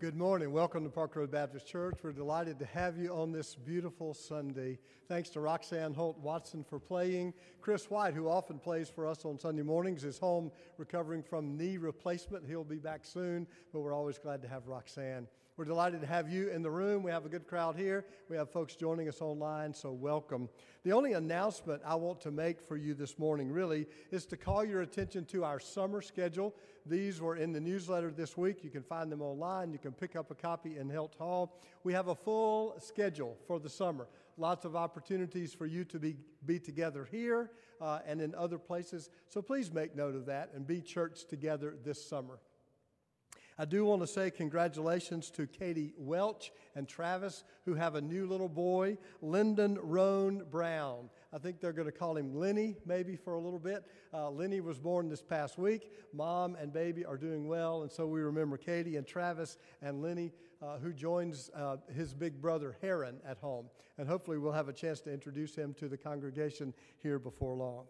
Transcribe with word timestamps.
Good 0.00 0.14
morning. 0.14 0.52
Welcome 0.52 0.84
to 0.84 0.90
Park 0.90 1.16
Road 1.16 1.32
Baptist 1.32 1.66
Church. 1.66 1.98
We're 2.04 2.12
delighted 2.12 2.60
to 2.60 2.66
have 2.66 2.96
you 2.96 3.12
on 3.12 3.32
this 3.32 3.56
beautiful 3.56 4.14
Sunday. 4.14 4.78
Thanks 5.08 5.28
to 5.30 5.40
Roxanne 5.40 5.92
Holt 5.92 6.16
Watson 6.20 6.62
for 6.62 6.78
playing. 6.78 7.34
Chris 7.60 7.90
White, 7.90 8.14
who 8.14 8.28
often 8.28 8.60
plays 8.60 8.88
for 8.88 9.08
us 9.08 9.24
on 9.24 9.40
Sunday 9.40 9.62
mornings, 9.62 10.04
is 10.04 10.16
home 10.16 10.52
recovering 10.76 11.20
from 11.20 11.56
knee 11.56 11.78
replacement. 11.78 12.46
He'll 12.46 12.62
be 12.62 12.76
back 12.76 13.04
soon, 13.04 13.44
but 13.72 13.80
we're 13.80 13.92
always 13.92 14.18
glad 14.18 14.40
to 14.42 14.48
have 14.48 14.68
Roxanne. 14.68 15.26
We're 15.58 15.64
delighted 15.64 16.02
to 16.02 16.06
have 16.06 16.30
you 16.30 16.50
in 16.50 16.62
the 16.62 16.70
room. 16.70 17.02
We 17.02 17.10
have 17.10 17.26
a 17.26 17.28
good 17.28 17.48
crowd 17.48 17.74
here. 17.74 18.04
We 18.28 18.36
have 18.36 18.48
folks 18.48 18.76
joining 18.76 19.08
us 19.08 19.20
online, 19.20 19.74
so 19.74 19.90
welcome. 19.90 20.48
The 20.84 20.92
only 20.92 21.14
announcement 21.14 21.82
I 21.84 21.96
want 21.96 22.20
to 22.20 22.30
make 22.30 22.60
for 22.60 22.76
you 22.76 22.94
this 22.94 23.18
morning, 23.18 23.50
really, 23.50 23.88
is 24.12 24.24
to 24.26 24.36
call 24.36 24.64
your 24.64 24.82
attention 24.82 25.24
to 25.24 25.42
our 25.42 25.58
summer 25.58 26.00
schedule. 26.00 26.54
These 26.86 27.20
were 27.20 27.34
in 27.34 27.52
the 27.52 27.58
newsletter 27.58 28.12
this 28.12 28.36
week. 28.36 28.62
You 28.62 28.70
can 28.70 28.84
find 28.84 29.10
them 29.10 29.20
online. 29.20 29.72
You 29.72 29.80
can 29.80 29.90
pick 29.90 30.14
up 30.14 30.30
a 30.30 30.34
copy 30.36 30.78
in 30.78 30.88
Helt 30.88 31.16
Hall. 31.18 31.58
We 31.82 31.92
have 31.92 32.06
a 32.06 32.14
full 32.14 32.76
schedule 32.78 33.36
for 33.48 33.58
the 33.58 33.68
summer. 33.68 34.06
Lots 34.36 34.64
of 34.64 34.76
opportunities 34.76 35.54
for 35.54 35.66
you 35.66 35.84
to 35.86 35.98
be, 35.98 36.14
be 36.46 36.60
together 36.60 37.08
here 37.10 37.50
uh, 37.80 37.98
and 38.06 38.20
in 38.20 38.32
other 38.36 38.58
places. 38.58 39.10
So 39.26 39.42
please 39.42 39.72
make 39.72 39.96
note 39.96 40.14
of 40.14 40.26
that 40.26 40.50
and 40.54 40.64
be 40.64 40.80
church 40.80 41.24
together 41.24 41.74
this 41.82 42.00
summer. 42.08 42.38
I 43.60 43.64
do 43.64 43.84
want 43.84 44.02
to 44.02 44.06
say 44.06 44.30
congratulations 44.30 45.30
to 45.30 45.48
Katie 45.48 45.92
Welch 45.98 46.52
and 46.76 46.86
Travis, 46.86 47.42
who 47.64 47.74
have 47.74 47.96
a 47.96 48.00
new 48.00 48.24
little 48.28 48.48
boy, 48.48 48.98
Lyndon 49.20 49.76
Roan 49.82 50.44
Brown. 50.48 51.10
I 51.32 51.38
think 51.38 51.60
they're 51.60 51.72
going 51.72 51.90
to 51.90 51.92
call 51.92 52.16
him 52.16 52.38
Lenny 52.38 52.76
maybe 52.86 53.16
for 53.16 53.34
a 53.34 53.40
little 53.40 53.58
bit. 53.58 53.84
Uh, 54.14 54.30
Lenny 54.30 54.60
was 54.60 54.78
born 54.78 55.08
this 55.08 55.22
past 55.22 55.58
week. 55.58 55.90
Mom 56.12 56.54
and 56.54 56.72
baby 56.72 57.04
are 57.04 57.16
doing 57.16 57.48
well, 57.48 57.82
and 57.82 57.90
so 57.90 58.06
we 58.06 58.20
remember 58.20 58.56
Katie 58.56 58.94
and 58.94 59.04
Travis 59.04 59.58
and 59.82 60.00
Lenny, 60.00 60.32
uh, 60.62 60.78
who 60.78 60.92
joins 60.92 61.50
uh, 61.52 61.78
his 61.92 62.14
big 62.14 62.40
brother 62.40 62.76
Heron 62.80 63.16
at 63.26 63.38
home. 63.38 63.66
And 63.98 64.08
hopefully, 64.08 64.38
we'll 64.38 64.52
have 64.52 64.68
a 64.68 64.72
chance 64.72 65.00
to 65.00 65.12
introduce 65.12 65.56
him 65.56 65.74
to 65.74 65.88
the 65.88 65.96
congregation 65.96 66.72
here 67.02 67.18
before 67.18 67.56
long. 67.56 67.86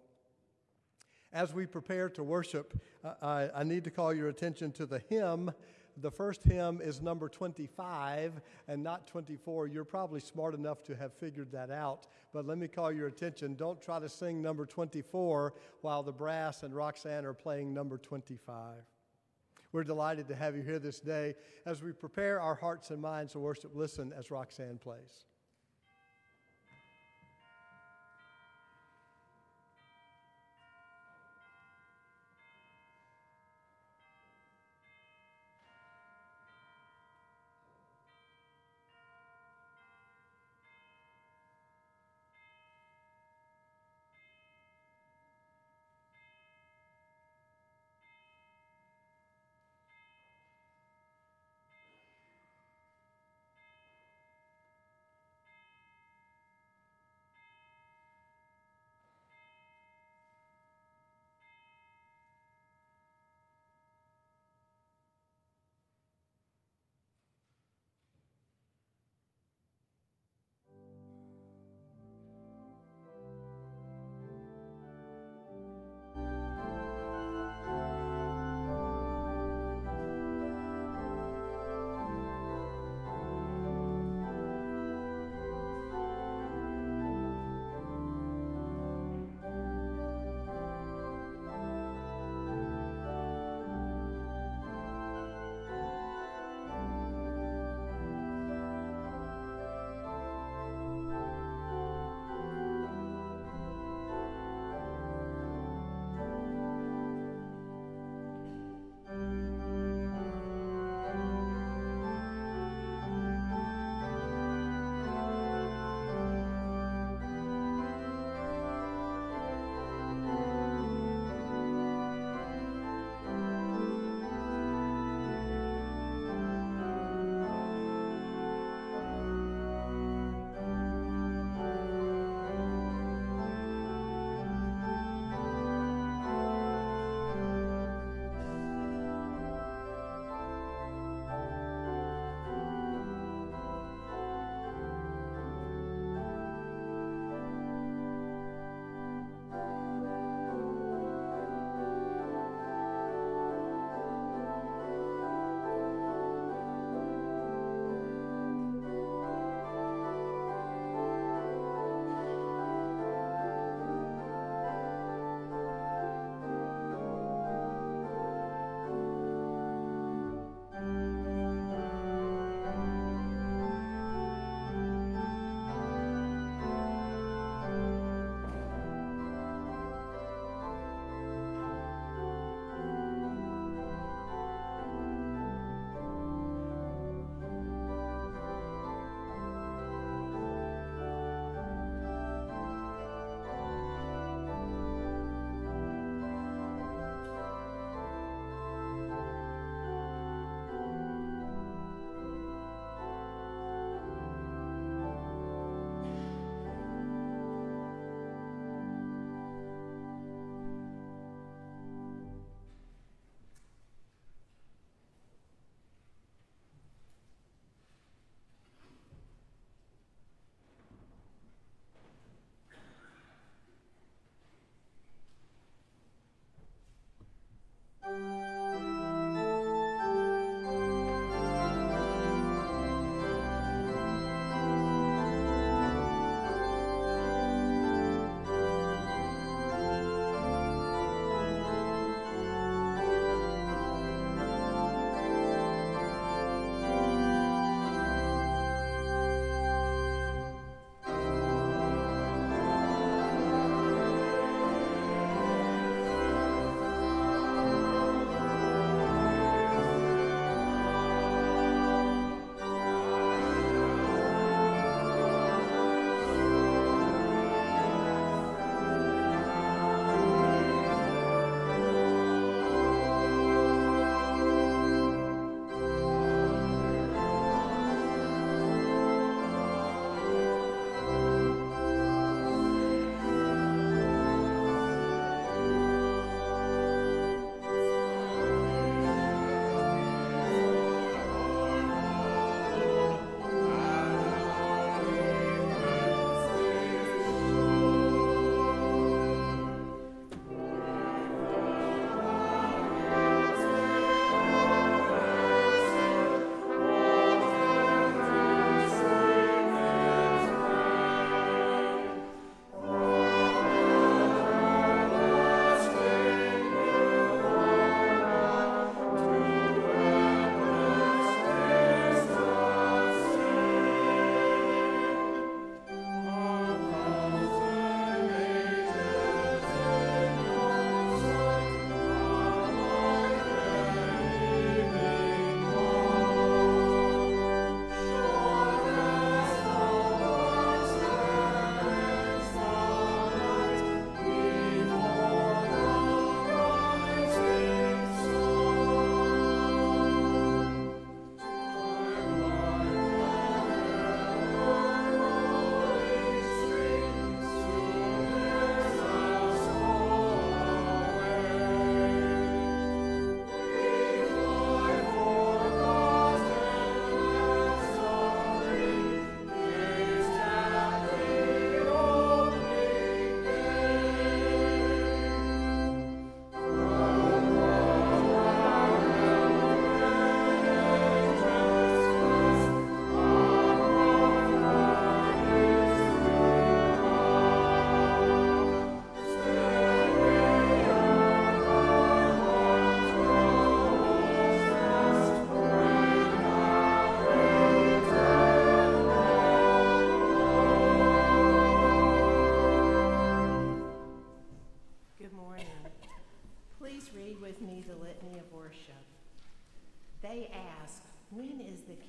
As 1.33 1.53
we 1.53 1.67
prepare 1.67 2.09
to 2.11 2.23
worship, 2.23 2.81
uh, 3.05 3.15
I, 3.21 3.51
I 3.61 3.65
need 3.65 3.85
to 3.85 3.91
call 3.91 4.15
your 4.15 4.29
attention 4.29 4.73
to 4.73 4.87
the 4.87 4.99
hymn. 4.99 5.53
The 6.01 6.11
first 6.11 6.43
hymn 6.43 6.81
is 6.81 7.03
number 7.03 7.29
25 7.29 8.41
and 8.69 8.83
not 8.83 9.07
24. 9.07 9.67
You're 9.67 9.85
probably 9.85 10.21
smart 10.21 10.55
enough 10.55 10.83
to 10.85 10.97
have 10.97 11.13
figured 11.13 11.53
that 11.53 11.71
out, 11.71 12.07
but 12.33 12.47
let 12.47 12.57
me 12.57 12.69
call 12.69 12.93
your 12.93 13.09
attention. 13.09 13.57
Don't 13.57 13.81
try 13.81 13.99
to 13.99 14.09
sing 14.09 14.41
number 14.41 14.65
24 14.65 15.55
while 15.83 16.03
the 16.03 16.13
brass 16.13 16.63
and 16.63 16.75
Roxanne 16.75 17.27
are 17.27 17.35
playing 17.35 17.75
number 17.75 17.99
25. 17.99 18.77
We're 19.73 19.85
delighted 19.85 20.29
to 20.29 20.35
have 20.35 20.57
you 20.57 20.63
here 20.63 20.79
this 20.79 21.01
day 21.01 21.35
as 21.67 21.83
we 21.83 21.93
prepare 21.93 22.41
our 22.41 22.55
hearts 22.55 22.91
and 22.91 23.03
minds 23.03 23.33
to 23.33 23.39
worship. 23.39 23.73
Listen 23.75 24.15
as 24.17 24.31
Roxanne 24.31 24.79
plays. 24.79 25.27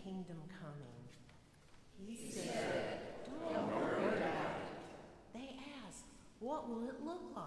Kingdom 0.03 0.37
coming? 0.61 0.99
He 2.07 2.31
said, 2.31 2.99
Don't 3.25 3.67
worry 3.75 4.05
about 4.05 4.17
it. 4.17 4.69
They 5.33 5.55
ask, 5.85 6.03
What 6.39 6.69
will 6.69 6.87
it 6.89 7.03
look 7.03 7.21
like? 7.35 7.45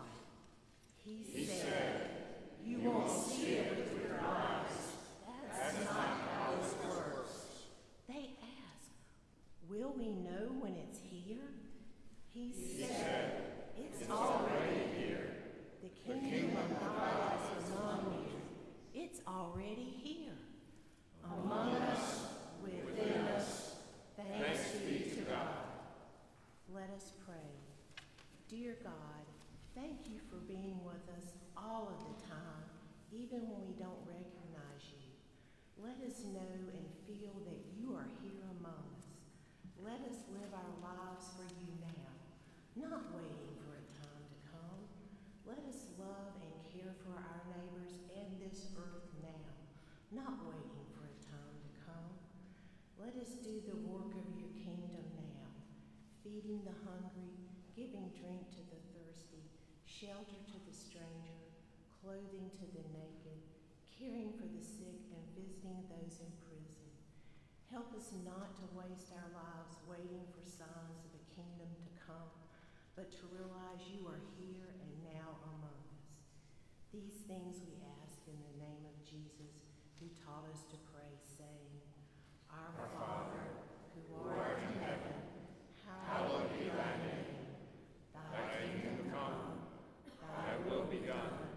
He 1.04 1.44
said, 1.46 2.10
You 2.64 2.78
won't 2.80 3.10
see 3.10 3.54
it 3.54 3.70
with 3.76 4.02
your 4.02 4.20
eyes. 4.20 4.68
That's 5.26 5.84
not 5.84 5.94
how 5.94 6.52
it 6.52 6.88
works. 6.88 7.30
They 8.08 8.30
ask, 8.42 8.90
Will 9.68 9.94
we 9.96 10.08
know 10.08 10.52
when 10.60 10.74
it's 10.76 10.98
here? 10.98 11.48
He 12.32 12.52
said, 12.78 13.42
It's 13.76 14.08
already 14.10 14.82
here. 14.96 15.30
The 15.82 15.88
kingdom 15.88 16.56
of 16.56 16.80
God 16.80 17.38
is 17.58 17.70
among 17.70 18.26
you. 18.26 19.02
It's 19.02 19.20
already 19.26 19.94
here. 20.02 20.36
Among 21.24 21.74
us, 21.76 22.26
within 22.62 23.22
us. 23.36 23.76
Thanks 24.16 24.72
be 24.86 25.10
to 25.16 25.22
God. 25.22 25.64
Let 26.74 26.90
us 26.96 27.12
pray. 27.26 27.50
Dear 28.48 28.76
God, 28.84 29.24
thank 29.74 30.08
you 30.08 30.18
for 30.28 30.36
being 30.46 30.80
with 30.84 31.02
us 31.16 31.32
all 31.56 31.88
of 31.92 31.98
the 32.04 32.16
time, 32.28 32.64
even 33.12 33.48
when 33.48 33.64
we 33.64 33.72
don't 33.78 34.02
recognize 34.04 34.84
you. 34.92 35.08
Let 35.80 35.96
us 36.04 36.22
know 36.28 36.52
and 36.76 36.86
feel 37.08 37.32
that 37.48 37.60
you 37.72 37.94
are 37.96 38.08
here 38.20 38.44
among 38.60 38.82
us. 38.92 39.08
Let 39.80 40.04
us 40.06 40.20
live 40.30 40.52
our 40.52 40.74
lives 40.84 41.26
for 41.34 41.48
you 41.58 41.72
now, 41.80 42.12
not 42.76 43.10
waiting 43.16 43.50
for 43.58 43.74
a 43.80 43.84
time 43.98 44.24
to 44.28 44.38
come. 44.52 44.80
Let 45.48 45.64
us 45.66 45.90
love 45.98 46.36
and 46.38 46.54
care 46.70 46.92
for 47.02 47.16
our 47.16 47.40
neighbors 47.50 47.96
and 48.14 48.36
this 48.38 48.70
earth 48.78 49.10
now, 49.24 49.48
not 50.12 50.44
waiting 50.46 50.86
for 50.94 51.02
a 51.08 51.16
time 51.24 51.56
to 51.66 51.70
come. 51.82 52.12
Let 53.00 53.18
us 53.18 53.34
do 53.42 53.58
the 53.66 53.78
work 53.90 54.14
of 54.14 54.26
your 54.38 54.54
kingdom 54.54 55.02
now, 55.18 55.50
feeding 56.22 56.62
the 56.62 56.76
hungry, 56.86 57.34
giving 57.74 58.14
drink 58.14 58.46
to 58.54 58.62
the 58.70 58.80
thirsty, 58.94 59.42
shelter 59.82 60.38
to 60.38 60.58
the 60.62 60.74
stranger, 60.74 61.42
clothing 61.98 62.54
to 62.62 62.66
the 62.70 62.84
naked, 62.94 63.40
caring 63.90 64.30
for 64.38 64.46
the 64.46 64.62
sick 64.62 65.02
and 65.10 65.22
visiting 65.34 65.82
those 65.90 66.22
in 66.22 66.30
prison. 66.46 66.86
Help 67.70 67.90
us 67.96 68.12
not 68.22 68.54
to 68.60 68.66
waste 68.76 69.10
our 69.16 69.30
lives 69.32 69.80
waiting 69.88 70.22
for 70.30 70.44
signs 70.44 71.02
of 71.08 71.12
a 71.16 71.24
kingdom 71.32 71.70
to 71.74 71.90
come, 72.04 72.30
but 72.96 73.10
to 73.12 73.24
realize 73.32 73.80
you 73.88 74.04
are 74.06 74.20
here 74.36 74.68
and 74.68 74.92
now 75.16 75.40
among 75.48 75.80
us. 75.88 76.12
These 76.92 77.24
things 77.24 77.64
we 77.64 77.80
ask 78.04 78.20
in 78.28 78.36
the 78.36 78.54
name 78.60 78.84
of 78.84 78.96
Jesus, 79.08 79.64
who 79.98 80.06
taught 80.20 80.44
us 80.52 80.60
to 80.68 80.76
pray, 80.92 81.08
saying, 81.24 81.72
Our 82.52 82.88
Father, 82.92 83.44
who 83.96 84.28
art 84.28 84.60
in 84.60 84.76
heaven, 84.84 85.16
hallowed 86.04 86.52
be 86.52 86.68
thy 86.68 86.92
name. 87.00 87.32
Thy 88.12 88.44
kingdom 88.60 89.08
come, 89.08 89.64
thy 90.20 90.60
will 90.68 90.84
be 90.84 91.00
done, 91.00 91.48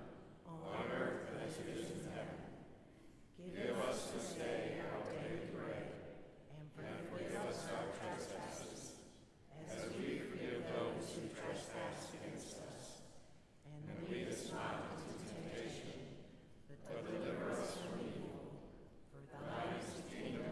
on 0.47 0.87
earth 0.91 1.35
as 1.43 1.51
it 1.59 1.67
is 1.75 1.87
in 1.91 2.11
heaven. 2.15 2.39
Give 3.43 3.75
us 3.87 4.11
this 4.15 4.33
day 4.39 4.79
our 4.87 5.03
daily 5.11 5.51
bread, 5.51 5.87
and 6.79 6.95
forgive 7.11 7.43
us 7.47 7.67
our 7.75 7.91
trespasses, 7.99 8.95
as 9.67 9.83
we 9.99 10.19
forgive 10.19 10.63
those 10.67 11.15
who 11.15 11.21
trespass 11.31 12.11
against 12.19 12.57
us. 12.59 12.99
And 13.63 14.09
lead 14.11 14.27
us 14.27 14.51
not 14.51 14.91
into 14.91 15.15
temptation, 15.23 16.19
but 16.67 17.05
deliver 17.07 17.51
us 17.51 17.77
from 17.79 17.99
evil. 18.03 18.59
For 19.13 19.21
thine 19.31 19.79
is 19.79 19.87
the 19.95 20.05
kingdom, 20.11 20.51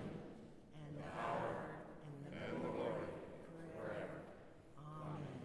and 0.80 0.96
the 0.96 1.04
power, 1.20 1.84
and 2.08 2.32
the 2.32 2.70
glory, 2.72 3.12
forever. 3.74 4.24
Amen. 4.80 5.44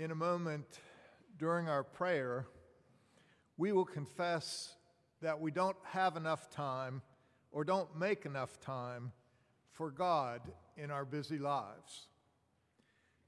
In 0.00 0.12
a 0.12 0.14
moment 0.14 0.80
during 1.36 1.68
our 1.68 1.84
prayer, 1.84 2.46
we 3.58 3.70
will 3.70 3.84
confess 3.84 4.76
that 5.20 5.38
we 5.38 5.50
don't 5.50 5.76
have 5.84 6.16
enough 6.16 6.48
time 6.48 7.02
or 7.52 7.64
don't 7.64 7.94
make 7.98 8.24
enough 8.24 8.58
time 8.60 9.12
for 9.72 9.90
God 9.90 10.40
in 10.78 10.90
our 10.90 11.04
busy 11.04 11.36
lives. 11.36 12.06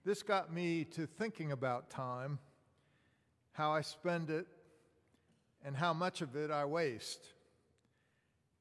This 0.07 0.23
got 0.23 0.51
me 0.51 0.85
to 0.93 1.07
thinking 1.07 1.53
about 1.53 1.91
time, 1.91 2.39
how 3.53 3.73
I 3.73 3.83
spend 3.83 4.31
it, 4.31 4.47
and 5.63 5.77
how 5.77 5.93
much 5.93 6.23
of 6.23 6.37
it 6.37 6.51
I 6.51 6.65
waste. 6.65 7.35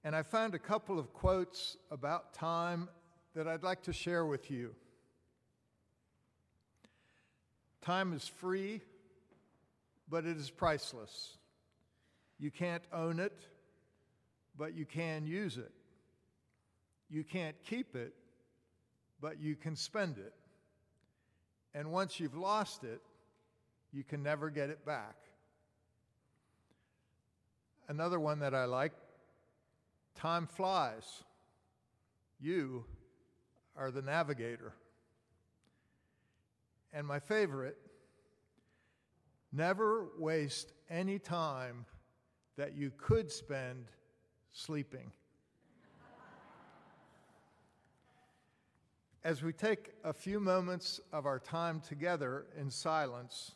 And 0.04 0.14
I 0.14 0.24
found 0.24 0.54
a 0.54 0.60
couple 0.60 1.00
of 1.00 1.14
quotes 1.14 1.78
about 1.90 2.34
time 2.34 2.90
that 3.36 3.48
I'd 3.48 3.64
like 3.64 3.84
to 3.84 3.94
share 3.94 4.26
with 4.26 4.52
you. 4.52 4.76
Time 7.82 8.14
is 8.14 8.28
free, 8.28 8.82
but 10.10 10.26
it 10.26 10.38
is 10.38 10.50
priceless. 10.50 11.38
You 12.40 12.52
can't 12.52 12.84
own 12.94 13.20
it, 13.20 13.38
but 14.58 14.76
you 14.76 14.86
can 14.86 15.26
use 15.26 15.58
it. 15.58 15.72
You 17.10 17.24
can't 17.24 17.56
keep 17.64 17.96
it, 17.96 18.14
but 19.20 19.40
you 19.40 19.56
can 19.56 19.76
spend 19.76 20.18
it. 20.18 20.34
And 21.74 21.92
once 21.92 22.20
you've 22.20 22.36
lost 22.36 22.84
it, 22.84 23.02
you 23.92 24.04
can 24.04 24.24
never 24.24 24.50
get 24.50 24.70
it 24.70 24.86
back. 24.86 25.16
Another 27.88 28.20
one 28.20 28.40
that 28.40 28.54
I 28.54 28.66
like 28.66 28.94
time 30.16 30.48
flies. 30.48 31.24
You 32.40 32.86
are 33.76 33.92
the 33.92 34.02
navigator. 34.02 34.74
And 36.94 37.08
my 37.08 37.20
favorite 37.20 37.78
never 39.52 40.08
waste 40.18 40.74
any 40.90 41.20
time 41.20 41.86
that 42.58 42.76
you 42.76 42.92
could 42.98 43.32
spend 43.32 43.86
sleeping. 44.52 45.12
As 49.24 49.44
we 49.44 49.54
take 49.54 49.92
a 50.04 50.14
few 50.14 50.40
moments 50.40 51.00
of 51.14 51.26
our 51.26 51.40
time 51.40 51.80
together 51.80 52.48
in 52.60 52.72
silence, 52.72 53.52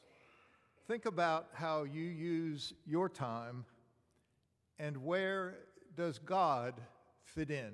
think 0.88 1.06
about 1.06 1.48
how 1.54 1.84
you 1.84 2.04
use 2.04 2.74
your 2.86 3.10
time 3.10 3.66
and 4.78 5.04
where 5.04 5.56
does 5.96 6.20
God 6.20 6.80
fit 7.24 7.50
in? 7.50 7.72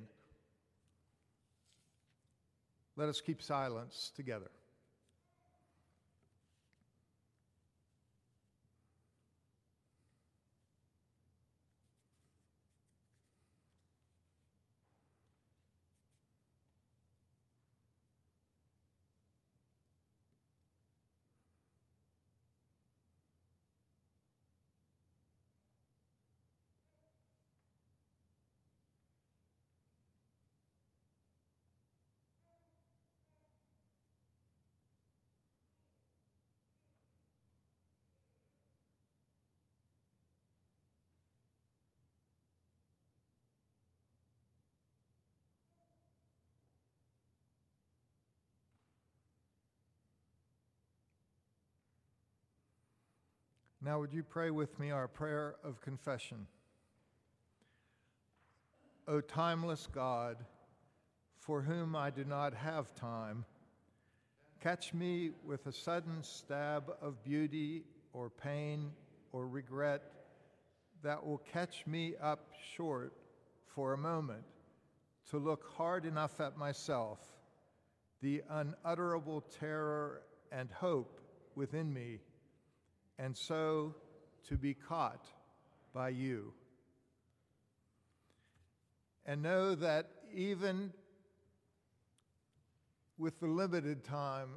Let 2.96 3.10
us 3.10 3.20
keep 3.20 3.42
silence 3.42 4.12
together. 4.16 4.52
Now, 53.84 54.00
would 54.00 54.14
you 54.14 54.22
pray 54.22 54.52
with 54.52 54.78
me 54.80 54.92
our 54.92 55.08
prayer 55.08 55.56
of 55.64 55.82
confession? 55.82 56.46
O 59.08 59.22
timeless 59.22 59.88
God, 59.92 60.38
for 61.40 61.64
whom 61.64 61.96
I 61.96 62.12
do 62.12 62.24
not 62.24 62.54
have 62.54 62.94
time, 62.94 63.44
catch 64.62 64.94
me 64.94 65.32
with 65.44 65.66
a 65.66 65.74
sudden 65.74 66.22
stab 66.22 66.92
of 67.02 67.24
beauty 67.24 67.84
or 68.14 68.30
pain 68.30 68.92
or 69.32 69.48
regret 69.48 70.04
that 71.02 71.26
will 71.26 71.40
catch 71.40 71.88
me 71.88 72.14
up 72.22 72.52
short 72.76 73.14
for 73.66 73.94
a 73.94 73.98
moment, 73.98 74.44
to 75.32 75.40
look 75.40 75.72
hard 75.76 76.06
enough 76.06 76.40
at 76.40 76.56
myself, 76.56 77.20
the 78.22 78.44
unutterable 78.48 79.42
terror 79.42 80.22
and 80.52 80.70
hope 80.70 81.20
within 81.56 81.92
me, 81.92 82.20
and 83.22 83.38
so 83.38 83.94
to 84.48 84.58
be 84.58 84.74
caught 84.74 85.26
by 85.94 86.10
you. 86.10 86.54
And 89.26 89.44
know 89.44 89.76
that 89.76 90.08
even 90.34 90.92
with 93.20 93.40
the 93.40 93.48
limited 93.48 94.04
time 94.04 94.50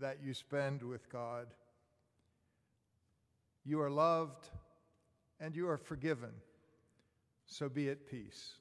that 0.00 0.18
you 0.22 0.32
spend 0.32 0.82
with 0.82 1.10
God, 1.10 1.48
you 3.64 3.80
are 3.80 3.90
loved 3.90 4.48
and 5.40 5.56
you 5.56 5.68
are 5.68 5.78
forgiven. 5.78 6.30
So 7.46 7.68
be 7.68 7.90
at 7.90 8.06
peace. 8.08 8.54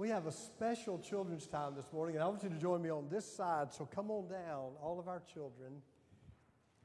We 0.00 0.08
have 0.08 0.26
a 0.26 0.32
special 0.32 0.98
children's 0.98 1.46
time 1.46 1.74
this 1.76 1.92
morning, 1.92 2.16
and 2.16 2.24
I 2.24 2.26
want 2.26 2.42
you 2.42 2.48
to 2.48 2.56
join 2.56 2.80
me 2.80 2.88
on 2.88 3.10
this 3.10 3.30
side. 3.30 3.70
So 3.70 3.84
come 3.84 4.10
on 4.10 4.30
down, 4.30 4.70
all 4.82 4.98
of 4.98 5.08
our 5.08 5.20
children. 5.30 5.74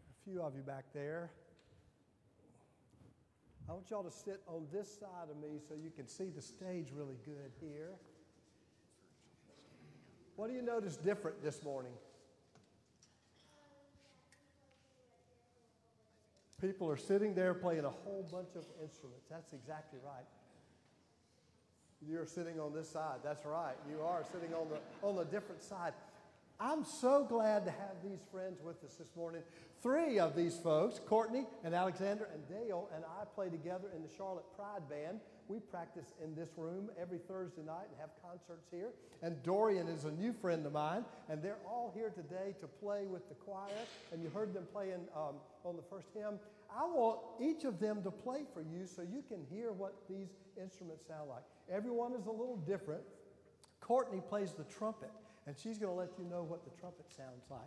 A 0.10 0.30
few 0.30 0.42
of 0.42 0.54
you 0.54 0.62
back 0.62 0.84
there. 0.94 1.32
I 3.70 3.72
want 3.72 3.90
y'all 3.90 4.04
to 4.04 4.12
sit 4.12 4.42
on 4.48 4.68
this 4.70 5.00
side 5.00 5.30
of 5.32 5.38
me 5.38 5.60
so 5.66 5.76
you 5.82 5.92
can 5.92 6.10
see 6.10 6.26
the 6.30 6.42
stage 6.42 6.88
really 6.94 7.16
good 7.24 7.54
here. 7.62 7.92
What 10.36 10.50
do 10.50 10.54
you 10.54 10.62
notice 10.62 10.98
different 10.98 11.42
this 11.42 11.64
morning? 11.64 11.94
People 16.60 16.92
are 16.92 16.98
sitting 16.98 17.34
there 17.34 17.54
playing 17.54 17.86
a 17.86 17.90
whole 17.90 18.28
bunch 18.30 18.58
of 18.58 18.66
instruments. 18.84 19.26
That's 19.30 19.54
exactly 19.54 20.00
right. 20.06 20.26
You're 22.08 22.26
sitting 22.26 22.60
on 22.60 22.74
this 22.74 22.90
side. 22.90 23.20
That's 23.24 23.46
right. 23.46 23.76
You 23.90 24.02
are 24.02 24.24
sitting 24.32 24.54
on 24.54 24.68
the 24.70 25.08
on 25.08 25.16
the 25.16 25.26
different 25.26 25.64
side. 25.64 25.94
I'm 26.60 26.86
so 26.86 27.26
glad 27.28 27.66
to 27.66 27.72
have 27.72 28.02
these 28.04 28.22
friends 28.32 28.62
with 28.64 28.82
us 28.84 28.96
this 28.96 29.10
morning. 29.16 29.42
Three 29.84 30.20
of 30.20 30.36
these 30.36 30.58
folks, 30.58 31.00
Courtney 31.06 31.46
and 31.64 31.76
Alexander 31.76 32.30
and 32.34 32.48
Dale, 32.48 32.90
and 32.96 33.04
I 33.04 33.26
play 33.36 33.50
together 33.50 33.90
in 33.96 34.02
the 34.02 34.10
Charlotte 34.16 34.46
Pride 34.56 34.88
Band. 34.90 35.20
We 35.48 35.60
practice 35.60 36.14
in 36.24 36.34
this 36.34 36.50
room 36.56 36.90
every 37.00 37.18
Thursday 37.18 37.62
night 37.62 37.88
and 37.92 38.00
have 38.00 38.10
concerts 38.24 38.68
here. 38.72 38.92
And 39.22 39.42
Dorian 39.44 39.88
is 39.88 40.06
a 40.06 40.12
new 40.12 40.34
friend 40.34 40.66
of 40.66 40.72
mine, 40.72 41.06
and 41.30 41.44
they're 41.44 41.60
all 41.68 41.92
here 41.94 42.10
today 42.10 42.56
to 42.62 42.68
play 42.68 43.06
with 43.06 43.28
the 43.30 43.36
choir. 43.36 43.70
And 44.12 44.24
you 44.24 44.30
heard 44.30 44.54
them 44.54 44.66
playing 44.72 45.06
um, 45.16 45.36
on 45.64 45.76
the 45.76 45.84
first 45.84 46.08
hymn. 46.16 46.40
I 46.76 46.86
want 46.86 47.20
each 47.42 47.64
of 47.66 47.80
them 47.80 48.02
to 48.04 48.12
play 48.12 48.44
for 48.54 48.62
you 48.62 48.88
so 48.88 49.02
you 49.02 49.24
can 49.28 49.46
hear 49.52 49.72
what 49.72 49.94
these 50.10 50.30
instruments 50.60 51.06
sound 51.08 51.30
like. 51.30 51.44
Everyone 51.72 52.14
is 52.14 52.28
a 52.28 52.32
little 52.32 52.58
different. 52.58 53.02
Courtney 53.82 54.22
plays 54.30 54.54
the 54.54 54.64
trumpet, 54.66 55.12
and 55.48 55.56
she's 55.58 55.78
going 55.78 55.92
to 55.92 55.98
let 55.98 56.10
you 56.18 56.26
know 56.26 56.44
what 56.44 56.64
the 56.64 56.72
trumpet 56.80 57.06
sounds 57.16 57.46
like. 57.50 57.62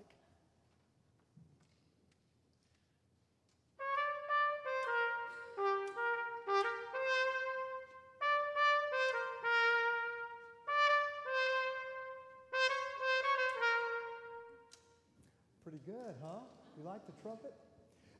Pretty 15.65 15.85
good, 15.85 16.15
huh? 16.23 16.41
You 16.79 16.85
like 16.85 17.05
the 17.05 17.13
trumpet? 17.21 17.53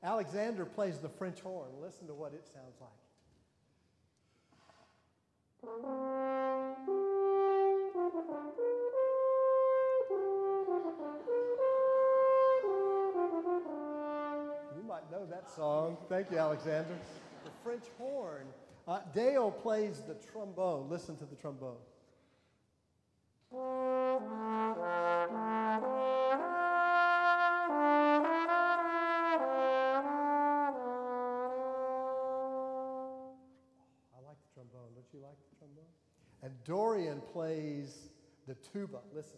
Alexander 0.03 0.65
plays 0.67 0.99
the 0.99 1.09
French 1.09 1.41
horn. 1.41 1.71
Listen 1.81 2.07
to 2.09 2.15
what 2.15 2.35
it 2.35 2.47
sounds 2.47 2.81
like. 2.81 3.08
Thank 16.09 16.31
you, 16.31 16.39
Alexander. 16.39 16.95
The 17.45 17.51
French 17.63 17.85
horn. 17.99 18.47
Uh, 18.87 19.01
Dale 19.15 19.51
plays 19.51 20.01
the 20.09 20.15
trombone. 20.33 20.89
Listen 20.89 21.19
to 21.19 21.27
the 21.27 21.37
trombone. 21.37 21.77
I 23.53 23.59
like 34.25 34.39
the 34.41 34.55
trombone. 34.55 34.95
Don't 34.95 35.05
you 35.13 35.21
like 35.21 35.37
the 35.51 35.57
trombone? 35.59 35.85
And 36.43 36.55
Dorian 36.65 37.21
plays 37.33 38.09
the 38.47 38.55
tuba. 38.55 39.01
Listen. 39.15 39.37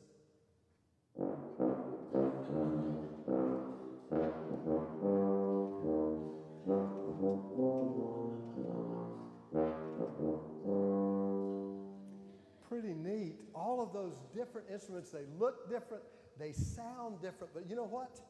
Instruments, 14.97 15.11
they 15.11 15.39
look 15.39 15.69
different, 15.71 16.03
they 16.39 16.53
sound 16.53 17.21
different, 17.21 17.53
but 17.55 17.69
you 17.69 17.77
know 17.77 17.85
what? 17.85 18.21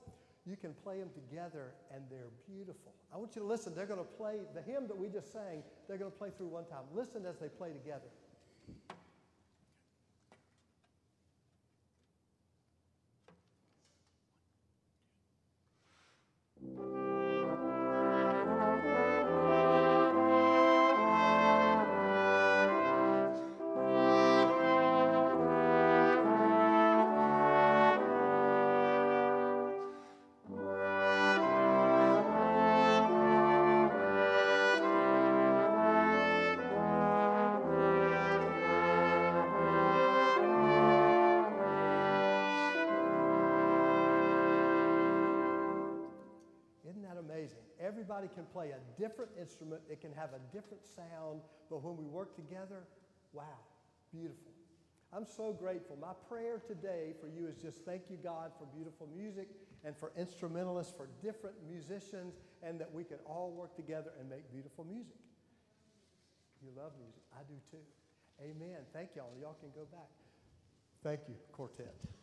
You 0.47 0.57
can 0.57 0.73
play 0.83 0.99
them 0.99 1.11
together 1.15 1.73
and 1.95 2.03
they're 2.11 2.33
beautiful. 2.49 2.93
I 3.13 3.19
want 3.19 3.37
you 3.37 3.43
to 3.43 3.49
listen. 3.49 3.75
They're 3.75 3.87
going 3.87 4.01
to 4.01 4.13
play 4.17 4.39
the 4.55 4.63
hymn 4.63 4.89
that 4.89 4.97
we 4.97 5.09
just 5.09 5.33
sang, 5.33 5.63
they're 5.89 5.99
going 5.99 6.11
to 6.11 6.17
play 6.17 6.31
through 6.37 6.49
one 6.49 6.65
time. 6.65 6.85
Listen 6.95 7.27
as 7.27 7.39
they 7.39 7.49
play 7.49 7.73
together. 7.73 8.09
Can 48.41 48.53
play 48.53 48.71
a 48.73 49.01
different 49.01 49.31
instrument, 49.39 49.83
it 49.91 50.01
can 50.01 50.13
have 50.15 50.31
a 50.33 50.41
different 50.55 50.85
sound, 50.87 51.41
but 51.69 51.83
when 51.85 51.97
we 51.97 52.07
work 52.07 52.35
together, 52.35 52.89
wow, 53.33 53.61
beautiful. 54.13 54.53
I'm 55.13 55.27
so 55.27 55.53
grateful. 55.53 55.99
My 56.01 56.15
prayer 56.29 56.63
today 56.67 57.13
for 57.21 57.29
you 57.29 57.47
is 57.49 57.57
just 57.57 57.85
thank 57.85 58.03
you, 58.09 58.17
God, 58.17 58.53
for 58.59 58.65
beautiful 58.75 59.09
music 59.15 59.49
and 59.85 59.97
for 59.97 60.13
instrumentalists, 60.17 60.95
for 60.97 61.09
different 61.21 61.57
musicians, 61.69 62.35
and 62.63 62.81
that 62.81 62.91
we 62.93 63.05
can 63.05 63.19
all 63.27 63.51
work 63.51 63.75
together 63.75 64.13
and 64.19 64.31
make 64.31 64.51
beautiful 64.53 64.85
music. 64.85 65.19
You 66.63 66.71
love 66.77 66.93
music. 66.99 67.23
I 67.35 67.43
do 67.49 67.59
too. 67.71 67.85
Amen. 68.41 68.79
Thank 68.93 69.11
y'all. 69.17 69.33
Y'all 69.41 69.57
can 69.61 69.71
go 69.75 69.87
back. 69.91 70.09
Thank 71.03 71.21
you, 71.29 71.35
quartet. 71.53 72.20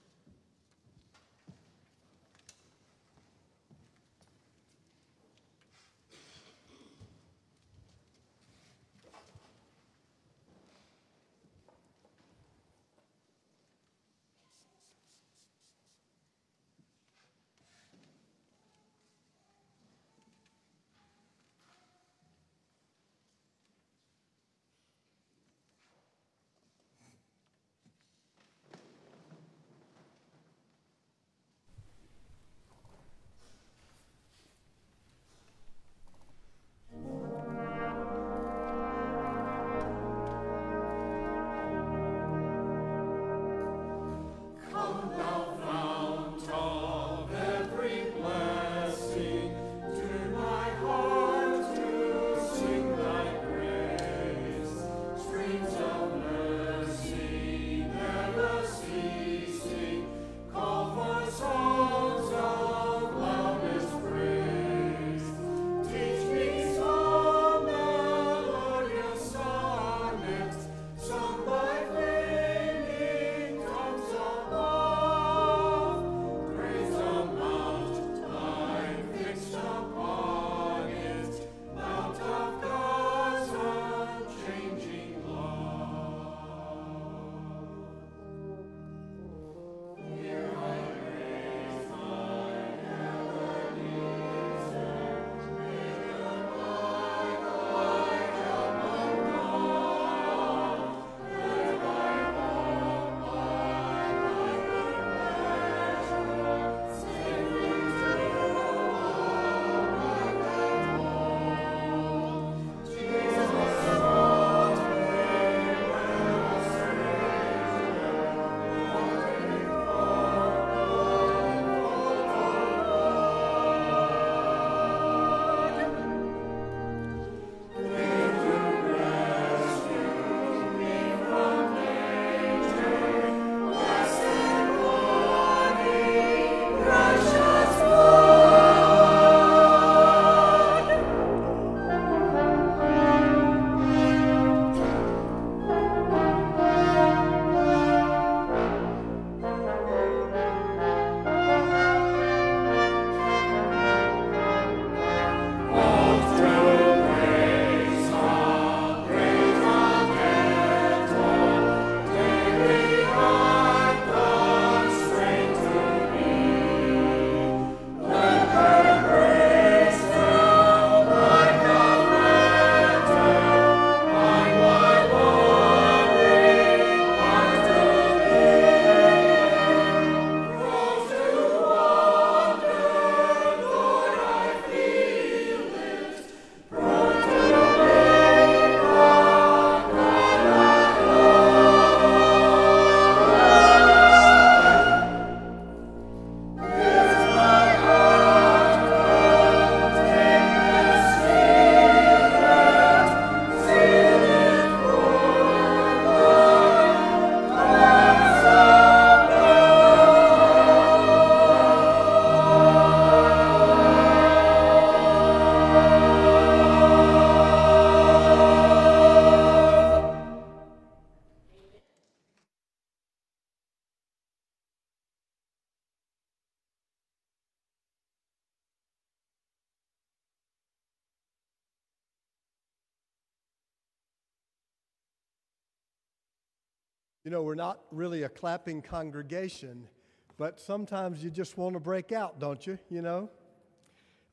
You 237.28 237.32
know, 237.32 237.44
we're 237.44 237.56
not 237.56 237.82
really 237.92 238.24
a 238.24 238.30
clapping 238.30 238.82
congregation, 238.82 239.90
but 240.38 240.62
sometimes 240.62 241.22
you 241.22 241.30
just 241.30 241.58
want 241.58 241.74
to 241.74 241.80
break 241.82 242.14
out, 242.14 242.40
don't 242.40 242.66
you? 242.66 242.80
You 242.90 243.02
know? 243.02 243.30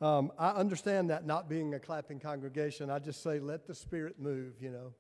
Um, 0.00 0.30
I 0.38 0.50
understand 0.50 1.11
that 1.11 1.26
not 1.26 1.48
being 1.48 1.74
a 1.74 1.80
clapping 1.80 2.20
congregation. 2.20 2.90
I 2.90 3.00
just 3.00 3.20
say, 3.20 3.40
let 3.40 3.66
the 3.66 3.74
Spirit 3.74 4.20
move, 4.20 4.52
you 4.61 4.70
know. 4.70 4.94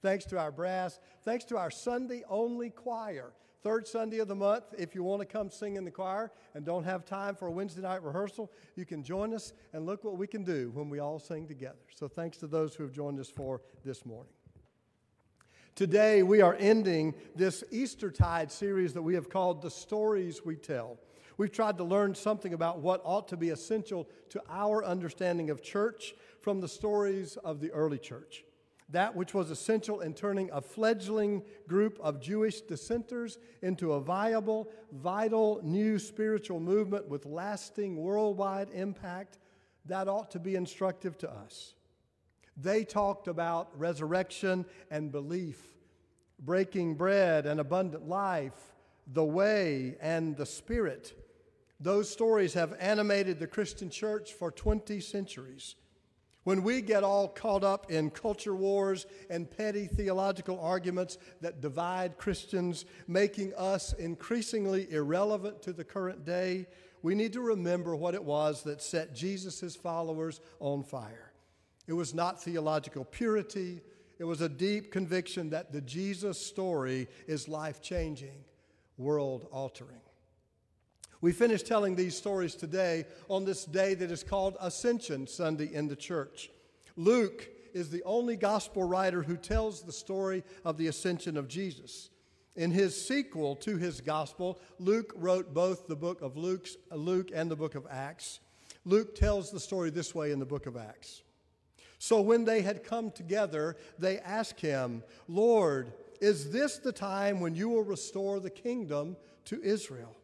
Thanks 0.00 0.24
to 0.24 0.38
our 0.38 0.50
brass. 0.50 0.98
Thanks 1.22 1.44
to 1.44 1.58
our 1.58 1.70
Sunday 1.70 2.22
only 2.30 2.70
choir. 2.70 3.34
Third 3.62 3.86
Sunday 3.86 4.20
of 4.20 4.28
the 4.28 4.34
month, 4.34 4.64
if 4.78 4.94
you 4.94 5.02
want 5.02 5.20
to 5.20 5.26
come 5.26 5.50
sing 5.50 5.76
in 5.76 5.84
the 5.84 5.90
choir 5.90 6.32
and 6.54 6.64
don't 6.64 6.84
have 6.84 7.04
time 7.04 7.34
for 7.34 7.48
a 7.48 7.52
Wednesday 7.52 7.82
night 7.82 8.02
rehearsal, 8.02 8.50
you 8.74 8.86
can 8.86 9.02
join 9.02 9.34
us 9.34 9.52
and 9.74 9.84
look 9.84 10.02
what 10.02 10.16
we 10.16 10.26
can 10.26 10.44
do 10.44 10.70
when 10.72 10.88
we 10.88 10.98
all 10.98 11.18
sing 11.18 11.46
together. 11.46 11.76
So 11.94 12.08
thanks 12.08 12.38
to 12.38 12.46
those 12.46 12.74
who 12.74 12.84
have 12.84 12.92
joined 12.92 13.20
us 13.20 13.28
for 13.28 13.60
this 13.84 14.06
morning. 14.06 14.32
Today, 15.74 16.22
we 16.22 16.40
are 16.40 16.54
ending 16.60 17.14
this 17.34 17.64
Eastertide 17.72 18.52
series 18.52 18.92
that 18.92 19.02
we 19.02 19.14
have 19.14 19.28
called 19.28 19.60
The 19.60 19.72
Stories 19.72 20.44
We 20.44 20.54
Tell. 20.54 21.00
We've 21.36 21.50
tried 21.50 21.78
to 21.78 21.84
learn 21.84 22.14
something 22.14 22.54
about 22.54 22.78
what 22.78 23.00
ought 23.02 23.26
to 23.28 23.36
be 23.36 23.48
essential 23.48 24.08
to 24.28 24.40
our 24.48 24.84
understanding 24.84 25.50
of 25.50 25.64
church 25.64 26.14
from 26.42 26.60
the 26.60 26.68
stories 26.68 27.36
of 27.38 27.58
the 27.58 27.72
early 27.72 27.98
church. 27.98 28.44
that 28.90 29.16
which 29.16 29.34
was 29.34 29.50
essential 29.50 30.00
in 30.00 30.14
turning 30.14 30.50
a 30.52 30.60
fledgling 30.60 31.42
group 31.66 31.98
of 32.00 32.20
Jewish 32.20 32.60
dissenters 32.60 33.38
into 33.62 33.92
a 33.92 34.00
viable, 34.00 34.70
vital 34.92 35.60
new 35.62 35.98
spiritual 35.98 36.60
movement 36.60 37.08
with 37.08 37.24
lasting 37.26 37.96
worldwide 37.96 38.70
impact, 38.70 39.38
that 39.86 40.08
ought 40.08 40.30
to 40.30 40.38
be 40.38 40.54
instructive 40.54 41.16
to 41.18 41.30
us. 41.30 41.74
They 42.56 42.84
talked 42.84 43.28
about 43.28 43.78
resurrection 43.78 44.64
and 44.90 45.10
belief, 45.10 45.60
breaking 46.38 46.94
bread 46.94 47.46
and 47.46 47.58
abundant 47.60 48.08
life, 48.08 48.74
the 49.06 49.24
way 49.24 49.96
and 50.00 50.36
the 50.36 50.46
spirit. 50.46 51.12
Those 51.80 52.08
stories 52.08 52.54
have 52.54 52.76
animated 52.78 53.38
the 53.38 53.46
Christian 53.46 53.90
church 53.90 54.32
for 54.32 54.50
20 54.50 55.00
centuries. 55.00 55.74
When 56.44 56.62
we 56.62 56.82
get 56.82 57.02
all 57.02 57.28
caught 57.28 57.64
up 57.64 57.90
in 57.90 58.10
culture 58.10 58.54
wars 58.54 59.06
and 59.30 59.50
petty 59.50 59.86
theological 59.86 60.60
arguments 60.60 61.18
that 61.40 61.62
divide 61.62 62.18
Christians, 62.18 62.84
making 63.08 63.54
us 63.54 63.94
increasingly 63.94 64.90
irrelevant 64.92 65.62
to 65.62 65.72
the 65.72 65.84
current 65.84 66.24
day, 66.24 66.66
we 67.02 67.14
need 67.14 67.32
to 67.32 67.40
remember 67.40 67.96
what 67.96 68.14
it 68.14 68.22
was 68.22 68.62
that 68.62 68.82
set 68.82 69.14
Jesus' 69.14 69.74
followers 69.74 70.40
on 70.60 70.82
fire. 70.82 71.33
It 71.86 71.92
was 71.92 72.14
not 72.14 72.42
theological 72.42 73.04
purity, 73.04 73.80
it 74.18 74.24
was 74.24 74.40
a 74.40 74.48
deep 74.48 74.92
conviction 74.92 75.50
that 75.50 75.72
the 75.72 75.80
Jesus 75.80 76.38
story 76.38 77.08
is 77.26 77.48
life 77.48 77.82
changing, 77.82 78.44
world 78.96 79.48
altering. 79.50 80.00
We 81.20 81.32
finish 81.32 81.62
telling 81.62 81.96
these 81.96 82.16
stories 82.16 82.54
today 82.54 83.06
on 83.28 83.44
this 83.44 83.64
day 83.64 83.94
that 83.94 84.10
is 84.10 84.22
called 84.22 84.56
Ascension 84.60 85.26
Sunday 85.26 85.72
in 85.72 85.88
the 85.88 85.96
church. 85.96 86.50
Luke 86.96 87.48
is 87.72 87.90
the 87.90 88.02
only 88.04 88.36
gospel 88.36 88.84
writer 88.84 89.22
who 89.22 89.36
tells 89.36 89.82
the 89.82 89.92
story 89.92 90.44
of 90.64 90.78
the 90.78 90.86
ascension 90.86 91.36
of 91.36 91.48
Jesus. 91.48 92.10
In 92.56 92.70
his 92.70 93.08
sequel 93.08 93.56
to 93.56 93.76
his 93.76 94.00
gospel, 94.00 94.60
Luke 94.78 95.12
wrote 95.16 95.52
both 95.52 95.88
the 95.88 95.96
book 95.96 96.22
of 96.22 96.36
Luke's, 96.36 96.76
Luke 96.92 97.30
and 97.34 97.50
the 97.50 97.56
book 97.56 97.74
of 97.74 97.86
Acts. 97.90 98.38
Luke 98.84 99.16
tells 99.16 99.50
the 99.50 99.58
story 99.58 99.90
this 99.90 100.14
way 100.14 100.30
in 100.30 100.38
the 100.38 100.46
book 100.46 100.66
of 100.66 100.76
Acts. 100.76 101.23
So 101.98 102.20
when 102.20 102.44
they 102.44 102.62
had 102.62 102.84
come 102.84 103.10
together, 103.10 103.76
they 103.98 104.18
asked 104.18 104.60
him, 104.60 105.02
Lord, 105.28 105.92
is 106.20 106.50
this 106.50 106.78
the 106.78 106.92
time 106.92 107.40
when 107.40 107.54
you 107.54 107.68
will 107.68 107.82
restore 107.82 108.40
the 108.40 108.50
kingdom 108.50 109.16
to 109.46 109.62
Israel? 109.62 110.16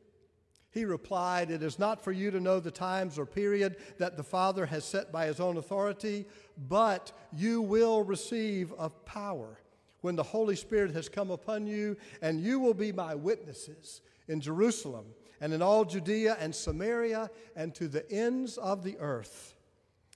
He 0.73 0.85
replied, 0.85 1.51
It 1.51 1.63
is 1.63 1.79
not 1.79 2.03
for 2.03 2.13
you 2.13 2.31
to 2.31 2.41
know 2.41 2.61
the 2.61 2.71
times 2.71 3.19
or 3.19 3.27
period 3.27 3.77
that 3.99 4.17
the 4.17 4.23
Father 4.23 4.67
has 4.67 4.85
set 4.85 5.11
by 5.11 5.27
his 5.27 5.41
own 5.41 5.57
authority, 5.57 6.27
but 6.69 7.13
you 7.33 7.61
will 7.61 8.03
receive 8.03 8.73
of 8.75 9.05
power 9.05 9.59
when 10.01 10.17
the 10.17 10.23
Holy 10.23 10.57
Spirit 10.57 10.93
has 10.93 11.09
come 11.09 11.31
upon 11.31 11.67
you, 11.67 11.97
and 12.23 12.41
you 12.41 12.59
will 12.61 12.75
be 12.75 12.93
my 12.93 13.15
witnesses 13.15 14.01
in 14.29 14.41
Jerusalem 14.41 15.07
and 15.41 15.53
in 15.53 15.61
all 15.61 15.85
Judea 15.85 16.37
and 16.39 16.55
Samaria 16.55 17.31
and 17.57 17.75
to 17.75 17.89
the 17.89 18.11
ends 18.11 18.57
of 18.57 18.85
the 18.85 18.97
earth. 18.99 19.55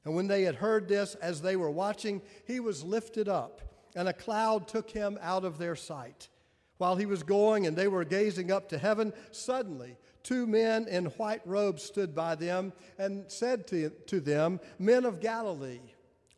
And 0.05 0.15
when 0.15 0.27
they 0.27 0.43
had 0.43 0.57
heard 0.57 0.89
this, 0.89 1.15
as 1.17 1.41
they 1.41 1.57
were 1.57 1.71
watching, 1.71 2.21
he 2.47 2.61
was 2.61 2.85
lifted 2.85 3.29
up, 3.29 3.63
and 3.97 4.09
a 4.09 4.13
cloud 4.13 4.69
took 4.69 4.91
him 4.91 5.19
out 5.23 5.45
of 5.45 5.59
their 5.59 5.77
sight. 5.77 6.29
While 6.77 6.97
he 6.97 7.07
was 7.07 7.23
going 7.23 7.67
and 7.67 7.77
they 7.77 7.89
were 7.89 8.05
gazing 8.05 8.51
up 8.51 8.69
to 8.71 8.79
heaven, 8.79 9.13
suddenly 9.31 9.97
two 10.23 10.47
men 10.47 10.87
in 10.89 11.07
white 11.07 11.43
robes 11.47 11.83
stood 11.83 12.15
by 12.15 12.35
them 12.35 12.73
and 12.99 13.25
said 13.31 13.67
to, 13.69 13.91
to 14.07 14.21
them, 14.21 14.61
Men 14.79 15.05
of 15.05 15.21
Galilee, 15.21 15.81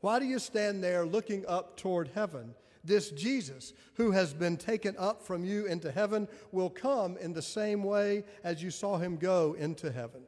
why 0.00 0.18
do 0.18 0.26
you 0.26 0.38
stand 0.38 0.84
there 0.84 1.06
looking 1.06 1.44
up 1.46 1.76
toward 1.76 2.08
heaven? 2.14 2.54
This 2.84 3.10
Jesus, 3.10 3.72
who 3.94 4.12
has 4.12 4.32
been 4.32 4.56
taken 4.56 4.94
up 4.98 5.22
from 5.22 5.44
you 5.44 5.66
into 5.66 5.90
heaven, 5.90 6.28
will 6.52 6.70
come 6.70 7.16
in 7.16 7.32
the 7.32 7.42
same 7.42 7.82
way 7.82 8.22
as 8.44 8.62
you 8.62 8.70
saw 8.70 8.98
him 8.98 9.16
go 9.16 9.54
into 9.54 9.90
heaven. 9.90 10.22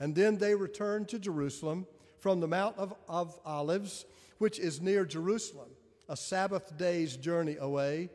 And 0.00 0.14
then 0.14 0.38
they 0.38 0.54
returned 0.54 1.08
to 1.08 1.18
Jerusalem 1.18 1.86
from 2.24 2.40
the 2.40 2.48
Mount 2.48 2.74
of, 2.78 2.94
of 3.06 3.38
Olives, 3.44 4.06
which 4.38 4.58
is 4.58 4.80
near 4.80 5.04
Jerusalem, 5.04 5.68
a 6.08 6.16
Sabbath 6.16 6.74
day's 6.78 7.18
journey 7.18 7.58
away 7.60 8.08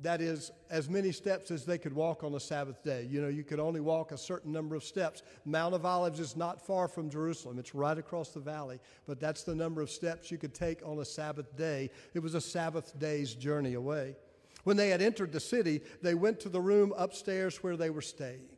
that 0.00 0.20
is 0.20 0.50
as 0.68 0.90
many 0.90 1.10
steps 1.10 1.50
as 1.50 1.64
they 1.64 1.78
could 1.78 1.94
walk 1.94 2.22
on 2.22 2.34
a 2.34 2.38
Sabbath 2.38 2.84
day. 2.84 3.08
You 3.10 3.22
know, 3.22 3.28
you 3.28 3.44
could 3.44 3.60
only 3.60 3.80
walk 3.80 4.12
a 4.12 4.18
certain 4.18 4.52
number 4.52 4.74
of 4.74 4.84
steps. 4.84 5.22
Mount 5.46 5.74
of 5.74 5.86
Olives 5.86 6.20
is 6.20 6.36
not 6.36 6.60
far 6.60 6.86
from 6.86 7.08
Jerusalem, 7.08 7.58
it's 7.58 7.74
right 7.74 7.96
across 7.96 8.28
the 8.28 8.40
valley, 8.40 8.78
but 9.06 9.18
that's 9.18 9.42
the 9.42 9.54
number 9.54 9.80
of 9.80 9.88
steps 9.88 10.30
you 10.30 10.36
could 10.36 10.52
take 10.52 10.86
on 10.86 10.98
a 10.98 11.04
Sabbath 11.06 11.56
day. 11.56 11.88
It 12.12 12.18
was 12.18 12.34
a 12.34 12.42
Sabbath 12.42 12.98
day's 12.98 13.34
journey 13.34 13.72
away. 13.72 14.16
When 14.64 14.76
they 14.76 14.90
had 14.90 15.00
entered 15.00 15.32
the 15.32 15.40
city, 15.40 15.80
they 16.02 16.14
went 16.14 16.40
to 16.40 16.50
the 16.50 16.60
room 16.60 16.92
upstairs 16.94 17.62
where 17.62 17.78
they 17.78 17.88
were 17.88 18.02
staying. 18.02 18.50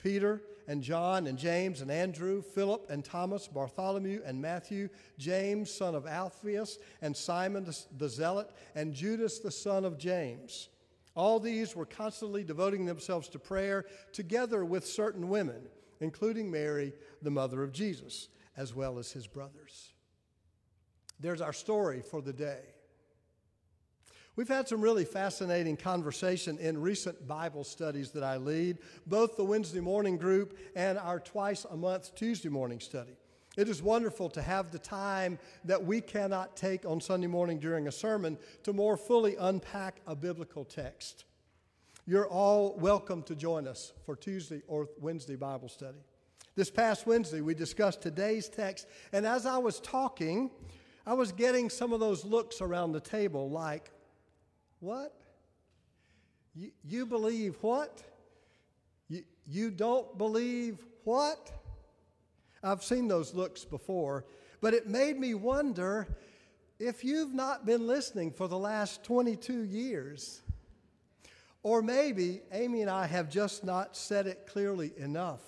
Peter 0.00 0.40
and 0.68 0.82
John 0.82 1.26
and 1.26 1.38
James 1.38 1.80
and 1.80 1.90
Andrew, 1.90 2.42
Philip 2.42 2.90
and 2.90 3.02
Thomas, 3.02 3.48
Bartholomew 3.48 4.20
and 4.24 4.40
Matthew, 4.40 4.90
James, 5.18 5.72
son 5.72 5.94
of 5.94 6.06
Alphaeus, 6.06 6.78
and 7.00 7.16
Simon 7.16 7.66
the 7.96 8.08
Zealot, 8.08 8.50
and 8.74 8.94
Judas, 8.94 9.38
the 9.38 9.50
son 9.50 9.86
of 9.86 9.98
James. 9.98 10.68
All 11.16 11.40
these 11.40 11.74
were 11.74 11.86
constantly 11.86 12.44
devoting 12.44 12.84
themselves 12.84 13.28
to 13.30 13.38
prayer 13.38 13.86
together 14.12 14.64
with 14.64 14.86
certain 14.86 15.30
women, 15.30 15.62
including 16.00 16.50
Mary, 16.50 16.92
the 17.22 17.30
mother 17.30 17.62
of 17.62 17.72
Jesus, 17.72 18.28
as 18.56 18.74
well 18.74 18.98
as 18.98 19.10
his 19.10 19.26
brothers. 19.26 19.94
There's 21.18 21.40
our 21.40 21.54
story 21.54 22.02
for 22.02 22.20
the 22.20 22.32
day. 22.32 22.60
We've 24.38 24.46
had 24.46 24.68
some 24.68 24.80
really 24.80 25.04
fascinating 25.04 25.76
conversation 25.76 26.58
in 26.58 26.80
recent 26.80 27.26
Bible 27.26 27.64
studies 27.64 28.12
that 28.12 28.22
I 28.22 28.36
lead, 28.36 28.78
both 29.04 29.36
the 29.36 29.42
Wednesday 29.42 29.80
morning 29.80 30.16
group 30.16 30.56
and 30.76 30.96
our 30.96 31.18
twice 31.18 31.66
a 31.68 31.76
month 31.76 32.14
Tuesday 32.14 32.48
morning 32.48 32.78
study. 32.78 33.16
It 33.56 33.68
is 33.68 33.82
wonderful 33.82 34.30
to 34.30 34.40
have 34.40 34.70
the 34.70 34.78
time 34.78 35.40
that 35.64 35.84
we 35.84 36.00
cannot 36.00 36.56
take 36.56 36.86
on 36.86 37.00
Sunday 37.00 37.26
morning 37.26 37.58
during 37.58 37.88
a 37.88 37.90
sermon 37.90 38.38
to 38.62 38.72
more 38.72 38.96
fully 38.96 39.34
unpack 39.34 39.96
a 40.06 40.14
biblical 40.14 40.64
text. 40.64 41.24
You're 42.06 42.28
all 42.28 42.76
welcome 42.78 43.24
to 43.24 43.34
join 43.34 43.66
us 43.66 43.92
for 44.06 44.14
Tuesday 44.14 44.62
or 44.68 44.88
Wednesday 45.00 45.34
Bible 45.34 45.68
study. 45.68 45.98
This 46.54 46.70
past 46.70 47.08
Wednesday, 47.08 47.40
we 47.40 47.54
discussed 47.54 48.02
today's 48.02 48.48
text, 48.48 48.86
and 49.12 49.26
as 49.26 49.46
I 49.46 49.58
was 49.58 49.80
talking, 49.80 50.52
I 51.04 51.14
was 51.14 51.32
getting 51.32 51.68
some 51.68 51.92
of 51.92 51.98
those 51.98 52.24
looks 52.24 52.60
around 52.60 52.92
the 52.92 53.00
table 53.00 53.50
like, 53.50 53.90
What? 54.80 55.14
You, 56.54 56.70
you 56.84 57.06
believe 57.06 57.56
what? 57.60 58.02
You, 59.08 59.22
you 59.46 59.70
don't 59.70 60.16
believe 60.18 60.78
what? 61.04 61.50
I've 62.62 62.82
seen 62.82 63.08
those 63.08 63.34
looks 63.34 63.64
before, 63.64 64.24
but 64.60 64.74
it 64.74 64.88
made 64.88 65.18
me 65.18 65.34
wonder 65.34 66.08
if 66.78 67.04
you've 67.04 67.34
not 67.34 67.66
been 67.66 67.86
listening 67.86 68.32
for 68.32 68.48
the 68.48 68.58
last 68.58 69.02
22 69.04 69.62
years. 69.62 70.42
Or 71.62 71.82
maybe 71.82 72.40
Amy 72.52 72.82
and 72.82 72.90
I 72.90 73.06
have 73.06 73.28
just 73.28 73.64
not 73.64 73.96
said 73.96 74.26
it 74.26 74.46
clearly 74.46 74.92
enough. 74.96 75.42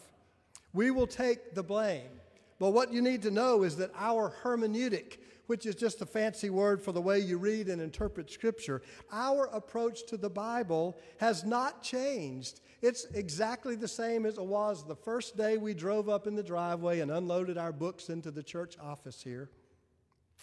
We 0.73 0.91
will 0.91 1.07
take 1.07 1.55
the 1.55 1.63
blame. 1.63 2.11
But 2.59 2.71
what 2.71 2.93
you 2.93 3.01
need 3.01 3.23
to 3.23 3.31
know 3.31 3.63
is 3.63 3.77
that 3.77 3.91
our 3.97 4.35
hermeneutic, 4.43 5.19
which 5.51 5.67
is 5.67 5.75
just 5.75 6.01
a 6.01 6.07
fancy 6.07 6.49
word 6.49 6.81
for 6.81 6.93
the 6.93 7.01
way 7.01 7.19
you 7.19 7.37
read 7.37 7.67
and 7.67 7.83
interpret 7.83 8.31
Scripture, 8.31 8.81
our 9.11 9.47
approach 9.47 10.07
to 10.07 10.17
the 10.17 10.31
Bible 10.31 10.97
has 11.19 11.43
not 11.43 11.83
changed. 11.83 12.61
It's 12.83 13.07
exactly 13.15 13.75
the 13.75 13.89
same 13.89 14.27
as 14.27 14.39
it 14.39 14.45
was 14.45 14.87
the 14.87 14.95
first 14.95 15.37
day 15.37 15.57
we 15.57 15.75
drove 15.75 16.09
up 16.09 16.29
in 16.29 16.37
the 16.37 16.43
driveway 16.45 17.01
and 17.01 17.11
unloaded 17.11 17.59
our 17.59 17.73
books 17.73 18.11
into 18.11 18.31
the 18.31 18.45
church 18.45 18.77
office 18.81 19.25
here. 19.25 19.51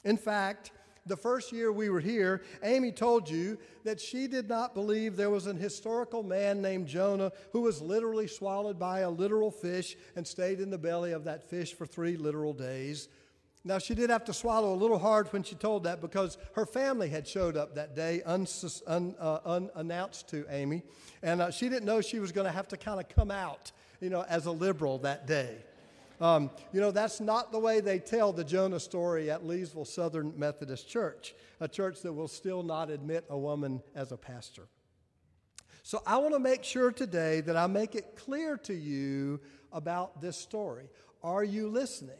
In 0.03 0.17
fact, 0.17 0.71
the 1.05 1.15
first 1.15 1.53
year 1.53 1.71
we 1.71 1.89
were 1.89 2.01
here, 2.01 2.41
Amy 2.61 2.91
told 2.91 3.29
you 3.29 3.57
that 3.85 4.01
she 4.01 4.27
did 4.27 4.49
not 4.49 4.73
believe 4.73 5.15
there 5.15 5.29
was 5.29 5.47
an 5.47 5.55
historical 5.55 6.21
man 6.21 6.61
named 6.61 6.85
Jonah 6.85 7.31
who 7.53 7.61
was 7.61 7.81
literally 7.81 8.27
swallowed 8.27 8.77
by 8.77 8.99
a 8.99 9.09
literal 9.09 9.51
fish 9.51 9.95
and 10.17 10.27
stayed 10.27 10.59
in 10.59 10.69
the 10.69 10.77
belly 10.77 11.13
of 11.13 11.23
that 11.23 11.49
fish 11.49 11.73
for 11.73 11.85
three 11.85 12.17
literal 12.17 12.51
days. 12.51 13.07
Now, 13.67 13.79
she 13.79 13.95
did 13.95 14.09
have 14.09 14.23
to 14.25 14.33
swallow 14.33 14.73
a 14.73 14.79
little 14.79 14.97
hard 14.97 15.27
when 15.33 15.43
she 15.43 15.53
told 15.55 15.83
that 15.83 15.99
because 15.99 16.37
her 16.53 16.65
family 16.65 17.09
had 17.09 17.27
showed 17.27 17.57
up 17.57 17.75
that 17.75 17.97
day 17.97 18.21
unsus- 18.25 18.81
un, 18.87 19.13
uh, 19.19 19.39
unannounced 19.45 20.29
to 20.29 20.45
Amy. 20.49 20.83
And 21.21 21.41
uh, 21.41 21.51
she 21.51 21.67
didn't 21.67 21.83
know 21.83 21.99
she 21.99 22.19
was 22.19 22.31
going 22.31 22.45
to 22.45 22.51
have 22.51 22.69
to 22.69 22.77
kind 22.77 22.97
of 22.97 23.09
come 23.09 23.29
out, 23.29 23.73
you 23.99 24.09
know, 24.09 24.23
as 24.29 24.45
a 24.45 24.51
liberal 24.51 24.99
that 24.99 25.27
day. 25.27 25.57
Um, 26.21 26.49
you 26.71 26.79
know, 26.79 26.91
that's 26.91 27.19
not 27.19 27.51
the 27.51 27.59
way 27.59 27.81
they 27.81 27.99
tell 27.99 28.31
the 28.31 28.45
Jonah 28.45 28.79
story 28.79 29.29
at 29.29 29.43
Leesville 29.43 29.85
Southern 29.85 30.33
Methodist 30.37 30.87
Church, 30.87 31.35
a 31.59 31.67
church 31.67 32.01
that 32.03 32.13
will 32.13 32.29
still 32.29 32.63
not 32.63 32.89
admit 32.89 33.25
a 33.29 33.37
woman 33.37 33.83
as 33.95 34.13
a 34.13 34.17
pastor. 34.17 34.63
So 35.83 36.01
I 36.07 36.17
want 36.19 36.33
to 36.33 36.39
make 36.39 36.63
sure 36.63 36.91
today 36.91 37.41
that 37.41 37.57
I 37.57 37.67
make 37.67 37.95
it 37.95 38.15
clear 38.15 38.55
to 38.59 38.73
you 38.73 39.41
about 39.73 40.21
this 40.21 40.37
story. 40.37 40.89
Are 41.21 41.43
you 41.43 41.67
listening? 41.67 42.15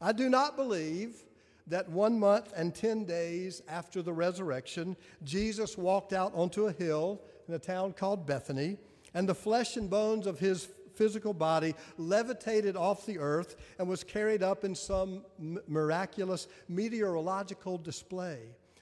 I 0.00 0.12
do 0.12 0.28
not 0.28 0.56
believe 0.56 1.24
that 1.66 1.88
one 1.88 2.18
month 2.18 2.52
and 2.54 2.74
10 2.74 3.04
days 3.04 3.62
after 3.68 4.02
the 4.02 4.12
resurrection, 4.12 4.96
Jesus 5.22 5.78
walked 5.78 6.12
out 6.12 6.32
onto 6.34 6.66
a 6.66 6.72
hill 6.72 7.22
in 7.48 7.54
a 7.54 7.58
town 7.58 7.92
called 7.92 8.26
Bethany, 8.26 8.76
and 9.14 9.28
the 9.28 9.34
flesh 9.34 9.76
and 9.76 9.88
bones 9.88 10.26
of 10.26 10.38
his 10.38 10.68
physical 10.94 11.34
body 11.34 11.74
levitated 11.96 12.76
off 12.76 13.06
the 13.06 13.18
earth 13.18 13.56
and 13.78 13.88
was 13.88 14.04
carried 14.04 14.42
up 14.42 14.64
in 14.64 14.74
some 14.74 15.24
miraculous 15.66 16.48
meteorological 16.68 17.78
display, 17.78 18.40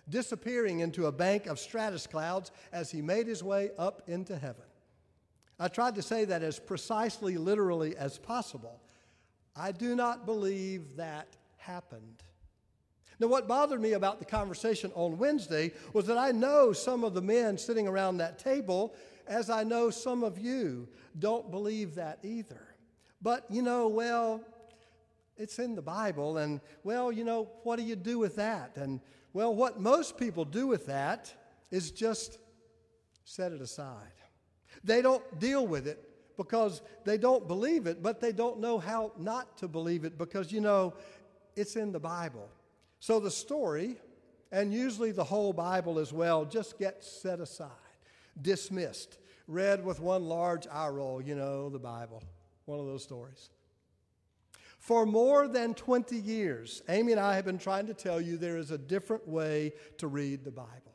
disappearing 0.08 0.80
into 0.80 1.06
a 1.06 1.12
bank 1.12 1.46
of 1.46 1.58
stratus 1.58 2.06
clouds 2.06 2.50
as 2.72 2.90
he 2.90 3.00
made 3.00 3.26
his 3.26 3.42
way 3.42 3.70
up 3.78 4.02
into 4.08 4.36
heaven. 4.36 4.64
I 5.58 5.68
tried 5.68 5.94
to 5.94 6.02
say 6.02 6.24
that 6.24 6.42
as 6.42 6.58
precisely 6.58 7.38
literally 7.38 7.96
as 7.96 8.18
possible. 8.18 8.81
I 9.54 9.72
do 9.72 9.94
not 9.94 10.26
believe 10.26 10.96
that 10.96 11.28
happened. 11.58 12.22
Now, 13.20 13.28
what 13.28 13.46
bothered 13.46 13.80
me 13.80 13.92
about 13.92 14.18
the 14.18 14.24
conversation 14.24 14.90
on 14.94 15.18
Wednesday 15.18 15.72
was 15.92 16.06
that 16.06 16.18
I 16.18 16.32
know 16.32 16.72
some 16.72 17.04
of 17.04 17.14
the 17.14 17.22
men 17.22 17.56
sitting 17.56 17.86
around 17.86 18.16
that 18.16 18.38
table, 18.38 18.94
as 19.28 19.50
I 19.50 19.62
know 19.62 19.90
some 19.90 20.24
of 20.24 20.38
you 20.38 20.88
don't 21.18 21.50
believe 21.50 21.94
that 21.94 22.18
either. 22.22 22.74
But, 23.20 23.44
you 23.48 23.62
know, 23.62 23.86
well, 23.86 24.40
it's 25.36 25.58
in 25.58 25.74
the 25.76 25.82
Bible, 25.82 26.38
and, 26.38 26.60
well, 26.82 27.12
you 27.12 27.24
know, 27.24 27.48
what 27.62 27.76
do 27.76 27.84
you 27.84 27.94
do 27.94 28.18
with 28.18 28.36
that? 28.36 28.76
And, 28.76 29.00
well, 29.32 29.54
what 29.54 29.78
most 29.78 30.16
people 30.16 30.44
do 30.44 30.66
with 30.66 30.86
that 30.86 31.32
is 31.70 31.90
just 31.90 32.38
set 33.24 33.52
it 33.52 33.60
aside. 33.60 33.96
They 34.82 35.00
don't 35.00 35.38
deal 35.38 35.66
with 35.66 35.86
it 35.86 36.11
because 36.36 36.82
they 37.04 37.18
don't 37.18 37.46
believe 37.46 37.86
it, 37.86 38.02
but 38.02 38.20
they 38.20 38.32
don't 38.32 38.60
know 38.60 38.78
how 38.78 39.12
not 39.18 39.58
to 39.58 39.68
believe 39.68 40.04
it 40.04 40.18
because, 40.18 40.52
you 40.52 40.60
know, 40.60 40.94
it's 41.56 41.76
in 41.76 41.92
the 41.92 42.00
Bible. 42.00 42.48
So 43.00 43.20
the 43.20 43.30
story, 43.30 43.96
and 44.50 44.72
usually 44.72 45.12
the 45.12 45.24
whole 45.24 45.52
Bible 45.52 45.98
as 45.98 46.12
well, 46.12 46.44
just 46.44 46.78
gets 46.78 47.10
set 47.10 47.40
aside, 47.40 47.68
dismissed, 48.40 49.18
read 49.46 49.84
with 49.84 50.00
one 50.00 50.24
large 50.24 50.66
eye 50.66 50.88
roll, 50.88 51.20
you 51.20 51.34
know, 51.34 51.68
the 51.68 51.78
Bible, 51.78 52.22
one 52.64 52.78
of 52.78 52.86
those 52.86 53.02
stories. 53.02 53.50
For 54.78 55.06
more 55.06 55.46
than 55.46 55.74
20 55.74 56.16
years, 56.16 56.82
Amy 56.88 57.12
and 57.12 57.20
I 57.20 57.36
have 57.36 57.44
been 57.44 57.58
trying 57.58 57.86
to 57.86 57.94
tell 57.94 58.20
you 58.20 58.36
there 58.36 58.56
is 58.56 58.72
a 58.72 58.78
different 58.78 59.28
way 59.28 59.74
to 59.98 60.08
read 60.08 60.44
the 60.44 60.50
Bible. 60.50 60.91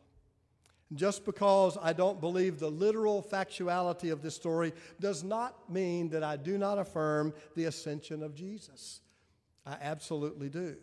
Just 0.93 1.25
because 1.25 1.77
I 1.81 1.91
don't 1.91 2.21
believe 2.21 2.59
the 2.59 2.71
literal 2.71 3.21
factuality 3.21 4.11
of 4.11 4.21
this 4.21 4.35
story 4.35 4.73
does 4.99 5.23
not 5.23 5.69
mean 5.69 6.09
that 6.09 6.23
I 6.23 6.37
do 6.37 6.57
not 6.57 6.79
affirm 6.79 7.33
the 7.55 7.65
ascension 7.65 8.23
of 8.23 8.33
Jesus. 8.33 9.01
I 9.65 9.77
absolutely 9.81 10.47
do. 10.47 10.77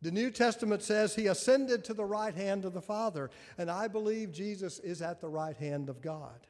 The 0.00 0.10
New 0.10 0.30
Testament 0.30 0.82
says 0.82 1.14
he 1.14 1.26
ascended 1.26 1.84
to 1.84 1.94
the 1.94 2.04
right 2.04 2.34
hand 2.34 2.64
of 2.64 2.72
the 2.72 2.80
Father, 2.80 3.30
and 3.58 3.70
I 3.70 3.88
believe 3.88 4.32
Jesus 4.32 4.78
is 4.78 5.02
at 5.02 5.20
the 5.20 5.28
right 5.28 5.56
hand 5.56 5.88
of 5.88 6.00
God. 6.00 6.46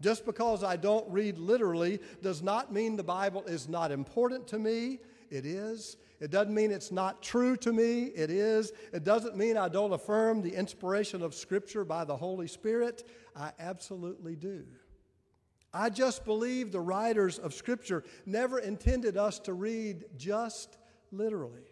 Just 0.00 0.24
because 0.24 0.62
I 0.62 0.76
don't 0.76 1.10
read 1.10 1.38
literally 1.38 2.00
does 2.22 2.42
not 2.42 2.72
mean 2.72 2.96
the 2.96 3.02
Bible 3.02 3.44
is 3.44 3.68
not 3.68 3.90
important 3.90 4.46
to 4.48 4.58
me. 4.58 5.00
It 5.30 5.44
is. 5.44 5.96
It 6.20 6.30
doesn't 6.30 6.54
mean 6.54 6.72
it's 6.72 6.90
not 6.90 7.22
true 7.22 7.56
to 7.58 7.72
me. 7.72 8.04
It 8.04 8.30
is. 8.30 8.72
It 8.92 9.04
doesn't 9.04 9.36
mean 9.36 9.56
I 9.56 9.68
don't 9.68 9.92
affirm 9.92 10.42
the 10.42 10.54
inspiration 10.54 11.22
of 11.22 11.34
Scripture 11.34 11.84
by 11.84 12.04
the 12.04 12.16
Holy 12.16 12.48
Spirit. 12.48 13.08
I 13.36 13.52
absolutely 13.58 14.34
do. 14.34 14.64
I 15.72 15.90
just 15.90 16.24
believe 16.24 16.72
the 16.72 16.80
writers 16.80 17.38
of 17.38 17.54
Scripture 17.54 18.02
never 18.26 18.58
intended 18.58 19.16
us 19.16 19.38
to 19.40 19.52
read 19.52 20.06
just 20.16 20.78
literally. 21.12 21.62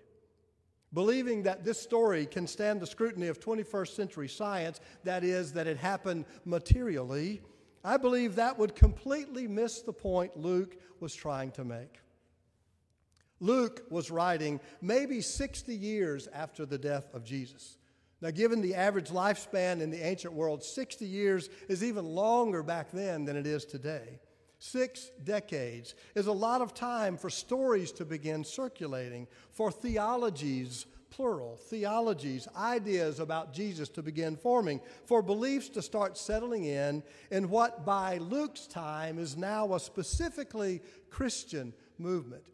Believing 0.92 1.42
that 1.42 1.64
this 1.64 1.80
story 1.80 2.26
can 2.26 2.47
stand 2.47 2.80
the 2.80 2.86
scrutiny 2.86 3.26
of 3.26 3.40
21st 3.40 3.94
century 3.94 4.28
science, 4.28 4.80
that 5.05 5.24
is, 5.24 5.53
that 5.55 5.66
it 5.66 5.76
happened 5.76 6.24
materially, 6.44 7.42
I 7.82 7.97
believe 7.97 8.36
that 8.36 8.59
would 8.59 8.74
completely 8.74 9.49
miss 9.49 9.82
the 9.82 9.92
point 9.92 10.36
Luke 10.36 10.76
was 11.01 11.14
trying 11.14 11.51
to 11.53 11.64
make. 11.64 12.01
Luke 13.41 13.82
was 13.91 14.11
writing 14.11 14.61
maybe 14.80 15.20
60 15.20 15.74
years 15.74 16.28
after 16.28 16.64
the 16.64 16.78
death 16.78 17.09
of 17.12 17.24
Jesus. 17.24 17.78
Now, 18.22 18.30
given 18.30 18.62
the 18.62 18.74
average 18.74 19.11
lifespan 19.11 19.82
in 19.82 19.91
the 19.91 20.05
ancient 20.05 20.32
world, 20.32 20.64
60 20.64 21.05
years 21.05 21.51
is 21.68 21.84
even 21.84 22.07
longer 22.07 22.62
back 22.62 22.91
then 22.91 23.26
than 23.26 23.37
it 23.37 23.47
is 23.47 23.64
today. 23.64 24.20
Six 24.59 25.11
decades 25.22 25.95
is 26.14 26.26
a 26.26 26.32
lot 26.32 26.62
of 26.62 26.72
time 26.72 27.18
for 27.18 27.28
stories 27.28 27.93
to 27.93 28.07
begin 28.07 28.43
circulating, 28.43 29.26
for 29.53 29.70
theologies, 29.70 30.87
plural, 31.11 31.57
theologies, 31.57 32.49
ideas 32.57 33.20
about 33.20 33.53
Jesus 33.53 33.91
to 33.91 34.03
begin 34.03 34.34
forming, 34.34 34.80
for 35.05 35.20
beliefs 35.20 35.68
to 35.70 35.82
start 35.82 36.16
settling 36.16 36.64
in 36.64 37.03
in 37.30 37.51
what 37.51 37.84
by 37.84 38.16
Luke's 38.16 38.66
time 38.66 39.18
is 39.18 39.37
now 39.37 39.74
a 39.74 39.80
specifically 39.80 40.80
Christian 41.11 41.74
movement. 41.99 42.45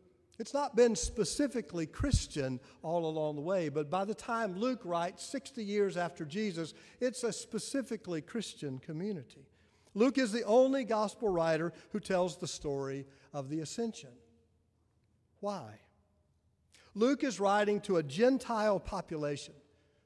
It's 0.42 0.52
not 0.52 0.74
been 0.74 0.96
specifically 0.96 1.86
Christian 1.86 2.58
all 2.82 3.06
along 3.06 3.36
the 3.36 3.42
way, 3.42 3.68
but 3.68 3.88
by 3.88 4.04
the 4.04 4.12
time 4.12 4.58
Luke 4.58 4.80
writes, 4.82 5.24
60 5.24 5.62
years 5.62 5.96
after 5.96 6.24
Jesus, 6.24 6.74
it's 6.98 7.22
a 7.22 7.32
specifically 7.32 8.20
Christian 8.20 8.80
community. 8.80 9.46
Luke 9.94 10.18
is 10.18 10.32
the 10.32 10.42
only 10.42 10.82
gospel 10.82 11.28
writer 11.28 11.72
who 11.92 12.00
tells 12.00 12.38
the 12.38 12.48
story 12.48 13.06
of 13.32 13.50
the 13.50 13.60
ascension. 13.60 14.10
Why? 15.38 15.74
Luke 16.96 17.22
is 17.22 17.38
writing 17.38 17.80
to 17.82 17.98
a 17.98 18.02
Gentile 18.02 18.80
population. 18.80 19.54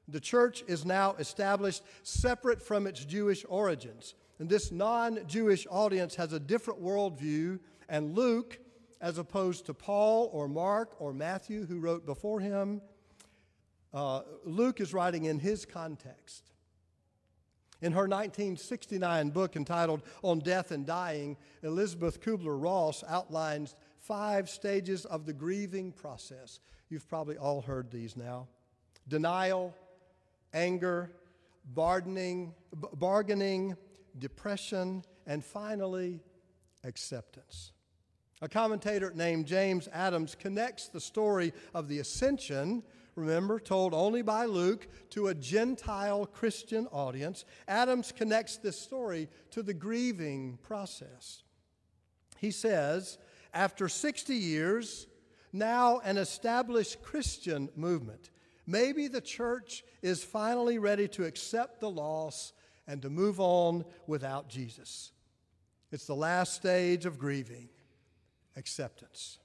The 0.07 0.19
church 0.19 0.63
is 0.67 0.85
now 0.85 1.15
established 1.17 1.81
separate 2.03 2.61
from 2.61 2.85
its 2.85 3.03
Jewish 3.03 3.43
origins. 3.49 4.13
And 4.37 4.47
this 4.47 4.71
non 4.71 5.25
Jewish 5.25 5.65
audience 5.67 6.13
has 6.13 6.31
a 6.31 6.39
different 6.39 6.79
worldview, 6.79 7.57
and 7.89 8.13
Luke, 8.13 8.59
as 9.01 9.17
opposed 9.17 9.65
to 9.65 9.73
Paul 9.73 10.29
or 10.33 10.47
Mark 10.47 10.95
or 10.99 11.13
Matthew, 11.13 11.65
who 11.65 11.79
wrote 11.79 12.05
before 12.05 12.39
him, 12.39 12.81
uh, 13.93 14.21
Luke 14.43 14.81
is 14.81 14.93
writing 14.93 15.25
in 15.25 15.39
his 15.39 15.65
context. 15.65 16.51
In 17.81 17.91
her 17.91 18.07
1969 18.07 19.29
book 19.29 19.55
entitled 19.55 20.01
On 20.23 20.39
Death 20.39 20.71
and 20.71 20.85
Dying, 20.85 21.37
Elizabeth 21.61 22.19
Kubler 22.21 22.61
Ross 22.61 23.03
outlines 23.07 23.75
five 23.99 24.49
stages 24.49 25.05
of 25.05 25.25
the 25.25 25.33
grieving 25.33 25.91
process. 25.91 26.59
You've 26.89 27.07
probably 27.07 27.37
all 27.37 27.61
heard 27.61 27.91
these 27.91 28.17
now 28.17 28.47
denial, 29.07 29.73
anger, 30.53 31.11
bargaining, 31.73 32.53
bargaining 32.93 33.75
depression, 34.17 35.03
and 35.25 35.43
finally, 35.43 36.19
acceptance. 36.83 37.71
A 38.41 38.49
commentator 38.49 39.11
named 39.15 39.45
James 39.47 39.87
Adams 39.91 40.35
connects 40.35 40.89
the 40.89 41.01
story 41.01 41.53
of 41.73 41.87
the 41.87 41.99
ascension 41.99 42.83
remember, 43.17 43.59
told 43.59 43.93
only 43.93 44.21
by 44.21 44.45
Luke 44.45 44.87
to 45.09 45.27
a 45.27 45.33
Gentile 45.33 46.25
Christian 46.27 46.87
audience, 46.87 47.43
Adams 47.67 48.13
connects 48.15 48.57
this 48.57 48.79
story 48.79 49.27
to 49.51 49.63
the 49.63 49.73
grieving 49.73 50.59
process. 50.61 51.43
He 52.37 52.51
says, 52.51 53.17
after 53.53 53.89
60 53.89 54.35
years, 54.35 55.07
now 55.51 55.99
an 55.99 56.17
established 56.17 57.01
Christian 57.01 57.69
movement, 57.75 58.29
maybe 58.67 59.07
the 59.07 59.21
church 59.21 59.83
is 60.01 60.23
finally 60.23 60.77
ready 60.77 61.07
to 61.09 61.25
accept 61.25 61.79
the 61.79 61.89
loss 61.89 62.53
and 62.85 63.01
to 63.01 63.09
move 63.09 63.39
on 63.39 63.83
without 64.05 64.47
Jesus. 64.47 65.11
It's 65.91 66.05
the 66.05 66.15
last 66.15 66.53
stage 66.53 67.05
of 67.05 67.17
grieving 67.17 67.69
acceptance. 68.57 69.39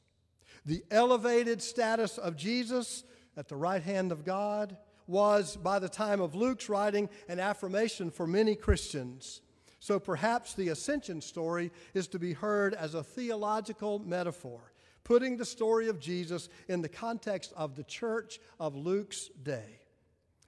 The 0.64 0.82
elevated 0.90 1.62
status 1.62 2.18
of 2.18 2.36
Jesus 2.36 3.04
at 3.36 3.48
the 3.48 3.56
right 3.56 3.82
hand 3.82 4.12
of 4.12 4.24
God 4.24 4.76
was, 5.06 5.56
by 5.56 5.78
the 5.78 5.88
time 5.88 6.20
of 6.20 6.34
Luke's 6.34 6.68
writing, 6.68 7.08
an 7.28 7.40
affirmation 7.40 8.10
for 8.10 8.26
many 8.26 8.54
Christians. 8.54 9.40
So 9.80 9.98
perhaps 9.98 10.54
the 10.54 10.68
ascension 10.68 11.20
story 11.20 11.72
is 11.92 12.06
to 12.08 12.18
be 12.18 12.32
heard 12.32 12.74
as 12.74 12.94
a 12.94 13.02
theological 13.02 13.98
metaphor, 13.98 14.72
putting 15.02 15.36
the 15.36 15.44
story 15.44 15.88
of 15.88 15.98
Jesus 15.98 16.48
in 16.68 16.82
the 16.82 16.88
context 16.88 17.52
of 17.56 17.74
the 17.74 17.82
church 17.82 18.38
of 18.60 18.76
Luke's 18.76 19.28
day. 19.42 19.80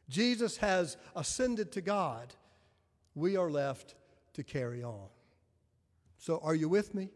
Jesus 0.09 0.59
has 0.59 0.97
ascended 1.17 1.73
to 1.73 1.81
God. 1.81 2.33
We 3.15 3.37
are 3.37 3.51
left 3.51 3.97
to 4.35 4.45
carry 4.45 4.83
on. 4.83 5.09
So, 6.19 6.41
are 6.43 6.55
you 6.55 6.69
with 6.69 6.95
me? 6.95 7.11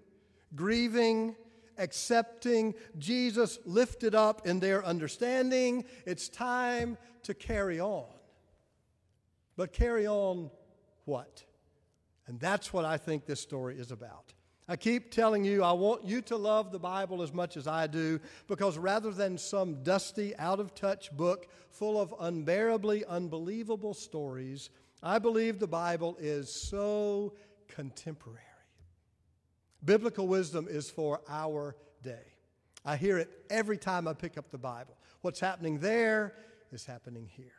Grieving 0.55 1.37
accepting, 1.79 2.75
Jesus 2.99 3.59
lifted 3.65 4.15
up 4.15 4.47
in 4.47 4.61
their 4.61 4.85
understanding. 4.85 5.85
It's 6.05 6.29
time 6.29 6.99
to 7.23 7.35
carry 7.35 7.81
on. 7.81 8.07
But 9.57 9.73
carry 9.73 10.07
on 10.07 10.51
what? 11.05 11.45
And 12.27 12.39
that's 12.39 12.73
what 12.73 12.85
I 12.85 12.99
think 12.99 13.25
this 13.25 13.41
story 13.41 13.79
is 13.79 13.91
about. 13.91 14.35
I 14.71 14.77
keep 14.77 15.11
telling 15.11 15.45
you, 15.45 15.65
I 15.65 15.73
want 15.73 16.05
you 16.05 16.21
to 16.23 16.37
love 16.37 16.73
the 16.73 16.79
Bible 16.79 17.23
as 17.23 17.33
much 17.33 17.57
as 17.57 17.67
I 17.67 17.87
do 17.87 18.21
because 18.49 18.77
rather 18.77 19.11
than 19.11 19.39
some 19.39 19.83
dusty, 19.83 20.37
out 20.37 20.61
of 20.61 20.75
touch 20.75 21.11
book 21.17 21.47
full 21.71 21.99
of 21.99 22.15
unbearably 22.21 23.03
unbelievable 23.07 23.95
stories, 23.95 24.69
I 25.03 25.19
believe 25.21 25.59
the 25.59 25.67
Bible 25.67 26.19
is 26.21 26.51
so 26.51 27.33
contemporary. 27.69 28.48
Biblical 29.85 30.27
wisdom 30.27 30.67
is 30.69 30.91
for 30.91 31.21
our 31.29 31.77
day. 32.03 32.35
I 32.85 32.97
hear 32.97 33.19
it 33.19 33.31
every 33.51 33.79
time 33.79 34.09
I 34.09 34.13
pick 34.13 34.39
up 34.39 34.51
the 34.51 34.59
Bible. 34.59 34.97
What's 35.21 35.41
happening 35.41 35.79
there 35.79 36.35
is 36.73 36.85
happening 36.85 37.29
here. 37.31 37.53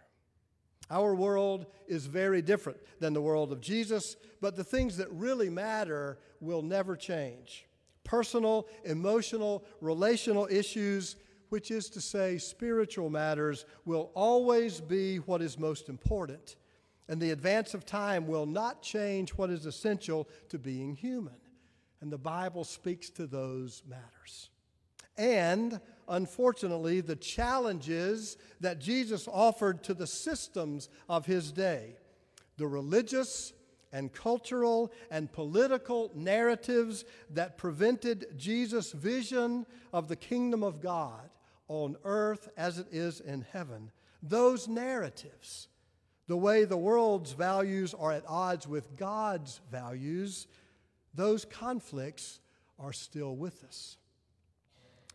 Our 0.92 1.14
world 1.14 1.68
is 1.88 2.08
very 2.08 2.42
different 2.42 2.80
than 3.00 3.14
the 3.14 3.22
world 3.22 3.52
of 3.52 3.62
Jesus, 3.62 4.16
but 4.42 4.56
the 4.56 4.64
things 4.64 4.98
that 4.98 5.12
really 5.12 5.50
matter 5.50 6.18
will 6.40 6.64
never 6.64 6.96
change. 6.96 7.68
Personal, 8.04 8.68
emotional, 8.86 9.64
relational 9.82 10.48
issues, 10.50 11.16
which 11.50 11.70
is 11.70 11.90
to 11.92 12.02
say, 12.02 12.40
spiritual 12.40 13.10
matters, 13.10 13.66
will 13.86 14.10
always 14.16 14.82
be 14.82 15.18
what 15.18 15.44
is 15.44 15.60
most 15.60 15.90
important. 15.90 16.56
And 17.08 17.22
the 17.22 17.32
advance 17.32 17.74
of 17.76 17.86
time 17.86 18.28
will 18.28 18.48
not 18.48 18.82
change 18.82 19.32
what 19.32 19.52
is 19.52 19.68
essential 19.68 20.28
to 20.50 20.58
being 20.58 20.96
human. 20.96 21.36
And 22.02 22.12
the 22.12 22.18
Bible 22.18 22.64
speaks 22.64 23.10
to 23.12 23.28
those 23.28 23.84
matters. 23.88 24.50
And 25.18 25.82
unfortunately, 26.08 27.02
the 27.02 27.16
challenges 27.16 28.38
that 28.62 28.80
Jesus 28.80 29.28
offered 29.28 29.84
to 29.84 29.94
the 29.94 30.08
systems 30.08 30.88
of 31.10 31.26
his 31.26 31.52
day, 31.52 31.98
the 32.58 32.68
religious 32.68 33.52
and 33.92 34.14
cultural 34.14 34.94
and 35.12 35.32
political 35.32 36.12
narratives 36.16 37.06
that 37.32 37.58
prevented 37.58 38.28
Jesus' 38.38 38.92
vision 38.92 39.66
of 39.92 40.08
the 40.08 40.16
kingdom 40.16 40.64
of 40.64 40.82
God 40.82 41.30
on 41.68 41.98
earth 42.04 42.50
as 42.56 42.80
it 42.80 42.88
is 42.92 43.20
in 43.20 43.46
heaven. 43.52 43.92
Those 44.22 44.68
narratives, 44.68 45.68
the 46.28 46.38
way 46.38 46.66
the 46.66 46.78
world's 46.78 47.32
values 47.34 47.94
are 47.94 48.12
at 48.12 48.24
odds 48.28 48.68
with 48.68 48.96
God's 48.96 49.60
values, 49.72 50.48
those 51.20 51.44
conflicts 51.44 52.40
are 52.80 52.94
still 52.94 53.36
with 53.36 53.66
us. 53.66 53.98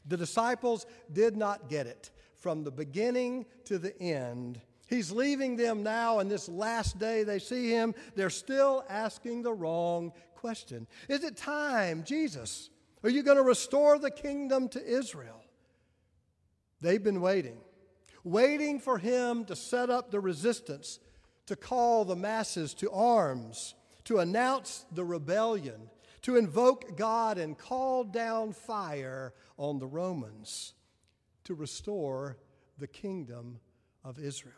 The 0.06 0.18
disciples 0.18 0.84
did 1.10 1.34
not 1.34 1.70
get 1.70 1.86
it 1.86 2.10
from 2.34 2.62
the 2.62 2.70
beginning 2.70 3.46
to 3.64 3.78
the 3.78 3.98
end. 3.98 4.60
He's 4.86 5.10
leaving 5.10 5.56
them 5.56 5.82
now, 5.82 6.18
and 6.18 6.30
this 6.30 6.46
last 6.46 6.98
day 6.98 7.22
they 7.22 7.38
see 7.38 7.70
him, 7.70 7.94
they're 8.14 8.28
still 8.28 8.84
asking 8.90 9.42
the 9.42 9.54
wrong 9.54 10.12
question. 10.34 10.86
Is 11.08 11.24
it 11.24 11.38
time, 11.38 12.04
Jesus? 12.04 12.68
Are 13.02 13.08
you 13.08 13.22
going 13.22 13.38
to 13.38 13.42
restore 13.42 13.98
the 13.98 14.10
kingdom 14.10 14.68
to 14.68 14.86
Israel? 14.86 15.42
They've 16.82 17.02
been 17.02 17.22
waiting, 17.22 17.56
waiting 18.24 18.78
for 18.78 18.98
him 18.98 19.46
to 19.46 19.56
set 19.56 19.88
up 19.88 20.10
the 20.10 20.20
resistance, 20.20 21.00
to 21.46 21.56
call 21.56 22.04
the 22.04 22.14
masses 22.14 22.74
to 22.74 22.90
arms, 22.90 23.74
to 24.04 24.18
announce 24.18 24.84
the 24.92 25.04
rebellion, 25.04 25.88
to 26.24 26.36
invoke 26.36 26.96
God 26.96 27.36
and 27.36 27.56
call 27.56 28.02
down 28.02 28.54
fire 28.54 29.34
on 29.58 29.78
the 29.78 29.86
Romans 29.86 30.72
to 31.44 31.54
restore 31.54 32.38
the 32.78 32.86
kingdom 32.86 33.60
of 34.02 34.18
Israel. 34.18 34.54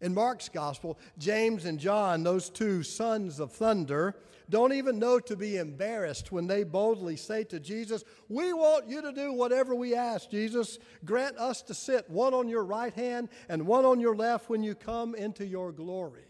In 0.00 0.14
Mark's 0.14 0.48
gospel, 0.48 0.96
James 1.18 1.64
and 1.64 1.80
John, 1.80 2.22
those 2.22 2.48
two 2.48 2.84
sons 2.84 3.40
of 3.40 3.52
thunder, 3.52 4.14
don't 4.48 4.72
even 4.72 5.00
know 5.00 5.18
to 5.18 5.36
be 5.36 5.56
embarrassed 5.56 6.30
when 6.30 6.46
they 6.46 6.62
boldly 6.62 7.16
say 7.16 7.42
to 7.44 7.58
Jesus, 7.58 8.04
We 8.28 8.52
want 8.52 8.88
you 8.88 9.02
to 9.02 9.12
do 9.12 9.32
whatever 9.32 9.74
we 9.74 9.96
ask, 9.96 10.30
Jesus. 10.30 10.78
Grant 11.04 11.36
us 11.36 11.62
to 11.62 11.74
sit 11.74 12.08
one 12.08 12.32
on 12.32 12.48
your 12.48 12.64
right 12.64 12.94
hand 12.94 13.28
and 13.48 13.66
one 13.66 13.84
on 13.84 13.98
your 13.98 14.14
left 14.14 14.48
when 14.48 14.62
you 14.62 14.76
come 14.76 15.16
into 15.16 15.44
your 15.44 15.72
glory. 15.72 16.24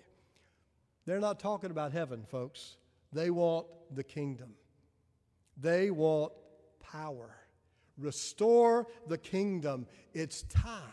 They're 1.05 1.21
not 1.21 1.41
talking 1.41 1.71
about 1.71 1.93
heaven, 1.93 2.25
folks. 2.25 2.79
They 3.13 3.31
want 3.31 3.67
the 3.95 4.05
kingdom. 4.05 4.55
They 5.57 5.91
want 5.91 6.33
power. 6.81 7.37
Restore 7.99 8.87
the 9.07 9.19
kingdom. 9.19 9.87
It's 10.15 10.43
time. 10.45 10.93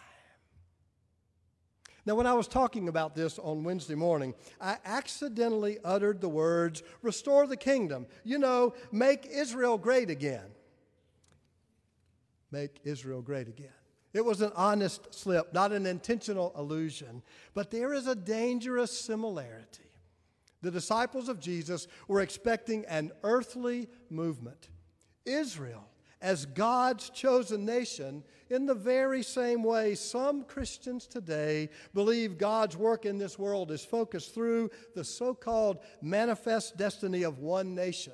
Now, 2.06 2.16
when 2.16 2.26
I 2.26 2.34
was 2.34 2.48
talking 2.48 2.88
about 2.88 3.16
this 3.16 3.38
on 3.38 3.66
Wednesday 3.66 3.95
morning, 3.95 4.34
I 4.62 4.78
accidentally 4.86 5.78
uttered 5.84 6.22
the 6.22 6.30
words, 6.30 6.82
restore 7.02 7.48
the 7.48 7.58
kingdom. 7.58 8.08
You 8.24 8.39
know, 8.39 8.76
make 8.93 9.26
Israel 9.26 9.78
great 9.78 10.10
again. 10.10 10.45
Make 12.50 12.80
Israel 12.86 13.22
great 13.22 13.50
again. 13.50 13.68
It 14.14 14.24
was 14.24 14.41
an 14.41 14.54
honest 14.56 15.14
slip, 15.14 15.54
not 15.54 15.74
an 15.74 15.86
intentional 15.86 16.54
allusion. 16.56 17.24
But 17.54 17.72
there 17.72 17.93
is 17.93 18.08
a 18.08 18.16
dangerous 18.16 18.98
similarity 18.98 19.87
the 20.68 20.72
disciples 20.72 21.30
of 21.30 21.39
Jesus 21.39 21.88
were 22.09 22.20
expecting 22.20 22.84
an 22.88 23.13
earthly 23.24 23.88
movement. 24.09 24.68
Israel, 25.26 25.88
as 26.22 26.45
God's 26.45 27.09
chosen 27.09 27.63
nation, 27.63 28.22
in 28.49 28.65
the 28.65 28.76
very 28.76 29.24
same 29.24 29.63
way 29.63 29.95
some 29.95 30.43
Christians 30.43 31.07
today 31.07 31.70
believe 31.93 32.38
God's 32.38 32.76
work 32.76 33.05
in 33.05 33.18
this 33.18 33.39
world 33.39 33.72
is 33.72 33.86
focused 33.86 34.34
through 34.34 34.70
the 34.93 35.05
so 35.05 35.34
called 35.34 35.78
manifest 36.01 36.76
destiny 36.76 37.24
of 37.24 37.39
one 37.39 37.74
nation, 37.74 38.13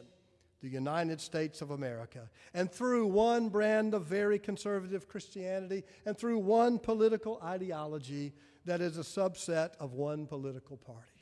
the 0.61 0.69
United 0.69 1.19
States 1.19 1.59
of 1.63 1.71
America, 1.71 2.29
and 2.53 2.71
through 2.71 3.07
one 3.07 3.49
brand 3.49 3.95
of 3.95 4.05
very 4.05 4.37
conservative 4.37 5.07
Christianity, 5.07 5.83
and 6.05 6.15
through 6.15 6.37
one 6.37 6.77
political 6.77 7.39
ideology 7.43 8.31
that 8.65 8.79
is 8.79 8.99
a 8.99 9.01
subset 9.01 9.71
of 9.79 9.93
one 9.93 10.27
political 10.27 10.77
party. 10.77 11.12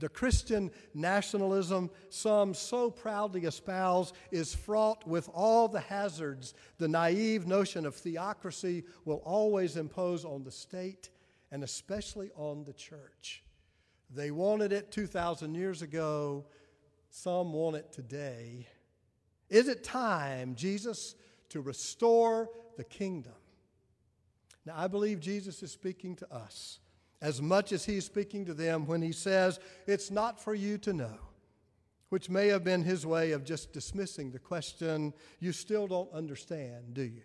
The 0.00 0.08
Christian 0.08 0.70
nationalism 0.94 1.90
some 2.08 2.54
so 2.54 2.90
proudly 2.90 3.42
espouse 3.42 4.14
is 4.30 4.54
fraught 4.54 5.06
with 5.06 5.28
all 5.32 5.68
the 5.68 5.80
hazards 5.80 6.54
the 6.78 6.88
naive 6.88 7.46
notion 7.46 7.84
of 7.84 7.94
theocracy 7.94 8.84
will 9.04 9.22
always 9.26 9.76
impose 9.76 10.24
on 10.24 10.42
the 10.42 10.50
state 10.50 11.10
and 11.52 11.62
especially 11.62 12.30
on 12.34 12.64
the 12.64 12.72
church. 12.72 13.44
They 14.08 14.30
wanted 14.30 14.72
it 14.72 14.90
2,000 14.90 15.54
years 15.54 15.82
ago, 15.82 16.46
some 17.10 17.52
want 17.52 17.76
it 17.76 17.92
today. 17.92 18.66
Is 19.50 19.68
it 19.68 19.84
time, 19.84 20.54
Jesus, 20.54 21.14
to 21.50 21.60
restore 21.60 22.48
the 22.78 22.84
kingdom? 22.84 23.34
Now, 24.64 24.74
I 24.76 24.88
believe 24.88 25.20
Jesus 25.20 25.62
is 25.62 25.72
speaking 25.72 26.16
to 26.16 26.32
us 26.32 26.78
as 27.22 27.42
much 27.42 27.72
as 27.72 27.84
he's 27.84 28.04
speaking 28.04 28.44
to 28.46 28.54
them 28.54 28.86
when 28.86 29.02
he 29.02 29.12
says, 29.12 29.60
It's 29.86 30.10
not 30.10 30.40
for 30.40 30.54
you 30.54 30.78
to 30.78 30.92
know, 30.92 31.18
which 32.08 32.30
may 32.30 32.48
have 32.48 32.64
been 32.64 32.82
his 32.82 33.04
way 33.06 33.32
of 33.32 33.44
just 33.44 33.72
dismissing 33.72 34.30
the 34.30 34.38
question. 34.38 35.12
You 35.38 35.52
still 35.52 35.86
don't 35.86 36.12
understand, 36.12 36.94
do 36.94 37.02
you? 37.02 37.22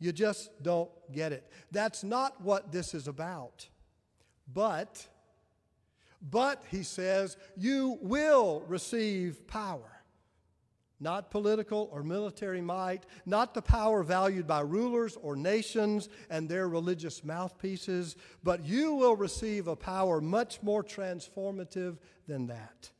You 0.00 0.12
just 0.12 0.62
don't 0.62 0.90
get 1.12 1.32
it. 1.32 1.50
That's 1.72 2.04
not 2.04 2.40
what 2.40 2.70
this 2.70 2.94
is 2.94 3.08
about. 3.08 3.68
But, 4.52 5.06
but, 6.22 6.62
he 6.70 6.82
says, 6.82 7.36
you 7.56 7.98
will 8.00 8.64
receive 8.66 9.46
power 9.46 9.97
not 11.00 11.30
political 11.30 11.88
or 11.92 12.02
military 12.02 12.60
might, 12.60 13.04
not 13.24 13.54
the 13.54 13.62
power 13.62 14.02
valued 14.02 14.46
by 14.46 14.60
rulers 14.60 15.16
or 15.22 15.36
nations 15.36 16.08
and 16.28 16.48
their 16.48 16.68
religious 16.68 17.24
mouthpieces, 17.24 18.16
but 18.42 18.64
you 18.64 18.94
will 18.94 19.16
receive 19.16 19.68
a 19.68 19.76
power 19.76 20.20
much 20.20 20.62
more 20.62 20.82
transformative 20.82 21.98
than 22.26 22.48
that. 22.48 22.90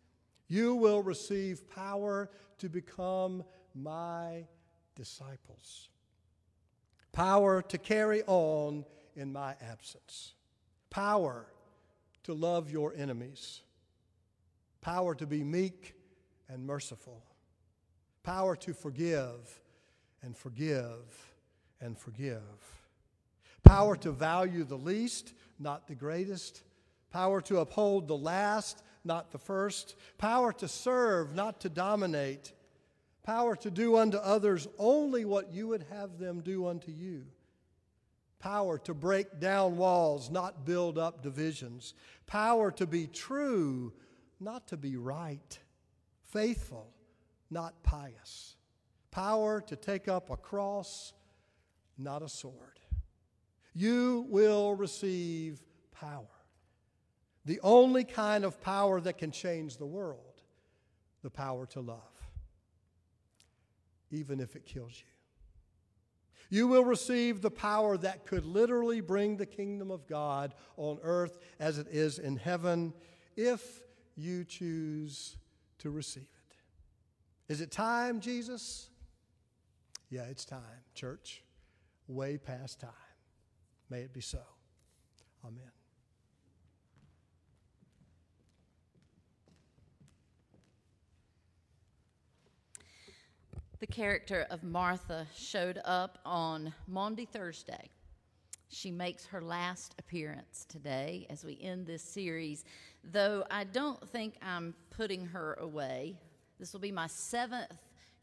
You 0.47 0.75
will 0.77 1.03
receive 1.03 1.69
power 1.69 2.31
to 2.59 2.69
become 2.69 3.45
my 3.75 4.47
disciples, 4.95 5.89
power 7.13 7.63
to 7.63 7.79
carry 7.79 8.23
on 8.27 8.85
in 9.15 9.33
my 9.33 9.57
absence, 9.61 10.35
power 10.89 11.47
to 12.23 12.33
love 12.33 12.71
your 12.71 12.95
enemies, 12.97 13.63
power 14.81 15.15
to 15.17 15.27
be 15.27 15.43
meek 15.43 15.95
and 16.49 16.65
merciful 16.65 17.28
power 18.29 18.55
to 18.55 18.75
forgive 18.75 19.59
and 20.21 20.37
forgive 20.37 21.33
and 21.81 21.97
forgive. 21.97 22.43
Power 23.65 23.97
to 23.97 24.13
value 24.13 24.65
the 24.65 24.77
least, 24.77 25.33
not 25.59 25.89
the 25.89 25.95
greatest. 25.95 26.63
Power 27.11 27.41
to 27.41 27.61
uphold 27.61 28.07
the 28.07 28.19
last, 28.19 28.83
not 29.03 29.33
the 29.33 29.39
first. 29.39 29.95
Power 30.19 30.53
to 30.53 30.69
serve, 30.69 31.35
not 31.35 31.63
to 31.63 31.71
dominate. 31.71 32.53
Power 33.23 33.57
to 33.57 33.71
do 33.71 33.97
unto 33.97 34.19
others 34.19 34.69
only 34.77 35.25
what 35.25 35.51
you 35.51 35.69
would 35.69 35.87
have 35.91 36.19
them 36.19 36.43
do 36.43 36.67
unto 36.67 36.91
you. 36.91 37.25
Power 38.41 38.77
to 38.81 38.93
break 38.93 39.41
down 39.41 39.79
walls, 39.79 40.29
not 40.29 40.67
build 40.67 40.99
up 40.99 41.23
divisions. 41.23 41.95
Power 42.27 42.71
to 42.73 42.87
be 42.87 43.07
true, 43.07 43.95
not 44.39 44.67
to 44.69 44.77
be 44.77 44.99
right. 44.99 45.59
Faithful, 46.25 46.93
not 47.51 47.83
pious. 47.83 48.57
Power 49.11 49.61
to 49.63 49.77
take 49.77 50.09
up 50.09 50.31
a 50.31 50.37
cross, 50.37 51.13
not 51.97 52.23
a 52.23 52.29
sword. 52.29 52.79
You 53.75 54.27
will 54.29 54.75
receive 54.75 55.61
power. 55.93 56.27
The 57.45 57.61
only 57.63 58.05
kind 58.05 58.45
of 58.45 58.61
power 58.61 59.01
that 59.01 59.19
can 59.19 59.31
change 59.31 59.77
the 59.77 59.87
world 59.87 60.29
the 61.23 61.31
power 61.31 61.67
to 61.67 61.81
love, 61.81 61.99
even 64.11 64.41
if 64.41 64.55
it 64.55 64.65
kills 64.65 64.93
you. 64.97 65.13
You 66.51 66.69
will 66.69 66.85
receive 66.85 67.43
the 67.43 67.51
power 67.51 67.97
that 67.99 68.25
could 68.25 68.47
literally 68.47 69.01
bring 69.01 69.37
the 69.37 69.47
kingdom 69.47 69.91
of 69.91 70.07
God 70.07 70.55
on 70.77 70.99
earth 71.03 71.39
as 71.61 71.79
it 71.79 71.89
is 71.91 72.19
in 72.19 72.37
heaven 72.37 72.95
if 73.37 73.83
you 74.17 74.45
choose 74.45 75.37
to 75.79 75.91
receive 75.91 76.23
it. 76.23 76.38
Is 77.49 77.63
it 77.63 77.71
time, 77.71 78.21
Jesus? 78.21 78.91
Yeah, 80.11 80.25
it's 80.25 80.45
time, 80.45 80.61
church. 80.95 81.43
Way 82.07 82.37
past 82.37 82.81
time. 82.81 82.91
May 83.89 84.01
it 84.01 84.13
be 84.13 84.21
so. 84.21 84.41
Amen. 85.45 85.71
The 93.81 93.87
character 93.87 94.47
of 94.51 94.65
Martha 94.65 95.27
showed 95.35 95.81
up 95.85 96.19
on 96.27 96.75
Maundy 96.87 97.27
Thursday. 97.27 97.89
She 98.69 98.91
makes 98.91 99.25
her 99.27 99.41
last 99.41 99.95
appearance 99.99 100.67
today 100.69 101.27
as 101.31 101.45
we 101.45 101.59
end 101.63 101.87
this 101.87 102.03
series, 102.03 102.65
though 103.05 103.45
I 103.51 103.65
don't 103.65 104.07
think 104.11 104.35
I'm 104.43 104.75
putting 104.91 105.25
her 105.27 105.55
away. 105.61 106.19
This 106.59 106.73
will 106.73 106.81
be 106.81 106.93
my 106.93 107.07
seventh 107.07 107.73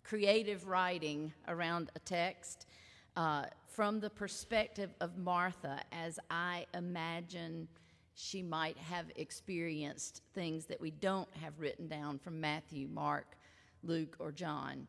creative 0.03 0.67
writing 0.67 1.33
around 1.47 1.89
a 1.95 1.99
text 1.99 2.67
uh, 3.15 3.45
from 3.67 3.99
the 3.99 4.09
perspective 4.09 4.93
of 4.99 5.17
Martha 5.17 5.79
as 5.91 6.19
I 6.29 6.65
imagine 6.73 7.67
she 8.13 8.41
might 8.41 8.77
have 8.77 9.05
experienced 9.15 10.21
things 10.33 10.65
that 10.65 10.79
we 10.79 10.91
don't 10.91 11.33
have 11.41 11.59
written 11.59 11.87
down 11.87 12.19
from 12.19 12.39
Matthew, 12.39 12.87
Mark, 12.87 13.37
Luke, 13.83 14.15
or 14.19 14.31
John. 14.31 14.87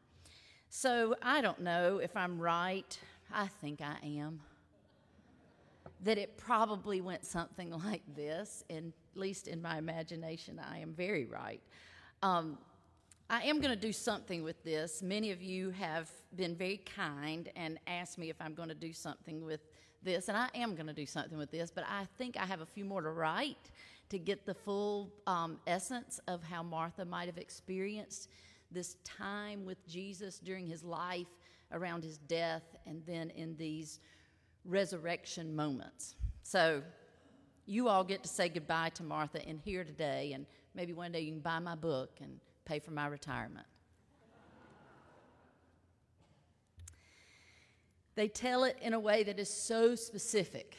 So 0.68 1.14
I 1.22 1.40
don't 1.40 1.61
know 1.61 1.99
if 1.99 2.16
I'm 2.16 2.40
right. 2.40 2.99
I 3.32 3.47
think 3.47 3.80
I 3.80 3.97
am. 4.05 4.40
That 6.05 6.18
it 6.18 6.36
probably 6.36 7.01
went 7.01 7.24
something 7.24 7.70
like 7.84 8.03
this, 8.14 8.64
and 8.70 8.92
at 9.14 9.20
least 9.20 9.49
in 9.49 9.62
my 9.62 9.78
imagination, 9.78 10.61
I 10.61 10.78
am 10.78 10.92
very 10.92 11.24
right. 11.24 11.62
Um, 12.22 12.59
I 13.29 13.43
am 13.43 13.61
going 13.61 13.74
to 13.74 13.81
do 13.81 13.93
something 13.93 14.45
with 14.45 14.62
this. 14.62 15.03
Many 15.03 15.33
of 15.33 15.43
you 15.43 15.70
have 15.70 16.09
been 16.37 16.55
very 16.55 16.77
kind 16.77 17.51
and 17.57 17.77
asked 17.89 18.18
me 18.18 18.31
if 18.31 18.37
I'm 18.41 18.55
going 18.55 18.68
to 18.68 18.74
do 18.74 18.93
something 18.93 19.45
with 19.45 19.62
this, 20.01 20.29
and 20.29 20.37
I 20.37 20.49
am 20.55 20.77
going 20.77 20.87
to 20.87 20.93
do 20.93 21.07
something 21.07 21.37
with 21.37 21.51
this, 21.51 21.72
but 21.72 21.83
I 21.89 22.07
think 22.18 22.37
I 22.37 22.47
have 22.47 22.61
a 22.61 22.66
few 22.66 22.85
more 22.85 23.03
to 23.03 23.11
write 23.11 23.72
to 24.11 24.18
get 24.20 24.47
the 24.47 24.55
full 24.55 25.12
um, 25.27 25.59
essence 25.66 26.20
of 26.29 26.45
how 26.45 26.62
Martha 26.62 27.05
might 27.05 27.27
have 27.27 27.39
experienced 27.39 28.29
this 28.70 28.97
time 29.03 29.64
with 29.64 29.85
Jesus 29.89 30.39
during 30.39 30.64
his 30.64 30.85
life, 30.85 31.27
around 31.72 32.05
his 32.05 32.18
death, 32.18 32.77
and 32.87 33.03
then 33.07 33.31
in 33.31 33.57
these 33.57 33.99
resurrection 34.64 35.55
moments. 35.55 36.14
So, 36.45 36.81
you 37.68 37.89
all 37.89 38.05
get 38.05 38.22
to 38.22 38.29
say 38.29 38.49
goodbye 38.49 38.91
to 38.91 39.03
Martha 39.03 39.43
in 39.43 39.59
here 39.59 39.83
today, 39.83 40.31
and 40.35 40.47
maybe 40.77 40.93
one 40.93 41.11
day 41.11 41.18
you 41.22 41.33
can 41.33 41.41
buy 41.41 41.59
my 41.59 41.74
book 41.74 42.11
and 42.20 42.39
pay 42.67 42.79
for 42.79 42.91
my 42.91 43.07
retirement. 43.07 43.67
They 48.17 48.29
tell 48.29 48.64
it 48.64 48.79
in 48.83 48.93
a 48.93 49.01
way 49.01 49.23
that 49.25 49.39
is 49.39 49.51
so 49.51 49.95
specific. 49.95 50.77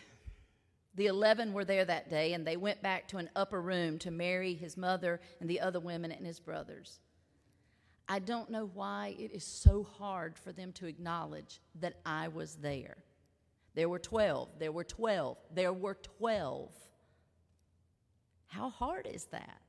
The 0.95 1.05
eleven 1.05 1.53
were 1.53 1.65
there 1.65 1.85
that 1.85 2.09
day, 2.09 2.33
and 2.33 2.45
they 2.45 2.57
went 2.57 2.81
back 2.81 3.07
to 3.09 3.17
an 3.17 3.29
upper 3.35 3.61
room 3.61 3.99
to 3.99 4.11
Mary, 4.11 4.55
his 4.55 4.75
mother, 4.75 5.21
and 5.39 5.49
the 5.49 5.59
other 5.59 5.79
women 5.79 6.11
and 6.11 6.25
his 6.25 6.39
brothers. 6.39 6.99
I 8.09 8.19
don't 8.19 8.49
know 8.49 8.69
why 8.73 9.15
it 9.19 9.31
is 9.31 9.43
so 9.43 9.83
hard 9.83 10.37
for 10.39 10.51
them 10.51 10.71
to 10.73 10.87
acknowledge 10.87 11.61
that 11.79 11.99
I 12.05 12.29
was 12.29 12.55
there. 12.55 12.97
There 13.75 13.89
were 13.89 13.99
12. 13.99 14.57
There 14.57 14.71
were 14.71 14.83
12. 14.83 15.37
There 15.53 15.73
were 15.73 15.95
12. 16.17 16.71
How 18.47 18.69
hard 18.69 19.05
is 19.05 19.25
that? 19.25 19.61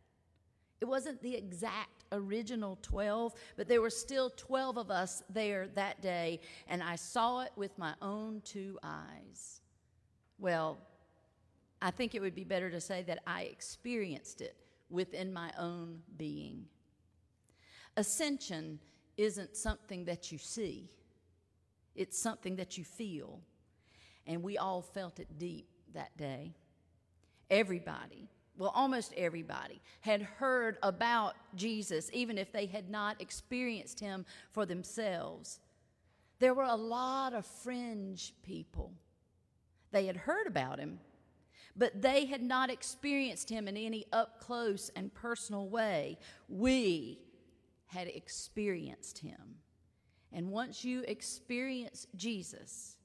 It 0.81 0.87
wasn't 0.87 1.21
the 1.21 1.35
exact 1.35 1.98
original 2.13 2.79
12, 2.83 3.35
but 3.57 3.69
there 3.69 3.81
were 3.81 3.91
still 3.91 4.31
12 4.37 4.77
of 4.79 4.91
us 4.91 5.23
there 5.31 5.69
that 5.75 6.01
day, 6.03 6.41
and 6.69 6.83
I 6.83 6.97
saw 6.97 7.41
it 7.41 7.53
with 7.57 7.77
my 7.79 7.95
own 8.01 8.43
two 8.45 8.79
eyes. 8.83 9.61
Well, 10.39 10.79
I 11.81 11.91
think 11.91 12.15
it 12.15 12.21
would 12.21 12.35
be 12.35 12.45
better 12.45 12.71
to 12.71 12.81
say 12.81 13.03
that 13.03 13.21
I 13.27 13.43
experienced 13.43 14.41
it 14.41 14.57
within 14.91 15.33
my 15.33 15.53
own 15.59 16.01
being. 16.17 16.67
Ascension 17.97 18.79
isn't 19.17 19.57
something 19.57 20.05
that 20.05 20.33
you 20.33 20.39
see, 20.39 20.91
it's 21.95 22.19
something 22.19 22.57
that 22.57 22.79
you 22.79 22.85
feel. 22.85 23.41
And 24.27 24.43
we 24.43 24.59
all 24.59 24.83
felt 24.83 25.21
it 25.21 25.39
deep 25.39 25.69
that 25.95 26.15
day. 26.19 26.55
Everybody, 27.51 28.29
well, 28.59 28.73
almost 28.75 29.15
everybody, 29.17 29.81
had 30.01 30.21
heard 30.21 30.79
about 30.83 31.37
Jesus, 31.55 32.11
even 32.13 32.37
if 32.37 32.53
they 32.53 32.67
had 32.67 32.91
not 32.91 33.23
experienced 33.23 34.01
him 34.01 34.27
for 34.51 34.67
themselves. 34.67 35.61
There 36.41 36.55
were 36.55 36.65
a 36.65 36.75
lot 36.75 37.35
of 37.35 37.47
fringe 37.47 38.35
people. 38.43 38.93
They 39.93 40.07
had 40.07 40.17
heard 40.17 40.49
about 40.49 40.81
him, 40.81 40.99
but 41.77 42.03
they 42.03 42.27
had 42.27 42.43
not 42.43 42.69
experienced 42.69 43.49
him 43.49 43.69
in 43.69 43.77
any 43.77 44.05
up 44.13 44.41
close 44.41 44.91
and 44.97 45.15
personal 45.15 45.69
way. 45.69 46.19
We 46.49 47.21
had 47.87 48.09
experienced 48.09 49.19
him. 49.19 49.57
And 50.33 50.51
once 50.51 50.85
you 50.85 51.05
experience 51.07 52.09
Jesus, 52.17 52.97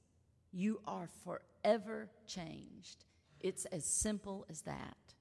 you 0.52 0.80
are 0.86 1.08
forever 1.24 2.10
changed. 2.26 3.04
It's 3.40 3.64
as 3.66 3.84
simple 3.84 4.46
as 4.50 4.62
that. 4.62 5.13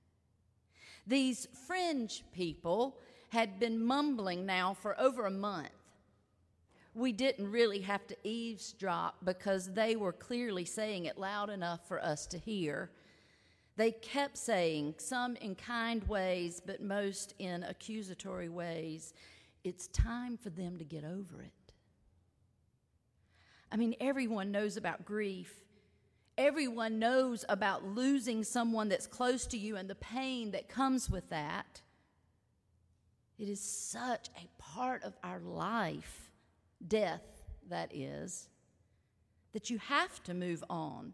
These 1.06 1.48
fringe 1.68 2.24
people 2.34 2.98
had 3.30 3.60
been 3.60 3.84
mumbling 3.84 4.46
now 4.46 4.74
for 4.74 5.00
over 5.00 5.26
a 5.26 5.32
month. 5.32 5.70
We 6.94 7.12
didn't 7.12 7.52
really 7.52 7.82
have 7.82 8.06
to 8.08 8.18
eavesdrop 8.24 9.16
because 9.26 9.74
they 9.74 9.96
were 9.96 10.14
clearly 10.14 10.66
saying 10.66 11.06
it 11.06 11.18
loud 11.18 11.50
enough 11.50 11.88
for 11.88 12.04
us 12.04 12.28
to 12.28 12.38
hear. 12.38 12.92
They 13.76 13.92
kept 13.92 14.38
saying, 14.38 14.96
some 15.00 15.36
in 15.38 15.56
kind 15.56 16.04
ways, 16.08 16.62
but 16.64 16.82
most 16.84 17.34
in 17.40 17.64
accusatory 17.64 18.50
ways, 18.50 19.14
it's 19.64 19.88
time 19.88 20.38
for 20.38 20.52
them 20.52 20.78
to 20.78 20.84
get 20.84 21.04
over 21.04 21.42
it. 21.42 21.74
I 23.72 23.76
mean, 23.76 23.96
everyone 24.00 24.52
knows 24.52 24.78
about 24.78 25.04
grief. 25.04 25.63
Everyone 26.38 27.00
knows 27.00 27.46
about 27.48 27.86
losing 27.86 28.44
someone 28.44 28.90
that's 28.90 29.08
close 29.08 29.46
to 29.48 29.58
you 29.58 29.76
and 29.76 29.90
the 29.90 29.96
pain 29.96 30.52
that 30.52 30.68
comes 30.68 31.10
with 31.10 31.30
that. 31.30 31.82
It 33.38 33.50
is 33.50 33.62
such 33.62 34.30
a 34.30 34.62
part 34.62 35.04
of 35.04 35.14
our 35.24 35.40
life, 35.40 36.32
death, 36.88 37.22
that 37.70 37.96
is, 37.96 38.50
that 39.54 39.70
you 39.70 39.78
have 39.78 40.24
to 40.24 40.34
move 40.34 40.64
on. 40.70 41.14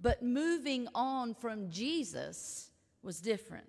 But 0.00 0.22
moving 0.22 0.88
on 0.94 1.34
from 1.34 1.70
Jesus 1.70 2.70
was 3.02 3.20
different. 3.20 3.68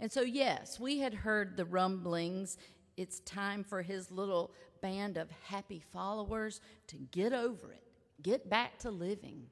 And 0.00 0.10
so, 0.10 0.22
yes, 0.22 0.80
we 0.80 0.98
had 0.98 1.14
heard 1.14 1.56
the 1.56 1.64
rumblings. 1.64 2.58
It's 2.96 3.20
time 3.20 3.62
for 3.62 3.82
his 3.82 4.10
little 4.10 4.52
band 4.80 5.16
of 5.16 5.30
happy 5.44 5.80
followers 5.92 6.60
to 6.88 6.96
get 6.96 7.32
over 7.32 7.72
it, 7.72 7.91
get 8.22 8.48
back 8.48 8.78
to 8.80 8.90
living. 8.90 9.46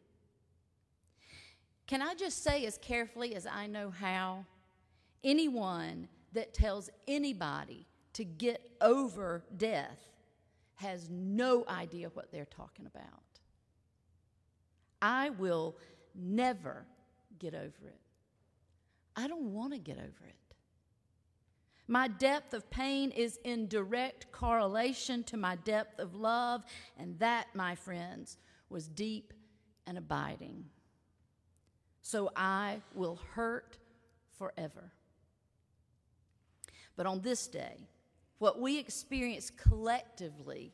Can 1.86 2.02
I 2.02 2.14
just 2.14 2.44
say, 2.44 2.66
as 2.66 2.78
carefully 2.78 3.34
as 3.34 3.46
I 3.46 3.66
know 3.66 3.90
how, 3.90 4.44
anyone 5.24 6.08
that 6.32 6.54
tells 6.54 6.88
anybody 7.08 7.86
to 8.12 8.24
get 8.24 8.60
over 8.80 9.44
death 9.56 10.10
has 10.76 11.08
no 11.10 11.64
idea 11.68 12.08
what 12.14 12.32
they're 12.32 12.46
talking 12.46 12.86
about. 12.86 13.04
I 15.02 15.30
will 15.30 15.76
never 16.14 16.86
get 17.38 17.54
over 17.54 17.86
it. 17.86 18.00
I 19.16 19.28
don't 19.28 19.52
want 19.52 19.72
to 19.74 19.78
get 19.78 19.98
over 19.98 20.26
it. 20.26 20.34
My 21.86 22.08
depth 22.08 22.54
of 22.54 22.70
pain 22.70 23.10
is 23.10 23.38
in 23.44 23.66
direct 23.66 24.30
correlation 24.32 25.24
to 25.24 25.36
my 25.36 25.56
depth 25.56 25.98
of 25.98 26.14
love, 26.14 26.64
and 26.98 27.18
that, 27.18 27.48
my 27.54 27.74
friends, 27.74 28.38
was 28.70 28.88
deep 28.88 29.32
and 29.86 29.98
abiding. 29.98 30.64
So 32.02 32.30
I 32.34 32.80
will 32.94 33.20
hurt 33.34 33.78
forever. 34.38 34.92
But 36.96 37.06
on 37.06 37.20
this 37.20 37.46
day, 37.46 37.88
what 38.38 38.60
we 38.60 38.78
experienced 38.78 39.56
collectively 39.56 40.72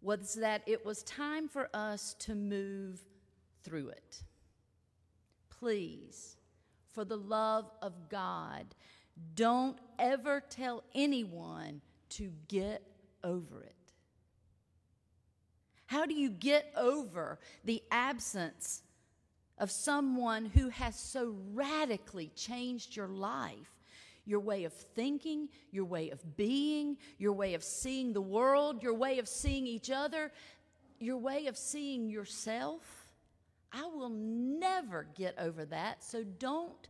was 0.00 0.34
that 0.34 0.62
it 0.66 0.84
was 0.84 1.02
time 1.02 1.48
for 1.48 1.68
us 1.74 2.14
to 2.20 2.34
move 2.34 3.00
through 3.62 3.88
it. 3.88 4.22
Please, 5.48 6.36
for 6.92 7.04
the 7.04 7.16
love 7.16 7.70
of 7.82 8.08
God, 8.08 8.66
don't 9.34 9.78
ever 9.98 10.42
tell 10.48 10.84
anyone 10.94 11.80
to 12.10 12.30
get 12.48 12.82
over 13.24 13.62
it. 13.62 13.75
How 15.86 16.04
do 16.04 16.14
you 16.14 16.30
get 16.30 16.72
over 16.76 17.38
the 17.64 17.82
absence 17.90 18.82
of 19.58 19.70
someone 19.70 20.44
who 20.46 20.68
has 20.68 20.96
so 20.96 21.36
radically 21.54 22.30
changed 22.34 22.96
your 22.96 23.08
life? 23.08 23.72
Your 24.24 24.40
way 24.40 24.64
of 24.64 24.72
thinking, 24.72 25.48
your 25.70 25.84
way 25.84 26.10
of 26.10 26.36
being, 26.36 26.96
your 27.18 27.32
way 27.32 27.54
of 27.54 27.62
seeing 27.62 28.12
the 28.12 28.20
world, 28.20 28.82
your 28.82 28.94
way 28.94 29.20
of 29.20 29.28
seeing 29.28 29.66
each 29.68 29.88
other, 29.88 30.32
your 30.98 31.16
way 31.16 31.46
of 31.46 31.56
seeing 31.56 32.10
yourself. 32.10 32.82
I 33.72 33.84
will 33.84 34.10
never 34.10 35.06
get 35.14 35.38
over 35.38 35.64
that, 35.66 36.02
so 36.02 36.24
don't 36.24 36.88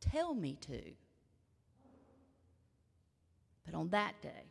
tell 0.00 0.32
me 0.34 0.56
to. 0.62 0.80
But 3.66 3.74
on 3.74 3.90
that 3.90 4.14
day, 4.22 4.46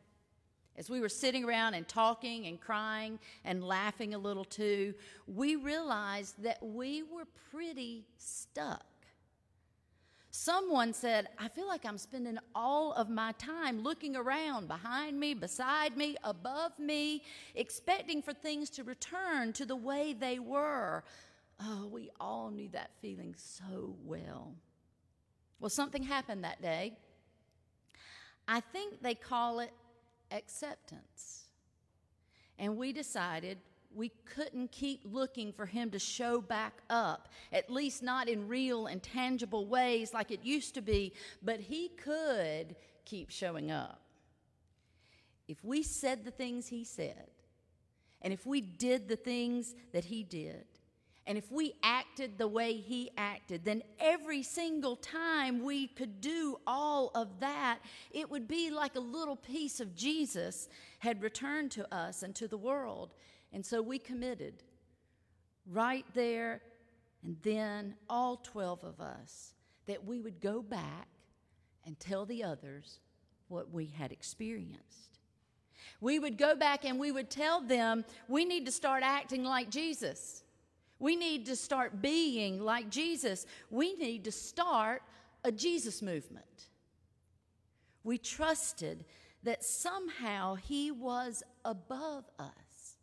as 0.77 0.89
we 0.89 0.99
were 0.99 1.09
sitting 1.09 1.43
around 1.43 1.73
and 1.73 1.87
talking 1.87 2.45
and 2.45 2.61
crying 2.61 3.19
and 3.43 3.63
laughing 3.63 4.13
a 4.13 4.17
little 4.17 4.45
too, 4.45 4.93
we 5.25 5.55
realized 5.55 6.43
that 6.43 6.61
we 6.61 7.03
were 7.03 7.25
pretty 7.51 8.05
stuck. 8.17 8.85
Someone 10.29 10.93
said, 10.93 11.29
I 11.39 11.47
feel 11.47 11.67
like 11.67 11.83
I'm 11.83 11.97
spending 11.97 12.37
all 12.53 12.93
of 12.93 13.09
my 13.09 13.31
time 13.39 13.81
looking 13.81 14.15
around 14.15 14.67
behind 14.67 15.19
me, 15.19 15.33
beside 15.33 15.97
me, 15.97 16.15
above 16.23 16.77
me, 16.77 17.23
expecting 17.55 18.21
for 18.21 18.33
things 18.33 18.69
to 18.71 18.83
return 18.83 19.51
to 19.53 19.65
the 19.65 19.75
way 19.75 20.13
they 20.13 20.37
were. 20.37 21.03
Oh, 21.59 21.87
we 21.91 22.11
all 22.19 22.51
knew 22.51 22.69
that 22.73 22.91
feeling 23.01 23.33
so 23.35 23.95
well. 24.05 24.53
Well, 25.59 25.71
something 25.71 26.03
happened 26.03 26.43
that 26.43 26.61
day. 26.61 26.93
I 28.47 28.59
think 28.59 29.01
they 29.01 29.15
call 29.15 29.59
it 29.59 29.71
acceptance. 30.31 31.45
And 32.59 32.77
we 32.77 32.91
decided 32.91 33.59
we 33.95 34.11
couldn't 34.25 34.71
keep 34.71 35.01
looking 35.05 35.51
for 35.51 35.65
him 35.65 35.89
to 35.91 35.99
show 35.99 36.41
back 36.41 36.81
up, 36.89 37.29
at 37.51 37.69
least 37.69 38.03
not 38.03 38.27
in 38.27 38.47
real 38.47 38.87
and 38.87 39.01
tangible 39.01 39.65
ways 39.65 40.13
like 40.13 40.31
it 40.31 40.43
used 40.43 40.73
to 40.75 40.81
be, 40.81 41.13
but 41.41 41.59
he 41.59 41.89
could 41.89 42.75
keep 43.05 43.29
showing 43.29 43.71
up. 43.71 44.01
If 45.47 45.63
we 45.63 45.81
said 45.81 46.25
the 46.25 46.31
things 46.31 46.67
he 46.67 46.83
said, 46.83 47.27
and 48.21 48.33
if 48.33 48.45
we 48.45 48.61
did 48.61 49.07
the 49.07 49.15
things 49.15 49.75
that 49.93 50.05
he 50.05 50.23
did, 50.23 50.65
and 51.27 51.37
if 51.37 51.51
we 51.51 51.73
acted 51.83 52.37
the 52.37 52.47
way 52.47 52.73
he 52.73 53.11
acted, 53.17 53.65
then 53.65 53.83
every 53.99 54.41
single 54.41 54.95
time 54.95 55.63
we 55.63 55.87
could 55.87 56.21
do 56.21 56.57
all 56.65 57.11
of 57.13 57.41
that, 57.41 57.79
it 58.11 58.31
would 58.31 58.47
be 58.47 58.71
like 58.71 58.95
a 58.95 59.01
little 59.01 59.35
piece 59.35 59.81
of 59.81 59.93
Jesus 59.93 60.69
had 60.99 61.21
returned 61.21 61.71
to 61.71 61.93
us 61.93 62.23
and 62.23 62.33
to 62.35 62.47
the 62.47 62.57
world. 62.57 63.13
And 63.51 63.65
so 63.65 63.81
we 63.81 63.99
committed 63.99 64.63
right 65.69 66.05
there 66.13 66.61
and 67.23 67.35
then, 67.43 67.95
all 68.09 68.37
12 68.37 68.83
of 68.85 69.01
us, 69.01 69.53
that 69.85 70.05
we 70.05 70.21
would 70.21 70.39
go 70.39 70.61
back 70.61 71.07
and 71.85 71.99
tell 71.99 72.25
the 72.25 72.43
others 72.43 72.99
what 73.49 73.71
we 73.71 73.87
had 73.87 74.13
experienced. 74.13 75.19
We 75.99 76.19
would 76.19 76.37
go 76.37 76.55
back 76.55 76.85
and 76.85 76.99
we 76.99 77.11
would 77.11 77.29
tell 77.29 77.59
them 77.59 78.05
we 78.27 78.45
need 78.45 78.65
to 78.65 78.71
start 78.71 79.03
acting 79.03 79.43
like 79.43 79.69
Jesus. 79.69 80.43
We 80.99 81.15
need 81.15 81.45
to 81.47 81.55
start 81.55 82.01
being 82.01 82.59
like 82.59 82.89
Jesus. 82.89 83.45
We 83.69 83.93
need 83.95 84.23
to 84.25 84.31
start 84.31 85.03
a 85.43 85.51
Jesus 85.51 86.01
movement. 86.01 86.69
We 88.03 88.17
trusted 88.17 89.05
that 89.43 89.63
somehow 89.63 90.55
He 90.55 90.91
was 90.91 91.43
above 91.63 92.25
us, 92.39 92.97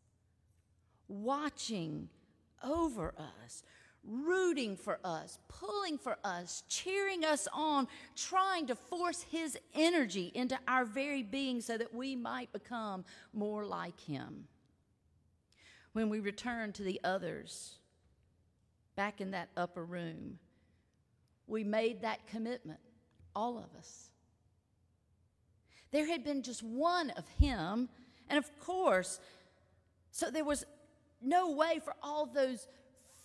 watching 1.09 2.09
over 2.63 3.15
us, 3.17 3.63
rooting 4.03 4.77
for 4.77 4.99
us, 5.05 5.39
pulling 5.49 5.99
for 5.99 6.17
us, 6.25 6.65
cheering 6.69 7.25
us 7.25 7.49
on, 7.53 7.87
trying 8.17 8.67
to 8.67 8.75
force 8.75 9.23
His 9.31 9.57
energy 9.75 10.33
into 10.35 10.59
our 10.67 10.85
very 10.85 11.23
being 11.23 11.61
so 11.61 11.79
that 11.79 11.95
we 11.95 12.17
might 12.17 12.53
become 12.53 13.05
more 13.33 13.65
like 13.65 14.01
Him. 14.01 14.49
When 15.93 16.09
we 16.09 16.21
return 16.21 16.73
to 16.73 16.83
the 16.83 17.01
others, 17.05 17.77
back 18.97 19.21
in 19.21 19.33
that 19.33 19.49
upper 19.57 19.85
room, 19.85 20.39
we 21.47 21.65
made 21.65 22.03
that 22.03 22.27
commitment, 22.27 22.81
all 23.35 23.59
of 23.59 23.77
us. 23.79 24.11
There 25.91 26.07
had 26.07 26.25
been 26.25 26.43
just 26.43 26.63
one 26.63 27.11
of 27.11 27.29
him, 27.39 27.89
and 28.29 28.39
of 28.39 28.59
course, 28.59 29.21
so 30.11 30.31
there 30.31 30.45
was 30.45 30.65
no 31.21 31.51
way 31.53 31.81
for 31.85 31.95
all 32.03 32.27
those 32.27 32.67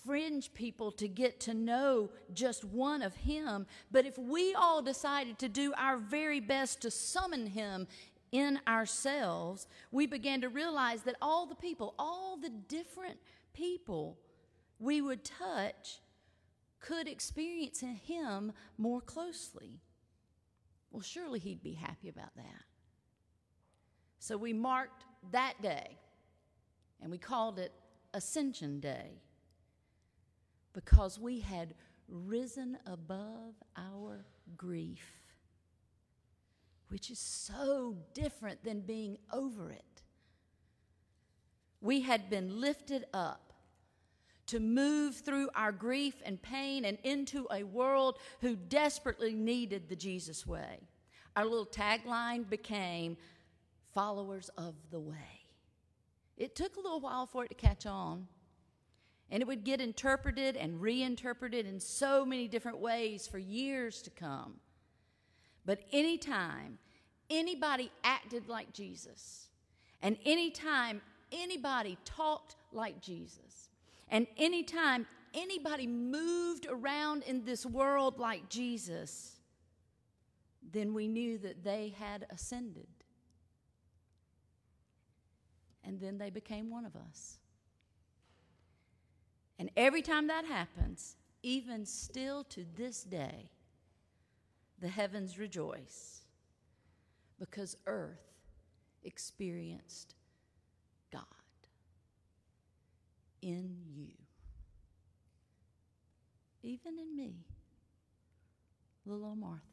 fringe 0.05 0.53
people 0.53 0.91
to 0.93 1.07
get 1.07 1.39
to 1.41 1.53
know 1.53 2.09
just 2.33 2.63
one 2.63 3.01
of 3.01 3.15
him. 3.15 3.65
But 3.91 4.05
if 4.05 4.17
we 4.17 4.53
all 4.53 4.81
decided 4.81 5.39
to 5.39 5.49
do 5.49 5.73
our 5.77 5.97
very 5.97 6.39
best 6.39 6.81
to 6.81 6.91
summon 6.91 7.47
him 7.47 7.87
in 8.31 8.59
ourselves, 8.67 9.67
we 9.91 10.05
began 10.05 10.41
to 10.41 10.49
realize 10.49 11.01
that 11.03 11.15
all 11.21 11.45
the 11.45 11.55
people, 11.55 11.95
all 11.99 12.37
the 12.37 12.49
different 12.49 13.17
people, 13.53 14.17
we 14.79 15.01
would 15.01 15.23
touch 15.23 15.99
could 16.79 17.07
experience 17.07 17.81
Him 17.81 18.53
more 18.77 19.01
closely. 19.01 19.81
Well, 20.91 21.01
surely 21.01 21.39
He'd 21.39 21.61
be 21.61 21.73
happy 21.73 22.09
about 22.09 22.35
that. 22.35 22.63
So 24.19 24.37
we 24.37 24.53
marked 24.53 25.03
that 25.31 25.61
day 25.61 25.97
and 27.01 27.11
we 27.11 27.17
called 27.17 27.59
it 27.59 27.71
Ascension 28.13 28.79
Day 28.79 29.21
because 30.73 31.19
we 31.19 31.39
had 31.39 31.73
risen 32.07 32.77
above 32.85 33.55
our 33.77 34.25
grief, 34.57 35.05
which 36.89 37.11
is 37.11 37.19
so 37.19 37.97
different 38.13 38.63
than 38.63 38.81
being 38.81 39.17
over 39.31 39.71
it. 39.71 39.83
We 41.81 42.01
had 42.01 42.29
been 42.29 42.59
lifted 42.59 43.05
up 43.13 43.48
to 44.49 44.59
move 44.59 45.15
through 45.15 45.49
our 45.55 45.71
grief 45.71 46.15
and 46.25 46.41
pain 46.41 46.85
and 46.85 46.97
into 47.03 47.47
a 47.51 47.63
world 47.63 48.17
who 48.41 48.55
desperately 48.55 49.33
needed 49.33 49.87
the 49.87 49.95
Jesus 49.95 50.45
way. 50.45 50.79
Our 51.35 51.45
little 51.45 51.65
tagline 51.65 52.49
became 52.49 53.17
followers 53.93 54.49
of 54.57 54.75
the 54.91 54.99
way. 54.99 55.15
It 56.37 56.55
took 56.55 56.77
a 56.77 56.81
little 56.81 56.99
while 56.99 57.25
for 57.25 57.45
it 57.45 57.49
to 57.49 57.55
catch 57.55 57.85
on. 57.85 58.27
And 59.31 59.41
it 59.43 59.47
would 59.47 59.63
get 59.63 59.79
interpreted 59.79 60.57
and 60.57 60.81
reinterpreted 60.81 61.67
in 61.67 61.79
so 61.79 62.25
many 62.25 62.47
different 62.47 62.79
ways 62.79 63.27
for 63.27 63.37
years 63.37 64.01
to 64.01 64.09
come. 64.09 64.55
But 65.65 65.81
anytime 65.91 66.79
anybody 67.29 67.91
acted 68.03 68.49
like 68.49 68.73
Jesus, 68.73 69.49
and 70.01 70.17
anytime 70.25 71.01
anybody 71.31 71.95
talked 72.05 72.55
like 72.71 73.01
Jesus, 73.01 73.68
and 74.09 74.27
anytime 74.37 75.05
anybody 75.33 75.87
moved 75.87 76.67
around 76.69 77.23
in 77.23 77.45
this 77.45 77.65
world 77.65 78.19
like 78.19 78.49
Jesus, 78.49 79.39
then 80.71 80.93
we 80.93 81.07
knew 81.07 81.37
that 81.39 81.63
they 81.63 81.93
had 81.97 82.25
ascended. 82.29 82.87
And 85.83 85.99
then 85.99 86.17
they 86.17 86.29
became 86.29 86.69
one 86.69 86.85
of 86.85 86.95
us. 86.95 87.39
And 89.57 89.69
every 89.75 90.01
time 90.01 90.27
that 90.27 90.45
happens, 90.45 91.15
even 91.43 91.85
still 91.85 92.43
to 92.45 92.65
this 92.75 93.03
day, 93.03 93.49
the 94.79 94.87
heavens 94.87 95.37
rejoice 95.37 96.21
because 97.39 97.75
earth 97.85 98.33
experienced 99.03 100.15
in 103.41 103.77
you, 103.95 104.13
even 106.63 106.99
in 106.99 107.15
me, 107.15 107.35
little 109.05 109.25
old 109.25 109.39
Martha. 109.39 109.63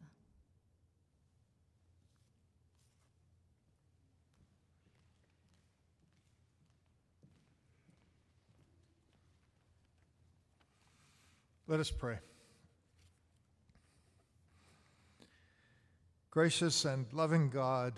Let 11.69 11.81
us 11.81 11.91
pray. 11.91 12.19
Gracious 16.31 16.85
and 16.85 17.07
loving 17.13 17.51
God, 17.51 17.95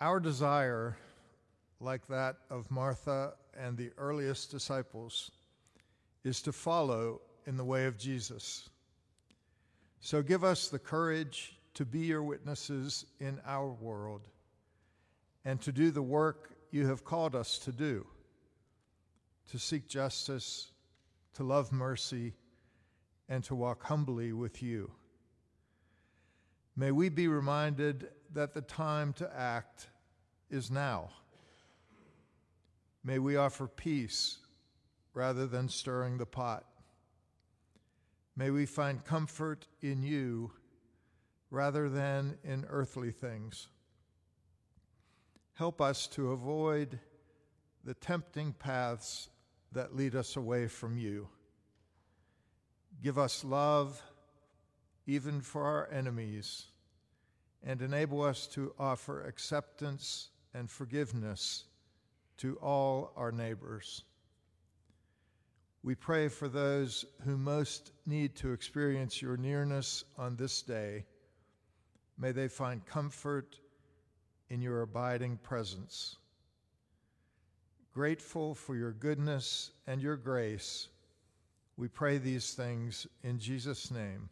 Our 0.00 0.20
desire, 0.20 0.96
like 1.84 2.06
that 2.08 2.36
of 2.50 2.70
Martha 2.70 3.34
and 3.56 3.76
the 3.76 3.90
earliest 3.98 4.50
disciples, 4.50 5.30
is 6.24 6.42
to 6.42 6.52
follow 6.52 7.20
in 7.46 7.56
the 7.56 7.64
way 7.64 7.84
of 7.84 7.98
Jesus. 7.98 8.70
So 10.00 10.22
give 10.22 10.42
us 10.42 10.68
the 10.68 10.78
courage 10.78 11.56
to 11.74 11.84
be 11.84 12.00
your 12.00 12.22
witnesses 12.22 13.06
in 13.20 13.40
our 13.46 13.70
world 13.70 14.28
and 15.44 15.60
to 15.60 15.72
do 15.72 15.90
the 15.90 16.02
work 16.02 16.50
you 16.70 16.86
have 16.86 17.04
called 17.04 17.34
us 17.34 17.58
to 17.58 17.72
do 17.72 18.06
to 19.50 19.58
seek 19.58 19.88
justice, 19.88 20.72
to 21.34 21.44
love 21.44 21.70
mercy, 21.72 22.32
and 23.28 23.44
to 23.44 23.54
walk 23.54 23.82
humbly 23.84 24.32
with 24.32 24.62
you. 24.62 24.90
May 26.76 26.90
we 26.90 27.08
be 27.08 27.28
reminded 27.28 28.08
that 28.32 28.54
the 28.54 28.62
time 28.62 29.12
to 29.14 29.30
act 29.36 29.88
is 30.50 30.70
now. 30.70 31.10
May 33.04 33.18
we 33.18 33.36
offer 33.36 33.66
peace 33.66 34.38
rather 35.12 35.46
than 35.46 35.68
stirring 35.68 36.16
the 36.16 36.26
pot. 36.26 36.64
May 38.34 38.50
we 38.50 38.64
find 38.64 39.04
comfort 39.04 39.66
in 39.82 40.02
you 40.02 40.52
rather 41.50 41.90
than 41.90 42.38
in 42.42 42.64
earthly 42.70 43.12
things. 43.12 43.68
Help 45.52 45.82
us 45.82 46.06
to 46.08 46.32
avoid 46.32 46.98
the 47.84 47.94
tempting 47.94 48.54
paths 48.54 49.28
that 49.72 49.94
lead 49.94 50.16
us 50.16 50.36
away 50.36 50.66
from 50.66 50.96
you. 50.96 51.28
Give 53.02 53.18
us 53.18 53.44
love 53.44 54.02
even 55.06 55.42
for 55.42 55.64
our 55.64 55.88
enemies 55.92 56.66
and 57.62 57.82
enable 57.82 58.22
us 58.22 58.46
to 58.48 58.72
offer 58.78 59.24
acceptance 59.24 60.30
and 60.54 60.70
forgiveness 60.70 61.64
to 62.38 62.56
all 62.56 63.12
our 63.16 63.32
neighbors. 63.32 64.04
We 65.82 65.94
pray 65.94 66.28
for 66.28 66.48
those 66.48 67.04
who 67.24 67.36
most 67.36 67.92
need 68.06 68.36
to 68.36 68.52
experience 68.52 69.20
your 69.20 69.36
nearness 69.36 70.04
on 70.16 70.36
this 70.36 70.62
day. 70.62 71.04
May 72.18 72.32
they 72.32 72.48
find 72.48 72.84
comfort 72.86 73.58
in 74.48 74.62
your 74.62 74.82
abiding 74.82 75.38
presence. 75.38 76.16
Grateful 77.92 78.54
for 78.54 78.76
your 78.76 78.92
goodness 78.92 79.70
and 79.86 80.00
your 80.00 80.16
grace, 80.16 80.88
we 81.76 81.88
pray 81.88 82.18
these 82.18 82.54
things 82.54 83.06
in 83.22 83.38
Jesus' 83.38 83.90
name. 83.90 84.28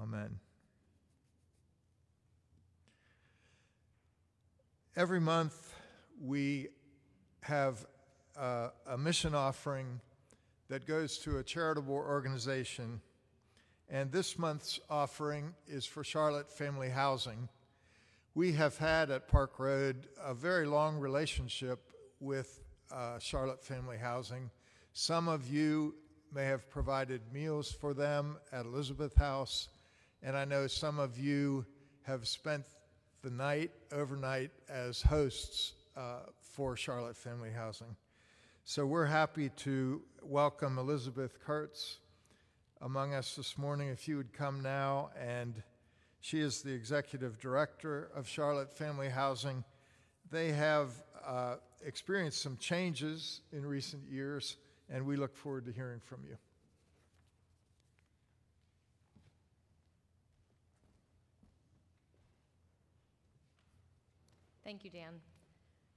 Amen. 0.00 0.38
Every 4.96 5.20
month, 5.20 5.74
we 6.20 6.68
have 7.42 7.86
uh, 8.36 8.68
a 8.86 8.98
mission 8.98 9.34
offering 9.34 10.00
that 10.68 10.86
goes 10.86 11.18
to 11.18 11.38
a 11.38 11.42
charitable 11.42 11.94
organization. 11.94 13.00
And 13.88 14.12
this 14.12 14.38
month's 14.38 14.80
offering 14.90 15.54
is 15.66 15.86
for 15.86 16.04
Charlotte 16.04 16.50
Family 16.50 16.90
Housing. 16.90 17.48
We 18.34 18.52
have 18.52 18.76
had 18.76 19.10
at 19.10 19.28
Park 19.28 19.58
Road 19.58 20.08
a 20.22 20.34
very 20.34 20.66
long 20.66 20.98
relationship 20.98 21.90
with 22.20 22.60
uh, 22.92 23.18
Charlotte 23.18 23.64
Family 23.64 23.96
Housing. 23.96 24.50
Some 24.92 25.28
of 25.28 25.48
you 25.48 25.94
may 26.34 26.44
have 26.44 26.68
provided 26.68 27.22
meals 27.32 27.72
for 27.72 27.94
them 27.94 28.36
at 28.52 28.66
Elizabeth 28.66 29.16
House, 29.16 29.68
and 30.22 30.36
I 30.36 30.44
know 30.44 30.66
some 30.66 30.98
of 30.98 31.18
you 31.18 31.64
have 32.02 32.28
spent 32.28 32.64
the 33.22 33.30
night 33.30 33.70
overnight 33.92 34.50
as 34.68 35.00
hosts 35.00 35.72
uh, 35.98 36.20
for 36.40 36.76
Charlotte 36.76 37.16
Family 37.16 37.50
Housing. 37.50 37.96
So 38.64 38.86
we're 38.86 39.06
happy 39.06 39.48
to 39.48 40.02
welcome 40.22 40.78
Elizabeth 40.78 41.38
Kurtz 41.44 41.98
among 42.80 43.14
us 43.14 43.34
this 43.34 43.58
morning. 43.58 43.88
If 43.88 44.06
you 44.06 44.16
would 44.16 44.32
come 44.32 44.62
now, 44.62 45.10
and 45.20 45.60
she 46.20 46.40
is 46.40 46.62
the 46.62 46.72
executive 46.72 47.40
director 47.40 48.10
of 48.14 48.28
Charlotte 48.28 48.72
Family 48.72 49.08
Housing. 49.08 49.64
They 50.30 50.52
have 50.52 50.90
uh, 51.26 51.56
experienced 51.84 52.42
some 52.42 52.56
changes 52.58 53.40
in 53.52 53.66
recent 53.66 54.08
years, 54.08 54.56
and 54.88 55.04
we 55.04 55.16
look 55.16 55.34
forward 55.34 55.64
to 55.66 55.72
hearing 55.72 56.00
from 56.00 56.20
you. 56.28 56.36
Thank 64.64 64.84
you, 64.84 64.90
Dan. 64.90 65.14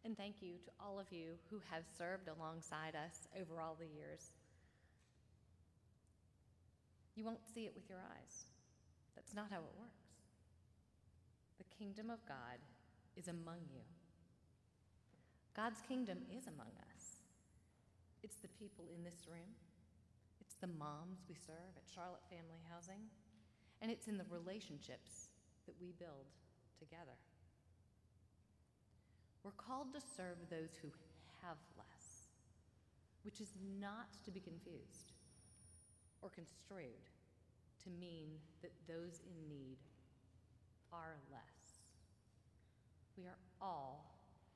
And 0.04 0.18
thank 0.18 0.42
you 0.42 0.54
to 0.66 0.72
all 0.80 1.00
of 1.00 1.12
you 1.12 1.38
who 1.50 1.62
have 1.70 1.84
served 1.98 2.28
alongside 2.28 2.96
us 2.96 3.28
over 3.40 3.62
all 3.62 3.78
the 3.80 3.86
years. 3.86 4.32
You 7.16 7.24
won't 7.24 7.46
see 7.54 7.66
it 7.66 7.74
with 7.76 7.88
your 7.88 8.00
eyes. 8.00 8.46
That's 9.16 9.36
not 9.36 9.52
how 9.52 9.58
it 9.60 9.78
works. 9.78 10.10
The 11.60 11.78
kingdom 11.78 12.10
of 12.10 12.26
God 12.26 12.58
is 13.16 13.28
among 13.28 13.62
you. 13.70 13.86
God's 15.56 15.82
kingdom 15.88 16.20
is 16.32 16.48
among 16.48 16.72
us. 16.90 17.22
It's 18.24 18.38
the 18.42 18.48
people 18.48 18.86
in 18.96 19.04
this 19.04 19.28
room, 19.28 19.54
it's 20.40 20.56
the 20.62 20.68
moms 20.68 21.26
we 21.28 21.36
serve 21.36 21.74
at 21.76 21.90
Charlotte 21.94 22.26
Family 22.30 22.62
Housing, 22.70 23.10
and 23.82 23.92
it's 23.92 24.08
in 24.08 24.18
the 24.18 24.30
relationships 24.30 25.30
that 25.66 25.76
we 25.82 25.94
build 25.98 26.30
together. 26.80 27.18
We're 29.44 29.58
called 29.58 29.94
to 29.94 30.02
serve 30.02 30.38
those 30.50 30.78
who 30.82 30.90
have 31.42 31.58
less, 31.74 32.30
which 33.24 33.42
is 33.42 33.54
not 33.82 34.14
to 34.26 34.30
be 34.30 34.40
confused 34.40 35.18
or 36.22 36.30
construed 36.30 37.10
to 37.82 37.90
mean 37.90 38.38
that 38.62 38.72
those 38.86 39.18
in 39.26 39.38
need 39.50 39.82
are 40.94 41.18
less. 41.34 41.82
We 43.18 43.26
are 43.26 43.42
all 43.58 44.06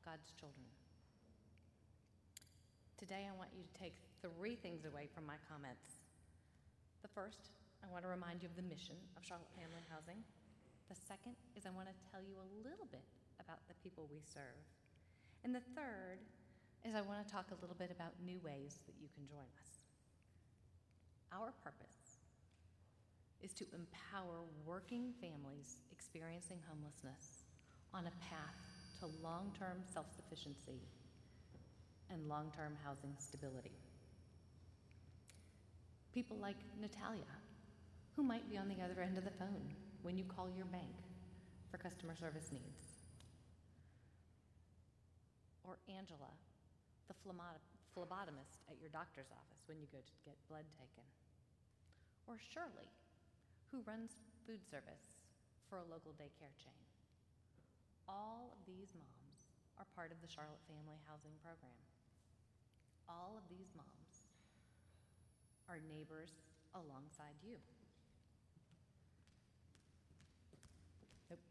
God's 0.06 0.30
children. 0.38 0.70
Today, 3.02 3.26
I 3.26 3.34
want 3.34 3.50
you 3.58 3.66
to 3.66 3.74
take 3.74 3.98
three 4.22 4.54
things 4.54 4.86
away 4.86 5.10
from 5.10 5.26
my 5.26 5.42
comments. 5.50 6.06
The 7.02 7.10
first, 7.10 7.50
I 7.82 7.90
want 7.90 8.06
to 8.06 8.10
remind 8.14 8.46
you 8.46 8.50
of 8.54 8.56
the 8.56 8.70
mission 8.70 8.96
of 9.18 9.26
Charlotte 9.26 9.50
Family 9.58 9.82
Housing. 9.90 10.22
The 10.90 10.98
second 11.10 11.34
is 11.58 11.66
I 11.66 11.74
want 11.74 11.90
to 11.90 11.98
tell 12.14 12.22
you 12.22 12.38
a 12.38 12.48
little 12.62 12.86
bit 12.94 13.04
about 13.46 13.62
the 13.70 13.78
people 13.86 14.10
we 14.10 14.20
serve. 14.26 14.66
And 15.46 15.54
the 15.54 15.64
third 15.78 16.20
is 16.84 16.94
I 16.96 17.02
want 17.02 17.26
to 17.26 17.32
talk 17.32 17.54
a 17.54 17.62
little 17.62 17.78
bit 17.78 17.94
about 17.94 18.14
new 18.26 18.42
ways 18.42 18.82
that 18.90 18.98
you 19.00 19.08
can 19.14 19.26
join 19.30 19.46
us. 19.62 19.70
Our 21.32 21.54
purpose 21.64 22.22
is 23.42 23.54
to 23.54 23.66
empower 23.74 24.42
working 24.66 25.14
families 25.22 25.78
experiencing 25.92 26.58
homelessness 26.66 27.46
on 27.94 28.08
a 28.08 28.16
path 28.26 28.58
to 29.00 29.08
long 29.22 29.52
term 29.58 29.82
self 29.94 30.06
sufficiency 30.16 30.82
and 32.10 32.28
long 32.28 32.52
term 32.56 32.74
housing 32.84 33.14
stability. 33.20 33.78
People 36.14 36.38
like 36.38 36.58
Natalia, 36.80 37.36
who 38.16 38.24
might 38.24 38.50
be 38.50 38.58
on 38.58 38.70
the 38.70 38.82
other 38.84 39.02
end 39.02 39.18
of 39.18 39.26
the 39.26 39.38
phone 39.38 39.74
when 40.02 40.18
you 40.18 40.24
call 40.24 40.50
your 40.56 40.66
bank 40.66 40.96
for 41.70 41.78
customer 41.78 42.16
service 42.16 42.50
needs. 42.52 42.85
Or 45.66 45.82
Angela, 45.90 46.30
the 47.10 47.18
phlebotomist 47.26 48.62
at 48.70 48.78
your 48.78 48.94
doctor's 48.94 49.34
office 49.34 49.66
when 49.66 49.82
you 49.82 49.90
go 49.90 49.98
to 49.98 50.16
get 50.22 50.38
blood 50.46 50.70
taken. 50.78 51.06
Or 52.30 52.38
Shirley, 52.38 52.94
who 53.74 53.82
runs 53.82 54.22
food 54.46 54.62
service 54.62 55.18
for 55.66 55.82
a 55.82 55.90
local 55.90 56.14
daycare 56.14 56.54
chain. 56.62 56.78
All 58.06 58.54
of 58.54 58.62
these 58.70 58.94
moms 58.94 59.42
are 59.82 59.90
part 59.98 60.14
of 60.14 60.22
the 60.22 60.30
Charlotte 60.30 60.62
Family 60.70 61.02
Housing 61.10 61.34
Program. 61.42 61.82
All 63.10 63.34
of 63.38 63.50
these 63.50 63.74
moms 63.74 64.22
are 65.66 65.82
neighbors 65.90 66.30
alongside 66.78 67.34
you. 67.42 67.58
Nope. 71.30 71.42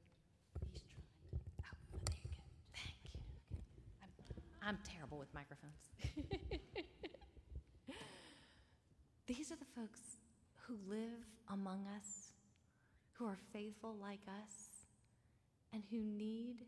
He's 0.71 0.87
trying 0.87 1.03
to. 1.03 1.39
Oh, 1.67 1.99
there 2.07 2.19
you 2.23 2.31
go. 2.31 2.47
Thank 2.75 3.03
you. 3.11 3.19
I'm, 4.03 4.11
I'm 4.67 4.79
terrible 4.83 5.19
with 5.19 5.33
microphones. 5.35 5.91
These 9.27 9.53
are 9.53 9.57
the 9.57 9.81
folks 9.81 10.01
who 10.63 10.79
live 10.89 11.27
among 11.49 11.87
us, 11.97 12.33
who 13.13 13.27
are 13.27 13.37
faithful 13.53 13.95
like 14.01 14.23
us, 14.27 14.55
and 15.73 15.83
who 15.91 15.99
need 15.99 16.65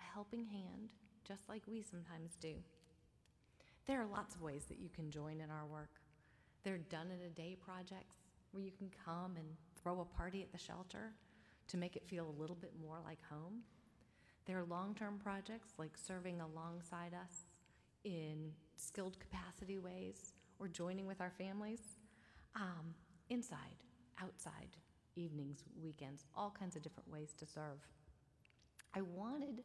a 0.00 0.14
helping 0.14 0.46
hand, 0.46 0.90
just 1.26 1.48
like 1.48 1.62
we 1.66 1.82
sometimes 1.82 2.36
do. 2.40 2.54
There 3.86 4.00
are 4.00 4.06
lots 4.06 4.36
of 4.36 4.42
ways 4.42 4.66
that 4.66 4.78
you 4.78 4.88
can 4.94 5.10
join 5.10 5.40
in 5.40 5.50
our 5.50 5.66
work. 5.66 6.00
There 6.62 6.74
are 6.74 6.78
done 6.78 7.10
in 7.10 7.26
a 7.26 7.30
day 7.30 7.56
projects 7.60 8.16
where 8.52 8.62
you 8.62 8.70
can 8.70 8.90
come 9.04 9.36
and 9.36 9.46
throw 9.82 10.00
a 10.00 10.04
party 10.04 10.42
at 10.42 10.52
the 10.52 10.58
shelter 10.58 11.12
to 11.68 11.76
make 11.76 11.96
it 11.96 12.06
feel 12.06 12.28
a 12.28 12.40
little 12.40 12.56
bit 12.56 12.72
more 12.80 12.98
like 13.04 13.18
home. 13.28 13.62
They're 14.46 14.64
long 14.64 14.94
term 14.94 15.18
projects 15.22 15.72
like 15.78 15.96
serving 15.96 16.40
alongside 16.40 17.14
us 17.14 17.46
in 18.04 18.52
skilled 18.76 19.18
capacity 19.20 19.78
ways 19.78 20.32
or 20.58 20.68
joining 20.68 21.06
with 21.06 21.20
our 21.20 21.32
families, 21.38 21.80
um, 22.56 22.94
inside, 23.30 23.76
outside, 24.20 24.76
evenings, 25.16 25.64
weekends, 25.82 26.24
all 26.36 26.54
kinds 26.56 26.76
of 26.76 26.82
different 26.82 27.10
ways 27.10 27.34
to 27.38 27.46
serve. 27.46 27.78
I 28.94 29.02
wanted, 29.02 29.62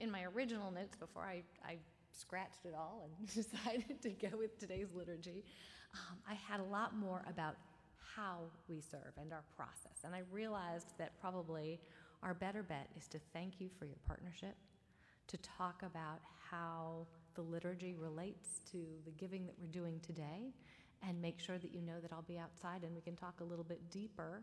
in 0.00 0.10
my 0.10 0.24
original 0.24 0.70
notes 0.70 0.96
before 0.96 1.24
I, 1.24 1.42
I 1.64 1.78
scratched 2.12 2.64
it 2.64 2.74
all 2.76 3.08
and 3.18 3.26
decided 3.34 4.00
to 4.02 4.10
go 4.10 4.36
with 4.36 4.58
today's 4.58 4.88
liturgy, 4.94 5.44
um, 5.94 6.18
I 6.28 6.34
had 6.34 6.60
a 6.60 6.64
lot 6.64 6.94
more 6.96 7.24
about 7.28 7.56
how 8.16 8.38
we 8.68 8.80
serve 8.80 9.12
and 9.20 9.32
our 9.32 9.44
process. 9.56 10.04
And 10.04 10.14
I 10.14 10.22
realized 10.30 10.92
that 10.98 11.18
probably 11.20 11.80
our 12.22 12.34
better 12.34 12.62
bet 12.62 12.88
is 12.96 13.06
to 13.08 13.18
thank 13.32 13.60
you 13.60 13.68
for 13.78 13.84
your 13.84 13.98
partnership, 14.06 14.56
to 15.28 15.36
talk 15.38 15.82
about 15.82 16.20
how 16.50 17.06
the 17.34 17.42
liturgy 17.42 17.94
relates 17.94 18.60
to 18.72 18.78
the 19.04 19.10
giving 19.12 19.46
that 19.46 19.54
we're 19.60 19.66
doing 19.66 20.00
today, 20.00 20.52
and 21.06 21.20
make 21.20 21.38
sure 21.38 21.58
that 21.58 21.72
you 21.72 21.80
know 21.80 22.00
that 22.00 22.12
I'll 22.12 22.22
be 22.22 22.38
outside 22.38 22.82
and 22.82 22.94
we 22.94 23.00
can 23.00 23.14
talk 23.14 23.40
a 23.40 23.44
little 23.44 23.64
bit 23.64 23.90
deeper, 23.90 24.42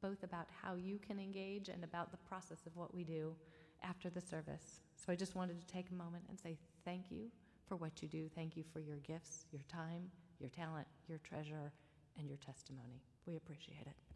both 0.00 0.22
about 0.22 0.46
how 0.62 0.74
you 0.74 0.98
can 0.98 1.18
engage 1.18 1.68
and 1.68 1.84
about 1.84 2.10
the 2.10 2.16
process 2.16 2.64
of 2.66 2.74
what 2.76 2.94
we 2.94 3.04
do 3.04 3.34
after 3.82 4.08
the 4.08 4.20
service. 4.20 4.80
So 4.96 5.12
I 5.12 5.16
just 5.16 5.34
wanted 5.34 5.60
to 5.60 5.66
take 5.66 5.90
a 5.90 5.94
moment 5.94 6.24
and 6.28 6.38
say 6.40 6.56
thank 6.84 7.10
you 7.10 7.30
for 7.66 7.76
what 7.76 8.02
you 8.02 8.08
do. 8.08 8.28
Thank 8.34 8.56
you 8.56 8.64
for 8.72 8.80
your 8.80 8.96
gifts, 8.98 9.46
your 9.50 9.62
time, 9.68 10.10
your 10.38 10.50
talent, 10.50 10.86
your 11.08 11.18
treasure, 11.18 11.72
and 12.18 12.28
your 12.28 12.38
testimony. 12.38 13.02
We 13.26 13.36
appreciate 13.36 13.86
it. 13.86 14.11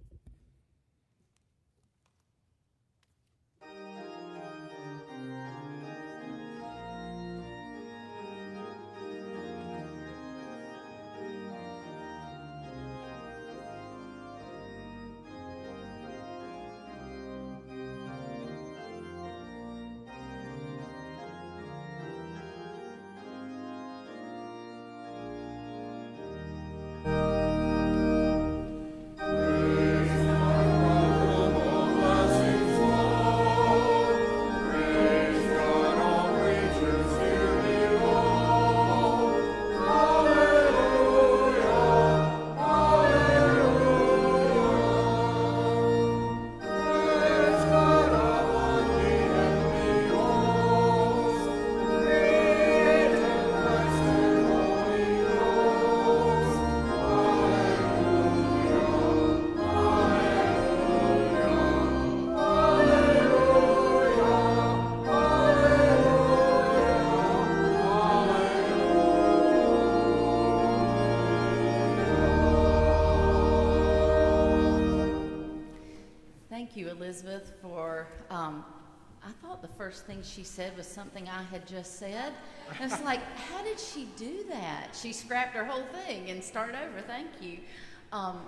Elizabeth, 77.16 77.54
for. 77.62 78.08
Um, 78.28 78.62
I 79.24 79.30
thought 79.42 79.62
the 79.62 79.68
first 79.78 80.04
thing 80.04 80.22
she 80.22 80.44
said 80.44 80.76
was 80.76 80.86
something 80.86 81.26
I 81.28 81.42
had 81.44 81.66
just 81.66 81.98
said. 81.98 82.34
And 82.78 82.92
it's 82.92 83.02
like, 83.02 83.20
how 83.50 83.64
did 83.64 83.80
she 83.80 84.06
do 84.16 84.44
that? 84.50 84.88
She 84.94 85.14
scrapped 85.14 85.56
her 85.56 85.64
whole 85.64 85.86
thing 86.04 86.28
and 86.28 86.44
started 86.44 86.76
over. 86.76 87.00
Thank 87.00 87.28
you. 87.40 87.60
Um, 88.12 88.40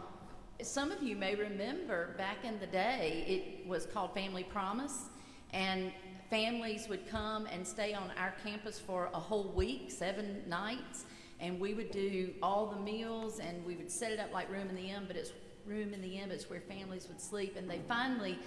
some 0.60 0.92
of 0.92 1.02
you 1.02 1.16
may 1.16 1.34
remember 1.34 2.14
back 2.18 2.44
in 2.44 2.58
the 2.60 2.66
day, 2.66 3.24
it 3.26 3.66
was 3.66 3.86
called 3.86 4.12
Family 4.12 4.44
Promise, 4.44 5.06
and 5.54 5.90
families 6.28 6.88
would 6.90 7.08
come 7.08 7.46
and 7.46 7.66
stay 7.66 7.94
on 7.94 8.12
our 8.18 8.34
campus 8.44 8.78
for 8.78 9.08
a 9.14 9.18
whole 9.18 9.50
week, 9.56 9.90
seven 9.90 10.42
nights, 10.46 11.06
and 11.40 11.58
we 11.58 11.72
would 11.72 11.90
do 11.90 12.34
all 12.42 12.66
the 12.66 12.80
meals 12.80 13.38
and 13.38 13.64
we 13.64 13.76
would 13.76 13.90
set 13.90 14.12
it 14.12 14.20
up 14.20 14.30
like 14.34 14.50
Room 14.50 14.68
in 14.68 14.76
the 14.76 14.90
Inn, 14.90 15.04
but 15.06 15.16
it's 15.16 15.32
room 15.68 15.92
in 15.92 16.00
the 16.00 16.16
Emmetts 16.16 16.48
where 16.48 16.60
families 16.60 17.06
would 17.08 17.20
sleep, 17.20 17.56
and 17.56 17.68
they 17.68 17.80
finally 17.86 18.38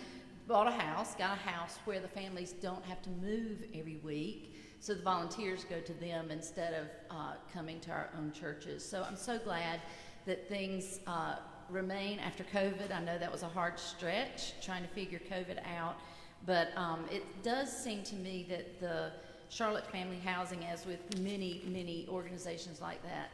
bought 0.47 0.67
a 0.67 0.72
house, 0.72 1.15
got 1.15 1.38
a 1.38 1.49
house 1.49 1.78
where 1.86 1.99
the 1.99 2.07
families 2.07 2.53
don't 2.53 2.84
have 2.86 3.01
to 3.03 3.09
move 3.09 3.63
every 3.74 3.99
week. 4.03 4.55
So 4.80 4.95
the 4.95 5.03
volunteers 5.03 5.63
go 5.63 5.80
to 5.80 5.93
them 5.93 6.32
instead 6.32 6.74
of 6.74 6.88
uh, 7.15 7.34
coming 7.53 7.80
to 7.82 7.91
our 7.91 8.09
own 8.17 8.32
churches. 8.32 8.84
So 8.84 9.05
I'm 9.07 9.15
so 9.15 9.38
glad 9.38 9.80
that 10.26 10.49
things 10.49 10.99
uh, 11.05 11.36
remain 11.69 12.19
after 12.19 12.43
COVID. 12.43 12.91
I 12.91 13.01
know 13.01 13.17
that 13.17 13.32
was 13.32 13.43
a 13.43 13.47
hard 13.47 13.80
stretch 13.80 14.59
trying 14.61 14.84
to 14.84 14.89
figure 14.89 15.22
COVID 15.30 15.59
out, 15.78 15.97
but 16.45 16.69
um, 16.76 17.05
it 17.11 17.24
does 17.43 17.72
seem 17.72 18.03
to 18.03 18.15
me 18.15 18.45
that 18.49 18.80
the 18.80 19.11
Charlotte 19.49 19.86
Family 19.91 20.19
Housing, 20.26 20.65
as 20.65 20.86
with 20.86 21.19
many, 21.19 21.61
many 21.67 22.07
organizations 22.09 22.82
like 22.82 23.03
that, 23.03 23.30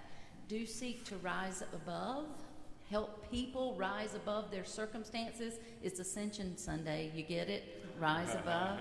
do 0.47 0.65
seek 0.65 1.05
to 1.05 1.15
rise 1.17 1.63
above 1.73 2.25
help 2.89 3.29
people 3.29 3.75
rise 3.75 4.15
above 4.15 4.51
their 4.51 4.65
circumstances. 4.65 5.59
It's 5.83 5.99
Ascension 5.99 6.57
Sunday. 6.57 7.11
You 7.13 7.23
get 7.23 7.49
it? 7.49 7.85
Rise 7.99 8.33
above. 8.43 8.79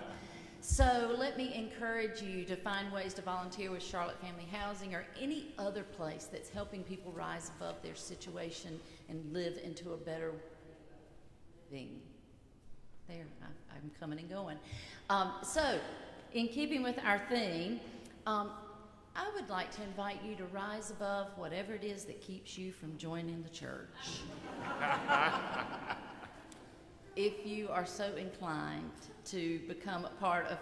So 0.61 1.15
let 1.17 1.37
me 1.37 1.55
encourage 1.55 2.23
you 2.23 2.45
to 2.45 2.57
find 2.57 2.93
ways 2.93 3.15
to 3.15 3.23
volunteer 3.23 3.71
with 3.71 3.83
Charlotte 3.83 4.21
Family 4.21 4.49
Housing 4.51 4.95
or 4.95 5.05
any 5.21 5.55
other 5.59 5.83
place 5.85 6.29
that's 6.31 6.49
helping 6.49 6.83
people 6.83 7.13
rise 7.13 7.51
above 7.57 7.77
their 7.83 7.95
situation 7.95 8.81
and 9.09 9.33
live 9.33 9.59
into 9.63 9.93
a 9.93 9.97
better 9.97 10.33
thing. 11.71 12.01
There, 13.09 13.25
I, 13.43 13.77
am 13.77 13.91
coming 14.01 14.19
and 14.19 14.29
going. 14.29 14.59
Um, 15.09 15.35
so, 15.45 15.79
in 16.33 16.49
keeping 16.49 16.83
with 16.83 16.99
our 17.05 17.23
theme, 17.29 17.79
um, 18.27 18.51
I 19.19 19.31
would 19.35 19.49
like 19.49 19.75
to 19.77 19.83
invite 19.83 20.23
you 20.23 20.35
to 20.37 20.45
rise 20.47 20.91
above 20.91 21.29
whatever 21.37 21.73
it 21.73 21.83
is 21.83 22.05
that 22.05 22.21
keeps 22.21 22.59
you 22.59 22.71
from 22.71 22.99
joining 22.99 23.43
the 23.43 23.49
church. 23.49 23.89
if 27.17 27.47
you 27.47 27.71
are 27.71 27.87
so 27.87 28.15
inclined 28.17 28.91
to 29.27 29.59
become 29.69 30.05
a 30.05 30.11
part 30.21 30.49
of 30.49 30.59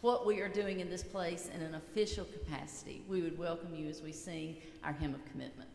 what 0.00 0.26
we 0.26 0.40
are 0.40 0.48
doing 0.48 0.80
in 0.80 0.90
this 0.90 1.04
place 1.04 1.48
in 1.54 1.62
an 1.62 1.76
official 1.76 2.24
capacity, 2.24 3.02
we 3.08 3.22
would 3.22 3.38
welcome 3.38 3.72
you 3.76 3.88
as 3.88 4.02
we 4.02 4.10
sing 4.10 4.56
our 4.82 4.92
hymn 4.92 5.14
of 5.14 5.20
commitment. 5.30 5.70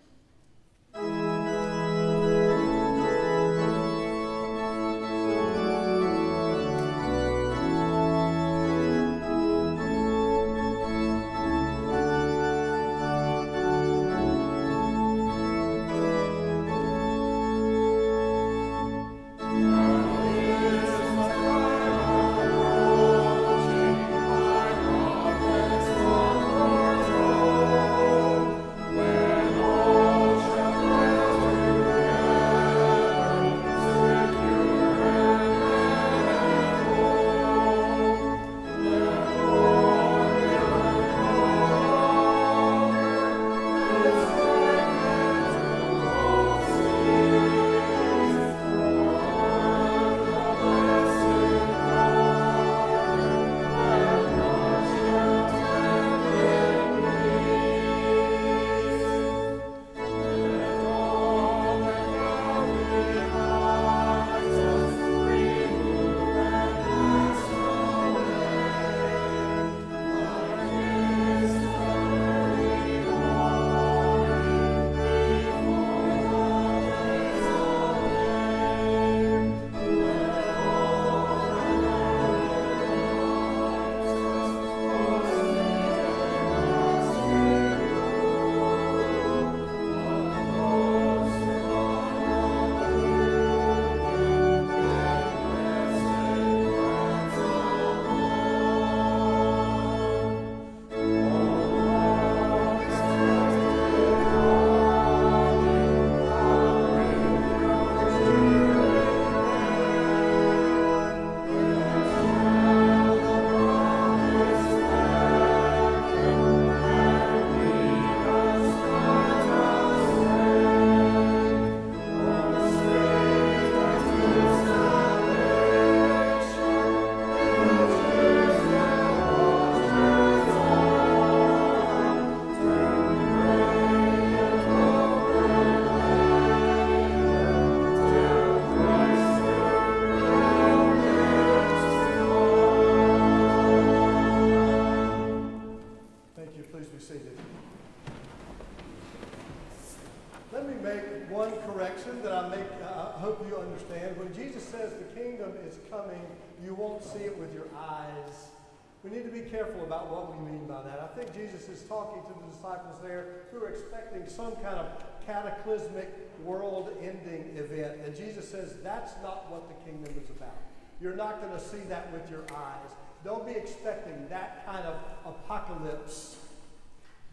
Is 161.71 161.83
talking 161.83 162.21
to 162.23 162.39
the 162.39 162.51
disciples 162.51 162.95
there 163.01 163.43
who 163.51 163.63
are 163.63 163.69
expecting 163.69 164.27
some 164.27 164.55
kind 164.55 164.77
of 164.77 164.87
cataclysmic 165.25 166.09
world 166.43 166.89
ending 167.01 167.53
event. 167.55 167.99
And 168.05 168.15
Jesus 168.15 168.49
says 168.49 168.75
that's 168.83 169.13
not 169.21 169.49
what 169.51 169.67
the 169.67 169.89
kingdom 169.89 170.13
is 170.21 170.29
about. 170.29 170.57
You're 171.01 171.15
not 171.15 171.41
going 171.41 171.53
to 171.53 171.63
see 171.63 171.79
that 171.89 172.11
with 172.11 172.29
your 172.29 172.43
eyes. 172.55 172.91
Don't 173.23 173.45
be 173.45 173.53
expecting 173.53 174.27
that 174.29 174.65
kind 174.65 174.85
of 174.85 174.95
apocalypse. 175.25 176.37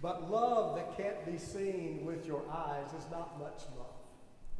But 0.03 0.31
love 0.31 0.77
that 0.77 0.97
can't 0.97 1.25
be 1.25 1.39
seen 1.39 2.05
with 2.05 2.27
your 2.27 2.43
eyes 2.51 2.87
is 2.99 3.11
not 3.11 3.39
much 3.39 3.63
love. 3.79 3.97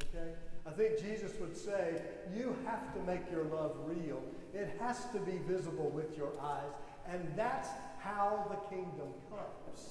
Okay? 0.03 0.31
I 0.65 0.71
think 0.71 1.01
Jesus 1.01 1.31
would 1.39 1.55
say, 1.55 2.01
you 2.35 2.55
have 2.65 2.93
to 2.93 2.99
make 3.03 3.31
your 3.31 3.43
love 3.43 3.77
real. 3.85 4.21
It 4.53 4.75
has 4.79 5.05
to 5.13 5.19
be 5.19 5.39
visible 5.47 5.89
with 5.89 6.17
your 6.17 6.31
eyes. 6.41 6.73
And 7.09 7.31
that's 7.35 7.69
how 8.07 8.47
the 8.49 8.75
kingdom 8.75 9.13
comes. 9.29 9.89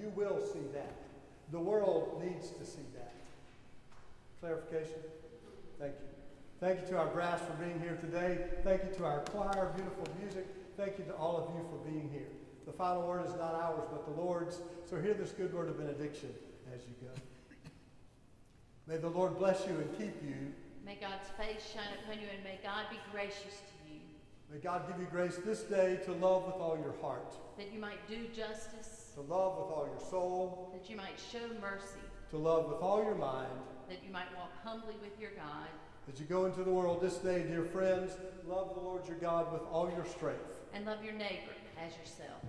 You 0.00 0.10
will 0.16 0.40
see 0.46 0.66
that. 0.72 0.94
The 1.50 1.60
world 1.60 2.22
needs 2.24 2.50
to 2.50 2.64
see 2.64 2.86
that. 2.94 3.12
Clarification? 4.40 5.02
Thank 5.78 5.92
you. 5.92 6.08
Thank 6.60 6.80
you 6.80 6.86
to 6.88 6.98
our 6.98 7.08
brass 7.08 7.40
for 7.40 7.52
being 7.62 7.78
here 7.80 7.98
today. 8.00 8.38
Thank 8.64 8.84
you 8.84 8.90
to 8.96 9.04
our 9.04 9.20
choir, 9.30 9.70
beautiful 9.76 10.06
music. 10.22 10.46
Thank 10.76 10.98
you 10.98 11.04
to 11.04 11.14
all 11.14 11.36
of 11.36 11.54
you 11.54 11.60
for 11.70 11.90
being 11.90 12.08
here. 12.10 12.28
The 12.66 12.72
final 12.72 13.06
word 13.06 13.26
is 13.26 13.32
not 13.32 13.54
ours, 13.54 13.84
but 13.90 14.06
the 14.06 14.20
Lord's. 14.20 14.60
So 14.88 15.00
hear 15.00 15.14
this 15.14 15.32
good 15.32 15.52
word 15.52 15.68
of 15.68 15.78
benediction 15.78 16.32
as 16.74 16.80
you 16.82 16.94
go. 17.06 17.12
May 18.86 18.96
the 18.96 19.08
Lord 19.08 19.38
bless 19.38 19.66
you 19.66 19.74
and 19.74 19.98
keep 19.98 20.22
you. 20.22 20.52
May 20.86 20.96
God's 21.00 21.28
face 21.36 21.62
shine 21.72 21.92
upon 22.02 22.20
you, 22.20 22.28
and 22.34 22.42
may 22.42 22.58
God 22.62 22.86
be 22.90 22.98
gracious 23.12 23.42
to 23.42 23.66
you. 23.66 23.71
May 24.52 24.58
God 24.58 24.86
give 24.86 24.98
you 25.00 25.06
grace 25.10 25.38
this 25.44 25.60
day 25.62 25.98
to 26.04 26.12
love 26.12 26.44
with 26.44 26.56
all 26.56 26.76
your 26.76 26.94
heart, 27.00 27.34
That 27.56 27.72
you 27.72 27.80
might 27.80 28.06
do 28.08 28.26
justice, 28.36 29.12
to 29.14 29.22
love 29.22 29.56
with 29.56 29.72
all 29.74 29.88
your 29.90 30.10
soul, 30.10 30.70
that 30.74 30.90
you 30.90 30.96
might 30.96 31.18
show 31.32 31.48
mercy, 31.60 32.00
to 32.30 32.36
love 32.36 32.66
with 32.68 32.82
all 32.82 33.02
your 33.02 33.14
mind. 33.14 33.48
that 33.88 33.98
you 34.06 34.12
might 34.12 34.34
walk 34.36 34.52
humbly 34.62 34.94
with 35.02 35.18
your 35.18 35.30
God, 35.32 35.68
As 36.12 36.20
you 36.20 36.26
go 36.26 36.44
into 36.46 36.62
the 36.64 36.70
world 36.70 37.00
this 37.00 37.16
day, 37.16 37.42
dear 37.44 37.64
friends, 37.64 38.12
love 38.46 38.74
the 38.74 38.80
Lord 38.80 39.06
your 39.08 39.16
God 39.16 39.52
with 39.52 39.62
all 39.72 39.90
your 39.90 40.04
strength. 40.04 40.44
and 40.74 40.84
love 40.84 41.02
your 41.04 41.14
neighbor 41.14 41.52
as 41.78 41.92
yourself. 41.96 42.42